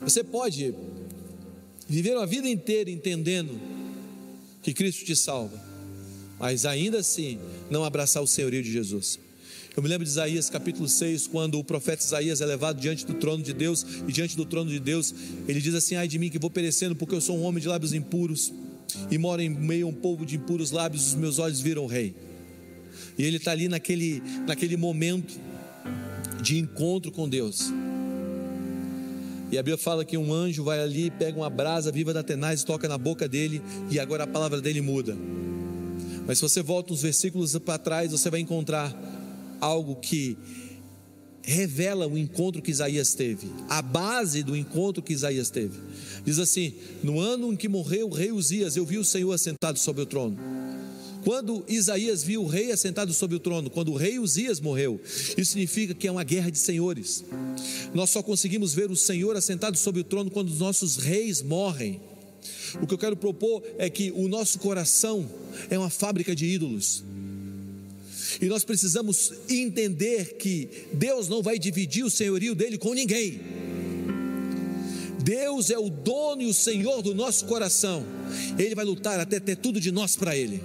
Você 0.01 0.25
pode 0.25 0.75
viver 1.87 2.17
a 2.17 2.25
vida 2.25 2.49
inteira 2.49 2.91
entendendo 2.91 3.84
que 4.65 4.73
Cristo 4.73 5.05
te 5.05 5.15
salva, 5.15 5.63
mas 6.41 6.65
ainda 6.65 6.99
assim 6.99 7.39
não 7.71 7.85
abraçar 7.85 8.23
o 8.23 8.27
senhorio 8.27 8.63
de 8.63 8.73
Jesus. 8.73 9.21
Eu 9.77 9.83
me 9.83 9.89
lembro 9.89 10.05
de 10.05 10.11
Isaías 10.11 10.49
capítulo 10.49 10.89
6, 10.89 11.27
quando 11.27 11.59
o 11.59 11.65
profeta 11.65 12.03
Isaías 12.03 12.41
é 12.41 12.47
levado 12.47 12.81
diante 12.81 13.05
do 13.05 13.13
trono 13.13 13.43
de 13.43 13.53
Deus, 13.53 13.85
e 14.09 14.11
diante 14.11 14.37
do 14.37 14.47
trono 14.47 14.71
de 14.71 14.81
Deus, 14.81 15.15
ele 15.47 15.61
diz 15.61 15.75
assim: 15.75 15.97
Ai 15.97 16.09
de 16.09 16.19
mim 16.19 16.31
que 16.31 16.39
vou 16.39 16.49
perecendo, 16.49 16.97
porque 16.97 17.15
eu 17.15 17.21
sou 17.21 17.37
um 17.37 17.43
homem 17.43 17.61
de 17.61 17.69
lábios 17.69 17.93
impuros, 17.93 18.53
e 19.11 19.19
moro 19.19 19.43
em 19.43 19.51
meio 19.51 19.87
a 19.87 19.91
um 19.91 19.93
povo 19.93 20.25
de 20.25 20.37
impuros 20.37 20.71
lábios, 20.71 21.09
os 21.09 21.15
meus 21.15 21.39
olhos 21.39 21.61
viram 21.61 21.85
o 21.85 21.87
rei. 21.87 22.15
E 23.19 23.23
ele 23.23 23.37
está 23.37 23.53
ali 23.53 23.69
naquele, 23.69 24.23
naquele 24.47 24.77
momento 24.79 25.35
de 26.41 26.59
encontro 26.59 27.13
com 27.13 27.29
Deus. 27.29 27.71
E 29.51 29.59
a 29.59 29.63
Bíblia 29.63 29.79
fala 29.79 30.05
que 30.05 30.17
um 30.17 30.33
anjo 30.33 30.65
vai 30.65 30.81
ali, 30.81 31.11
pega 31.11 31.39
uma 31.39 31.51
brasa 31.51 31.93
viva 31.93 32.13
da 32.13 32.23
tenaz, 32.23 32.65
toca 32.65 32.89
na 32.89 32.99
boca 32.99 33.29
dele, 33.29 33.63
e 33.91 33.99
agora 33.99 34.25
a 34.25 34.27
palavra 34.27 34.61
dele 34.61 34.81
muda. 34.81 35.17
Mas 36.27 36.39
se 36.39 36.43
você 36.43 36.63
volta 36.63 36.93
uns 36.93 37.03
versículos 37.03 37.57
para 37.59 37.79
trás, 37.79 38.11
você 38.11 38.31
vai 38.31 38.41
encontrar 38.41 38.93
algo 39.61 39.97
que 39.97 40.37
revela 41.43 42.07
o 42.07 42.17
encontro 42.17 42.63
que 42.63 42.71
Isaías 42.71 43.15
teve, 43.15 43.47
a 43.69 43.83
base 43.83 44.43
do 44.43 44.57
encontro 44.57 45.03
que 45.03 45.13
Isaías 45.13 45.51
teve. 45.51 45.79
Diz 46.25 46.39
assim: 46.39 46.73
No 47.03 47.21
ano 47.21 47.53
em 47.53 47.57
que 47.57 47.69
morreu 47.69 48.09
o 48.09 48.15
rei 48.15 48.33
Uzias, 48.33 48.77
eu 48.77 48.87
vi 48.87 48.99
o 48.99 49.05
Senhor 49.05 49.33
assentado 49.33 49.79
sobre 49.79 50.03
o 50.03 50.07
trono. 50.07 50.39
Quando 51.25 51.65
Isaías 51.67 52.23
viu 52.23 52.43
o 52.43 52.47
rei 52.47 52.71
assentado 52.71 53.13
sobre 53.15 53.35
o 53.35 53.41
trono, 53.41 53.71
quando 53.71 53.91
o 53.91 53.97
rei 53.97 54.19
Uzias 54.19 54.61
morreu, 54.61 55.01
isso 55.39 55.53
significa 55.53 55.95
que 55.95 56.07
é 56.07 56.13
uma 56.13 56.23
guerra 56.23 56.51
de 56.51 56.59
senhores. 56.59 57.25
Nós 57.95 58.11
só 58.11 58.23
conseguimos 58.23 58.75
ver 58.75 58.91
o 58.91 58.97
Senhor 58.97 59.35
assentado 59.35 59.79
sobre 59.79 60.03
o 60.03 60.05
trono 60.05 60.31
quando 60.31 60.49
os 60.49 60.59
nossos 60.59 60.97
reis 60.97 61.41
morrem. 61.41 62.01
O 62.81 62.87
que 62.87 62.93
eu 62.93 62.99
quero 62.99 63.17
propor 63.17 63.63
é 63.79 63.89
que 63.89 64.11
o 64.11 64.29
nosso 64.29 64.59
coração 64.59 65.29
é 65.71 65.79
uma 65.79 65.89
fábrica 65.89 66.35
de 66.35 66.45
ídolos. 66.45 67.03
E 68.41 68.47
nós 68.47 68.63
precisamos 68.63 69.33
entender 69.49 70.37
que 70.37 70.69
Deus 70.93 71.29
não 71.29 71.43
vai 71.43 71.59
dividir 71.59 72.05
o 72.05 72.11
senhorio 72.11 72.55
dele 72.55 72.77
com 72.77 72.93
ninguém. 72.93 73.41
Deus 75.23 75.71
é 75.71 75.79
o 75.79 75.89
dono 75.89 76.43
e 76.43 76.47
o 76.47 76.53
Senhor 76.53 77.01
do 77.01 77.15
nosso 77.15 77.47
coração. 77.47 78.05
Ele 78.59 78.75
vai 78.75 78.85
lutar 78.85 79.19
até 79.19 79.41
ter 79.41 79.57
tudo 79.57 79.81
de 79.81 79.91
nós 79.91 80.17
para 80.17 80.37
Ele. 80.37 80.63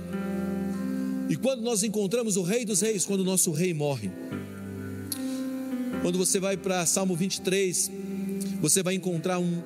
E 1.30 1.36
quando 1.36 1.62
nós 1.62 1.84
encontramos 1.84 2.36
o 2.38 2.42
Rei 2.42 2.66
dos 2.66 2.82
Reis, 2.82 3.06
quando 3.06 3.20
o 3.22 3.24
nosso 3.24 3.52
rei 3.52 3.72
morre, 3.72 4.10
quando 6.02 6.18
você 6.18 6.40
vai 6.40 6.58
para 6.58 6.84
Salmo 6.88 7.16
23, 7.16 7.92
você 8.60 8.82
vai 8.82 8.96
encontrar 8.96 9.38
um, 9.38 9.62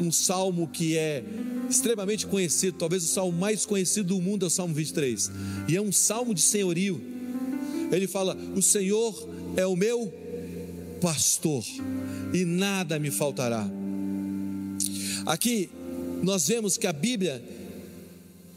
um 0.00 0.12
salmo 0.12 0.68
que 0.68 0.96
é 0.96 1.24
extremamente 1.68 2.26
conhecido, 2.26 2.78
talvez 2.78 3.02
o 3.02 3.08
salmo 3.08 3.36
mais 3.36 3.66
conhecido 3.66 4.08
do 4.08 4.20
mundo 4.20 4.44
é 4.44 4.46
o 4.46 4.50
Salmo 4.50 4.74
23, 4.74 5.30
e 5.68 5.76
é 5.76 5.80
um 5.80 5.90
salmo 5.90 6.32
de 6.32 6.42
senhorio, 6.42 7.00
Ele 7.90 8.06
fala: 8.06 8.36
O 8.54 8.62
Senhor 8.62 9.28
é 9.56 9.66
o 9.66 9.74
meu 9.74 10.12
pastor 11.00 11.64
e 12.32 12.44
nada 12.44 12.98
me 12.98 13.10
faltará. 13.10 13.68
Aqui 15.26 15.70
nós 16.22 16.46
vemos 16.46 16.76
que 16.76 16.86
a 16.86 16.92
Bíblia 16.92 17.42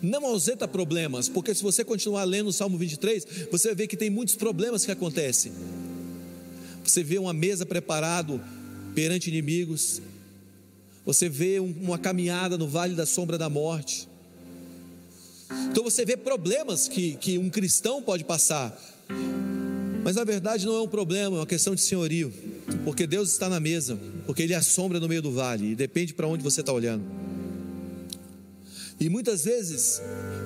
não 0.06 0.26
ausenta 0.26 0.68
problemas, 0.68 1.28
porque 1.28 1.54
se 1.54 1.64
você 1.64 1.84
continuar 1.84 2.24
lendo 2.24 2.48
o 2.48 2.54
Salmo 2.54 2.78
23, 2.78 3.26
você 3.52 3.70
vai 3.70 3.76
ver 3.76 3.88
que 3.88 3.98
tem 3.98 4.10
muitos 4.10 4.36
problemas 4.36 4.86
que 4.86 4.92
acontecem. 4.92 5.52
Você 6.84 7.04
vê 7.04 7.18
uma 7.18 7.34
mesa 7.34 7.66
preparada 7.66 8.40
perante 8.94 9.30
inimigos, 9.30 10.02
você 11.06 11.28
vê 11.28 11.60
uma 11.60 11.98
caminhada 11.98 12.58
no 12.58 12.68
vale 12.68 12.96
da 12.96 13.06
sombra 13.06 13.38
da 13.38 13.50
morte. 13.50 14.08
Então 15.72 15.84
você 15.84 16.06
vê 16.06 16.16
problemas 16.16 16.88
que, 16.88 17.16
que 17.16 17.38
um 17.38 17.50
cristão 17.50 18.02
pode 18.02 18.24
passar, 18.24 18.76
mas 20.04 20.16
na 20.16 20.24
verdade 20.24 20.66
não 20.66 20.76
é 20.76 20.82
um 20.82 20.88
problema, 20.88 21.38
é 21.38 21.40
uma 21.40 21.48
questão 21.48 21.76
de 21.76 21.82
senhorio, 21.82 22.32
porque 22.84 23.08
Deus 23.08 23.32
está 23.32 23.50
na 23.50 23.60
mesa, 23.60 24.00
porque 24.26 24.44
Ele 24.44 24.54
é 24.54 24.58
a 24.58 24.62
sombra 24.62 25.00
no 25.00 25.08
meio 25.08 25.22
do 25.22 25.32
vale, 25.32 25.72
e 25.72 25.76
depende 25.76 26.14
para 26.14 26.28
onde 26.28 26.44
você 26.44 26.62
está 26.62 26.72
olhando. 26.72 27.25
E 29.00 29.10
muitas 29.10 29.44
vezes, 29.44 30.02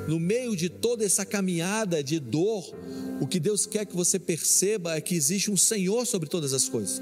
no 0.07 0.19
meio 0.19 0.55
de 0.55 0.69
toda 0.69 1.05
essa 1.05 1.23
caminhada 1.23 2.03
de 2.03 2.19
dor, 2.19 2.73
o 3.21 3.27
que 3.27 3.39
Deus 3.39 3.65
quer 3.65 3.85
que 3.85 3.95
você 3.95 4.17
perceba 4.17 4.95
é 4.95 5.01
que 5.01 5.13
existe 5.13 5.51
um 5.51 5.57
Senhor 5.57 6.05
sobre 6.07 6.27
todas 6.27 6.51
as 6.53 6.67
coisas. 6.67 7.01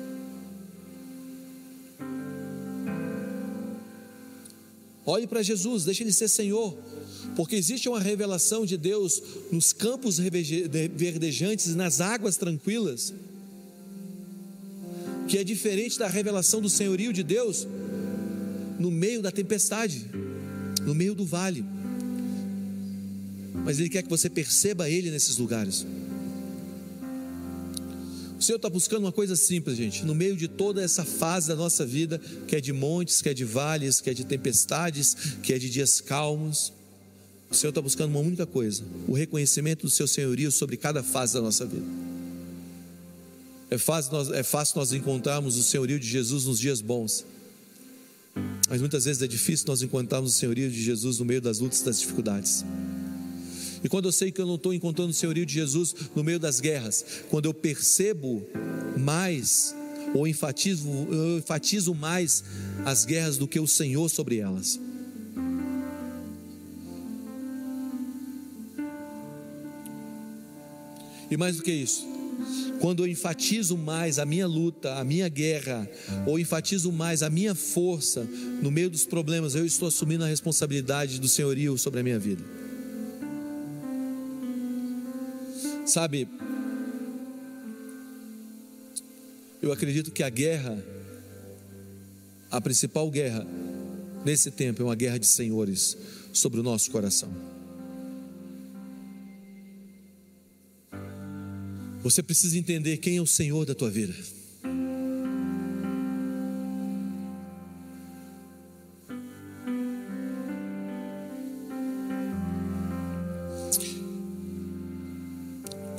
Olhe 5.05 5.25
para 5.25 5.41
Jesus, 5.41 5.85
deixe 5.85 6.03
Ele 6.03 6.11
ser 6.11 6.27
Senhor, 6.27 6.77
porque 7.33 7.55
existe 7.55 7.87
uma 7.87 7.99
revelação 7.99 8.65
de 8.65 8.75
Deus 8.75 9.23
nos 9.49 9.71
campos 9.71 10.19
verdejantes, 10.19 11.73
nas 11.75 12.01
águas 12.01 12.35
tranquilas, 12.35 13.13
que 15.29 15.37
é 15.37 15.45
diferente 15.45 15.97
da 15.97 16.09
revelação 16.09 16.59
do 16.59 16.69
senhorio 16.69 17.13
de 17.13 17.23
Deus 17.23 17.65
no 18.77 18.91
meio 18.91 19.21
da 19.21 19.31
tempestade 19.31 20.09
no 20.87 20.95
meio 20.95 21.13
do 21.13 21.25
vale. 21.25 21.65
Mas 23.65 23.77
Ele 23.77 23.89
quer 23.89 24.01
que 24.01 24.09
você 24.09 24.29
perceba 24.29 24.89
Ele 24.89 25.11
nesses 25.11 25.37
lugares. 25.37 25.85
O 28.39 28.41
Senhor 28.41 28.55
está 28.55 28.69
buscando 28.69 29.03
uma 29.03 29.11
coisa 29.11 29.35
simples, 29.35 29.75
gente, 29.75 30.05
no 30.05 30.15
meio 30.15 30.37
de 30.37 30.47
toda 30.47 30.81
essa 30.81 31.03
fase 31.03 31.49
da 31.49 31.55
nossa 31.55 31.85
vida, 31.85 32.21
que 32.47 32.55
é 32.55 32.61
de 32.61 32.71
montes, 32.71 33.21
que 33.21 33.27
é 33.27 33.33
de 33.33 33.43
vales, 33.43 33.99
que 33.99 34.09
é 34.09 34.13
de 34.13 34.23
tempestades, 34.23 35.15
que 35.43 35.51
é 35.53 35.59
de 35.59 35.69
dias 35.69 35.99
calmos. 35.99 36.71
O 37.49 37.55
Senhor 37.55 37.69
está 37.69 37.81
buscando 37.81 38.11
uma 38.11 38.19
única 38.19 38.45
coisa: 38.45 38.83
o 39.07 39.13
reconhecimento 39.13 39.81
do 39.81 39.89
seu 39.89 40.07
senhorio 40.07 40.51
sobre 40.51 40.77
cada 40.77 41.03
fase 41.03 41.33
da 41.33 41.41
nossa 41.41 41.65
vida. 41.65 41.85
É 43.69 43.77
fácil 43.77 44.13
nós, 44.13 44.29
é 44.29 44.43
fácil 44.43 44.77
nós 44.77 44.93
encontrarmos 44.93 45.57
o 45.57 45.63
senhorio 45.63 45.99
de 45.99 46.07
Jesus 46.07 46.45
nos 46.45 46.59
dias 46.59 46.79
bons. 46.79 47.25
Mas 48.69 48.81
muitas 48.81 49.05
vezes 49.05 49.21
é 49.21 49.27
difícil 49.27 49.65
nós 49.67 49.81
encontrarmos 49.81 50.35
o 50.35 50.37
senhorio 50.37 50.69
de 50.69 50.81
Jesus 50.81 51.19
no 51.19 51.25
meio 51.25 51.41
das 51.41 51.59
lutas 51.59 51.81
e 51.81 51.85
das 51.85 51.99
dificuldades. 51.99 52.65
E 53.83 53.87
quando 53.87 54.05
eu 54.05 54.11
sei 54.11 54.31
que 54.31 54.41
eu 54.41 54.45
não 54.45 54.55
estou 54.55 54.73
encontrando 54.73 55.11
o 55.11 55.13
senhorio 55.13 55.45
de 55.45 55.53
Jesus 55.53 55.95
no 56.15 56.23
meio 56.23 56.39
das 56.39 56.59
guerras, 56.59 57.05
quando 57.29 57.45
eu 57.45 57.53
percebo 57.53 58.45
mais, 58.97 59.73
ou 60.13 60.27
enfatizo, 60.27 60.87
eu 61.09 61.37
enfatizo 61.37 61.93
mais 61.93 62.43
as 62.85 63.05
guerras 63.05 63.37
do 63.37 63.47
que 63.47 63.59
o 63.59 63.67
Senhor 63.67 64.09
sobre 64.09 64.37
elas. 64.37 64.79
E 71.29 71.37
mais 71.37 71.57
do 71.57 71.63
que 71.63 71.71
isso, 71.71 72.05
quando 72.79 73.03
eu 73.03 73.07
enfatizo 73.07 73.77
mais 73.77 74.19
a 74.19 74.25
minha 74.25 74.47
luta, 74.47 74.95
a 74.95 75.03
minha 75.03 75.27
guerra, 75.27 75.89
ou 76.25 76.39
enfatizo 76.39 76.91
mais 76.91 77.23
a 77.23 77.29
minha 77.29 77.55
força 77.55 78.27
no 78.61 78.71
meio 78.71 78.89
dos 78.89 79.05
problemas, 79.05 79.55
eu 79.55 79.65
estou 79.65 79.87
assumindo 79.87 80.23
a 80.23 80.27
responsabilidade 80.27 81.19
do 81.19 81.27
senhorio 81.27 81.77
sobre 81.77 81.99
a 81.99 82.03
minha 82.03 82.19
vida. 82.19 82.43
Sabe, 85.85 86.27
eu 89.61 89.71
acredito 89.71 90.11
que 90.11 90.21
a 90.21 90.29
guerra, 90.29 90.77
a 92.51 92.59
principal 92.59 93.09
guerra 93.09 93.47
nesse 94.25 94.51
tempo 94.51 94.81
é 94.81 94.85
uma 94.85 94.95
guerra 94.95 95.17
de 95.17 95.27
senhores 95.27 95.97
sobre 96.33 96.59
o 96.59 96.63
nosso 96.63 96.91
coração. 96.91 97.56
Você 102.09 102.23
precisa 102.23 102.57
entender 102.57 102.95
quem 102.95 103.17
é 103.17 103.21
o 103.21 103.27
Senhor 103.27 103.65
da 103.65 103.75
tua 103.75 103.89
vida. 103.89 104.13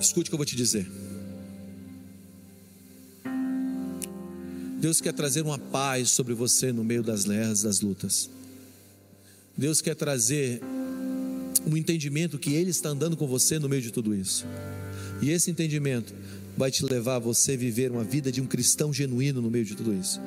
Escute 0.01 0.29
o 0.29 0.31
que 0.31 0.33
eu 0.33 0.39
vou 0.39 0.47
te 0.47 0.57
dizer. 0.57 0.91
Deus 4.81 5.03
quer 5.03 5.13
trazer 5.13 5.43
uma 5.43 5.59
paz 5.59 6.09
sobre 6.09 6.33
você 6.33 6.73
no 6.73 6.83
meio 6.83 7.03
das 7.03 7.27
guerras, 7.27 7.61
das 7.61 7.83
lutas. 7.83 8.31
Deus 9.55 9.83
quer 9.83 9.95
trazer 9.95 10.63
um 11.67 11.77
entendimento 11.77 12.39
que 12.39 12.55
Ele 12.55 12.71
está 12.71 12.89
andando 12.89 13.15
com 13.15 13.27
você 13.27 13.59
no 13.59 13.69
meio 13.69 13.83
de 13.83 13.91
tudo 13.91 14.15
isso. 14.15 14.47
E 15.21 15.31
esse 15.31 15.51
entendimento 15.51 16.14
vai 16.57 16.71
te 16.71 16.85
levar 16.85 17.16
a 17.16 17.19
você 17.19 17.57
viver 17.57 17.91
uma 17.91 18.05
vida 18.05 18.33
de 18.33 18.41
um 18.41 18.47
cristão 18.47 18.93
genuíno 18.93 19.41
no 19.41 19.51
meio 19.51 19.64
de 19.64 19.75
tudo 19.75 19.95
isso. 19.95 20.21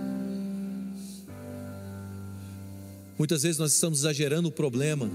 Muitas 3.18 3.44
vezes 3.44 3.58
nós 3.58 3.74
estamos 3.74 4.00
exagerando 4.00 4.48
o 4.48 4.52
problema, 4.52 5.10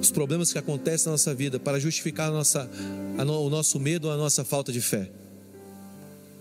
os 0.00 0.10
problemas 0.10 0.52
que 0.52 0.58
acontecem 0.58 1.06
na 1.06 1.12
nossa 1.12 1.34
vida, 1.34 1.58
para 1.58 1.80
justificar 1.80 2.28
a 2.28 2.32
nossa, 2.32 2.70
a 3.16 3.22
o 3.24 3.48
nosso 3.48 3.80
medo 3.80 4.08
ou 4.08 4.12
a 4.12 4.16
nossa 4.16 4.44
falta 4.44 4.70
de 4.70 4.80
fé. 4.80 5.10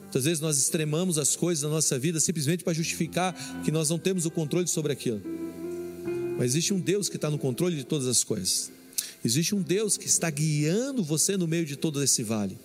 Muitas 0.04 0.26
vezes 0.26 0.40
nós 0.42 0.58
extremamos 0.58 1.18
as 1.18 1.36
coisas 1.36 1.64
na 1.64 1.70
nossa 1.70 1.98
vida 1.98 2.20
simplesmente 2.20 2.64
para 2.64 2.74
justificar 2.74 3.34
que 3.64 3.72
nós 3.72 3.90
não 3.90 3.98
temos 3.98 4.26
o 4.26 4.32
controle 4.32 4.68
sobre 4.68 4.92
aquilo. 4.92 5.22
Mas 6.38 6.48
existe 6.48 6.74
um 6.74 6.80
Deus 6.80 7.10
que 7.10 7.16
está 7.16 7.30
no 7.30 7.38
controle 7.38 7.76
de 7.76 7.84
todas 7.84 8.08
as 8.08 8.24
coisas. 8.24 8.72
Existe 9.24 9.56
um 9.56 9.62
Deus 9.62 9.98
que 9.98 10.08
está 10.08 10.30
guiando 10.30 11.04
você 11.04 11.38
no 11.38 11.48
meio 11.48 11.66
de 11.66 11.76
todo 11.76 12.04
esse 12.04 12.24
vale. 12.24 12.58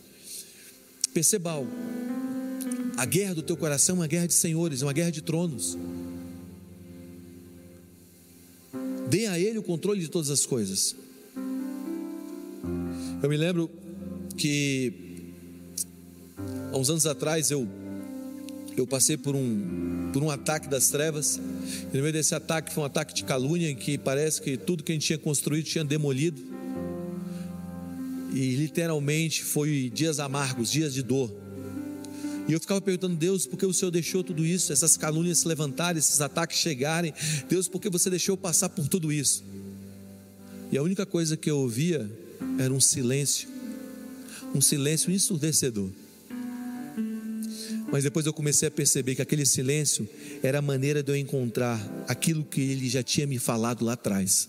Perceba 1.12 1.53
algo. 1.53 1.70
A 2.97 3.05
guerra 3.05 3.34
do 3.34 3.43
teu 3.43 3.57
coração 3.57 3.97
é 3.97 3.99
uma 4.01 4.07
guerra 4.07 4.26
de 4.26 4.34
senhores, 4.34 4.82
é 4.82 4.84
uma 4.84 4.93
guerra 4.93 5.11
de 5.11 5.22
tronos. 5.22 5.78
Dê 9.09 9.26
a 9.26 9.39
Ele 9.39 9.59
o 9.59 9.62
controle 9.62 10.01
de 10.01 10.09
todas 10.09 10.30
as 10.30 10.45
coisas. 10.45 10.95
Eu 13.22 13.28
me 13.28 13.36
lembro 13.36 13.70
que 14.36 14.93
há 16.72 16.76
uns 16.76 16.91
anos 16.91 17.07
atrás 17.07 17.51
eu 17.51 17.66
eu 18.81 18.87
passei 18.87 19.16
por 19.16 19.35
um 19.35 20.11
por 20.12 20.22
um 20.22 20.31
ataque 20.31 20.68
das 20.68 20.89
trevas. 20.89 21.41
E 21.93 21.97
no 21.97 22.03
meio 22.03 22.12
desse 22.12 22.35
ataque 22.35 22.72
foi 22.72 22.83
um 22.83 22.87
ataque 22.87 23.14
de 23.14 23.24
calúnia 23.24 23.70
em 23.70 23.76
que 23.76 23.99
parece 23.99 24.41
que 24.41 24.57
tudo 24.57 24.83
que 24.83 24.93
a 24.93 24.95
gente 24.95 25.07
tinha 25.07 25.18
construído 25.18 25.64
tinha 25.64 25.85
demolido. 25.85 26.43
E 28.33 28.57
literalmente 28.57 29.43
foi 29.43 29.91
dias 29.95 30.18
amargos, 30.18 30.70
dias 30.70 30.93
de 30.93 31.03
dor. 31.03 31.33
E 32.49 32.53
eu 32.53 32.61
ficava 32.61 32.81
perguntando, 32.81 33.14
Deus, 33.14 33.47
por 33.47 33.59
que 33.59 33.66
o 33.66 33.74
Senhor 33.74 33.91
deixou 33.91 34.24
tudo 34.24 34.45
isso, 34.45 34.72
essas 34.72 34.97
calúnias 34.97 35.39
se 35.39 35.49
levantarem, 35.49 35.99
esses 35.99 36.20
ataques 36.20 36.59
chegarem? 36.59 37.12
Deus, 37.49 37.68
por 37.68 37.81
que 37.81 37.91
você 37.91 38.09
deixou 38.09 38.37
passar 38.39 38.70
por 38.70 38.89
tudo 38.89 39.12
isso? 39.12 39.45
E 40.72 40.79
a 40.79 40.83
única 40.83 41.05
coisa 41.05 41.37
que 41.37 41.51
eu 41.51 41.59
ouvia 41.59 42.11
era 42.59 42.72
um 42.72 42.81
silêncio, 42.81 43.49
um 44.55 44.61
silêncio 44.61 45.12
ensurdecedor. 45.12 45.91
Mas 47.91 48.05
depois 48.05 48.26
eu 48.26 48.32
comecei 48.32 48.68
a 48.68 48.70
perceber 48.70 49.14
que 49.14 49.22
aquele 49.22 49.47
silêncio 49.47 50.09
era 50.43 50.59
a 50.59 50.62
maneira 50.62 51.03
de 51.03 51.11
eu 51.11 51.16
encontrar 51.16 51.80
aquilo 52.07 52.45
que 52.45 52.61
ele 52.61 52.89
já 52.89 53.03
tinha 53.03 53.26
me 53.26 53.39
falado 53.39 53.84
lá 53.84 53.95
atrás. 53.95 54.49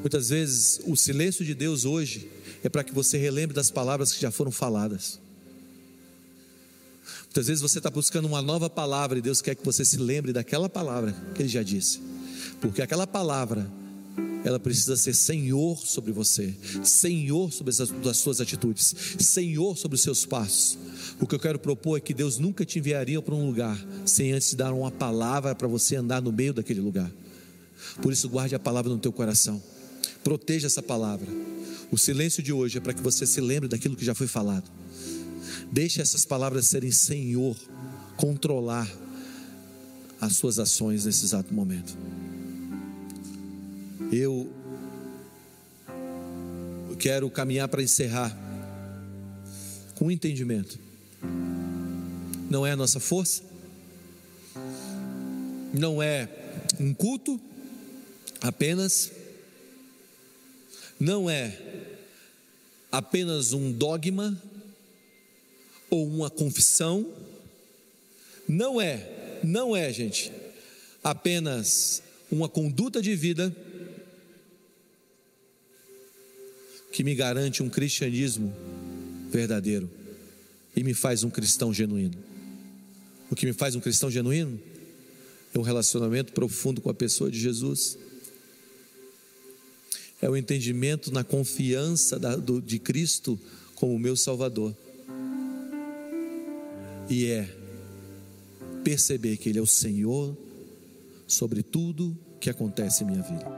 Muitas 0.00 0.30
vezes 0.30 0.80
o 0.84 0.96
silêncio 0.96 1.44
de 1.44 1.54
Deus 1.54 1.84
hoje 1.84 2.28
é 2.62 2.68
para 2.68 2.82
que 2.82 2.92
você 2.92 3.18
relembre 3.18 3.54
das 3.54 3.70
palavras 3.70 4.12
que 4.12 4.20
já 4.20 4.30
foram 4.30 4.50
faladas. 4.50 5.20
Muitas 7.24 7.46
vezes 7.46 7.62
você 7.62 7.78
está 7.78 7.90
buscando 7.90 8.26
uma 8.26 8.40
nova 8.40 8.68
palavra 8.68 9.18
e 9.18 9.22
Deus 9.22 9.42
quer 9.42 9.54
que 9.54 9.64
você 9.64 9.84
se 9.84 9.98
lembre 9.98 10.32
daquela 10.32 10.68
palavra 10.68 11.14
que 11.34 11.42
Ele 11.42 11.48
já 11.48 11.62
disse, 11.62 12.00
porque 12.60 12.82
aquela 12.82 13.06
palavra 13.06 13.70
ela 14.44 14.60
precisa 14.60 14.96
ser 14.96 15.14
Senhor 15.14 15.78
sobre 15.78 16.12
você, 16.12 16.54
Senhor 16.84 17.52
sobre 17.52 17.74
as 18.08 18.16
suas 18.16 18.40
atitudes, 18.40 18.94
Senhor 19.18 19.76
sobre 19.76 19.96
os 19.96 20.02
seus 20.02 20.24
passos. 20.24 20.78
O 21.20 21.26
que 21.26 21.34
eu 21.34 21.38
quero 21.38 21.58
propor 21.58 21.96
é 21.96 22.00
que 22.00 22.14
Deus 22.14 22.38
nunca 22.38 22.64
te 22.64 22.78
enviaria 22.78 23.20
para 23.20 23.34
um 23.34 23.46
lugar 23.46 23.78
sem 24.04 24.32
antes 24.32 24.54
dar 24.54 24.72
uma 24.72 24.90
palavra 24.90 25.54
para 25.54 25.66
você 25.66 25.96
andar 25.96 26.22
no 26.22 26.32
meio 26.32 26.52
daquele 26.52 26.80
lugar. 26.80 27.10
Por 28.02 28.12
isso, 28.12 28.28
guarde 28.28 28.54
a 28.54 28.58
palavra 28.58 28.90
no 28.90 28.98
teu 28.98 29.12
coração. 29.12 29.62
Proteja 30.22 30.66
essa 30.66 30.82
palavra. 30.82 31.28
O 31.90 31.96
silêncio 31.96 32.42
de 32.42 32.52
hoje 32.52 32.78
é 32.78 32.80
para 32.80 32.92
que 32.92 33.00
você 33.00 33.26
se 33.26 33.40
lembre 33.40 33.68
daquilo 33.68 33.96
que 33.96 34.04
já 34.04 34.14
foi 34.14 34.26
falado. 34.26 34.70
Deixe 35.70 36.00
essas 36.00 36.24
palavras 36.24 36.66
serem 36.66 36.90
Senhor, 36.90 37.56
controlar 38.16 38.90
as 40.20 40.36
suas 40.36 40.58
ações 40.58 41.04
nesse 41.04 41.24
exato 41.24 41.52
momento. 41.52 41.96
Eu 44.12 44.52
quero 46.98 47.28
caminhar 47.28 47.68
para 47.68 47.82
encerrar 47.82 48.36
com 49.96 50.10
entendimento. 50.10 50.78
Não 52.48 52.64
é 52.64 52.70
a 52.70 52.76
nossa 52.76 53.00
força, 53.00 53.42
não 55.74 56.00
é 56.00 56.28
um 56.78 56.94
culto 56.94 57.40
apenas, 58.40 59.10
não 60.98 61.28
é 61.28 61.58
apenas 62.92 63.52
um 63.52 63.72
dogma 63.72 64.40
ou 65.90 66.06
uma 66.06 66.30
confissão, 66.30 67.12
não 68.48 68.80
é, 68.80 69.40
não 69.42 69.74
é, 69.74 69.92
gente, 69.92 70.30
apenas 71.02 72.00
uma 72.30 72.48
conduta 72.48 73.02
de 73.02 73.14
vida 73.16 73.54
que 76.96 77.04
me 77.04 77.14
garante 77.14 77.62
um 77.62 77.68
cristianismo 77.68 78.50
verdadeiro 79.30 79.86
e 80.74 80.82
me 80.82 80.94
faz 80.94 81.24
um 81.24 81.28
cristão 81.28 81.70
genuíno. 81.70 82.16
O 83.30 83.36
que 83.36 83.44
me 83.44 83.52
faz 83.52 83.74
um 83.74 83.80
cristão 83.80 84.10
genuíno 84.10 84.58
é 85.54 85.58
um 85.58 85.62
relacionamento 85.62 86.32
profundo 86.32 86.80
com 86.80 86.88
a 86.88 86.94
pessoa 86.94 87.30
de 87.30 87.38
Jesus. 87.38 87.98
É 90.22 90.30
o 90.30 90.34
entendimento 90.34 91.12
na 91.12 91.22
confiança 91.22 92.18
da, 92.18 92.34
do, 92.34 92.62
de 92.62 92.78
Cristo 92.78 93.38
como 93.74 93.98
meu 93.98 94.16
Salvador. 94.16 94.74
E 97.10 97.26
é 97.26 97.46
perceber 98.82 99.36
que 99.36 99.50
Ele 99.50 99.58
é 99.58 99.62
o 99.62 99.66
Senhor 99.66 100.34
sobre 101.26 101.62
tudo 101.62 102.16
que 102.40 102.48
acontece 102.48 103.04
em 103.04 103.08
minha 103.08 103.20
vida. 103.20 103.55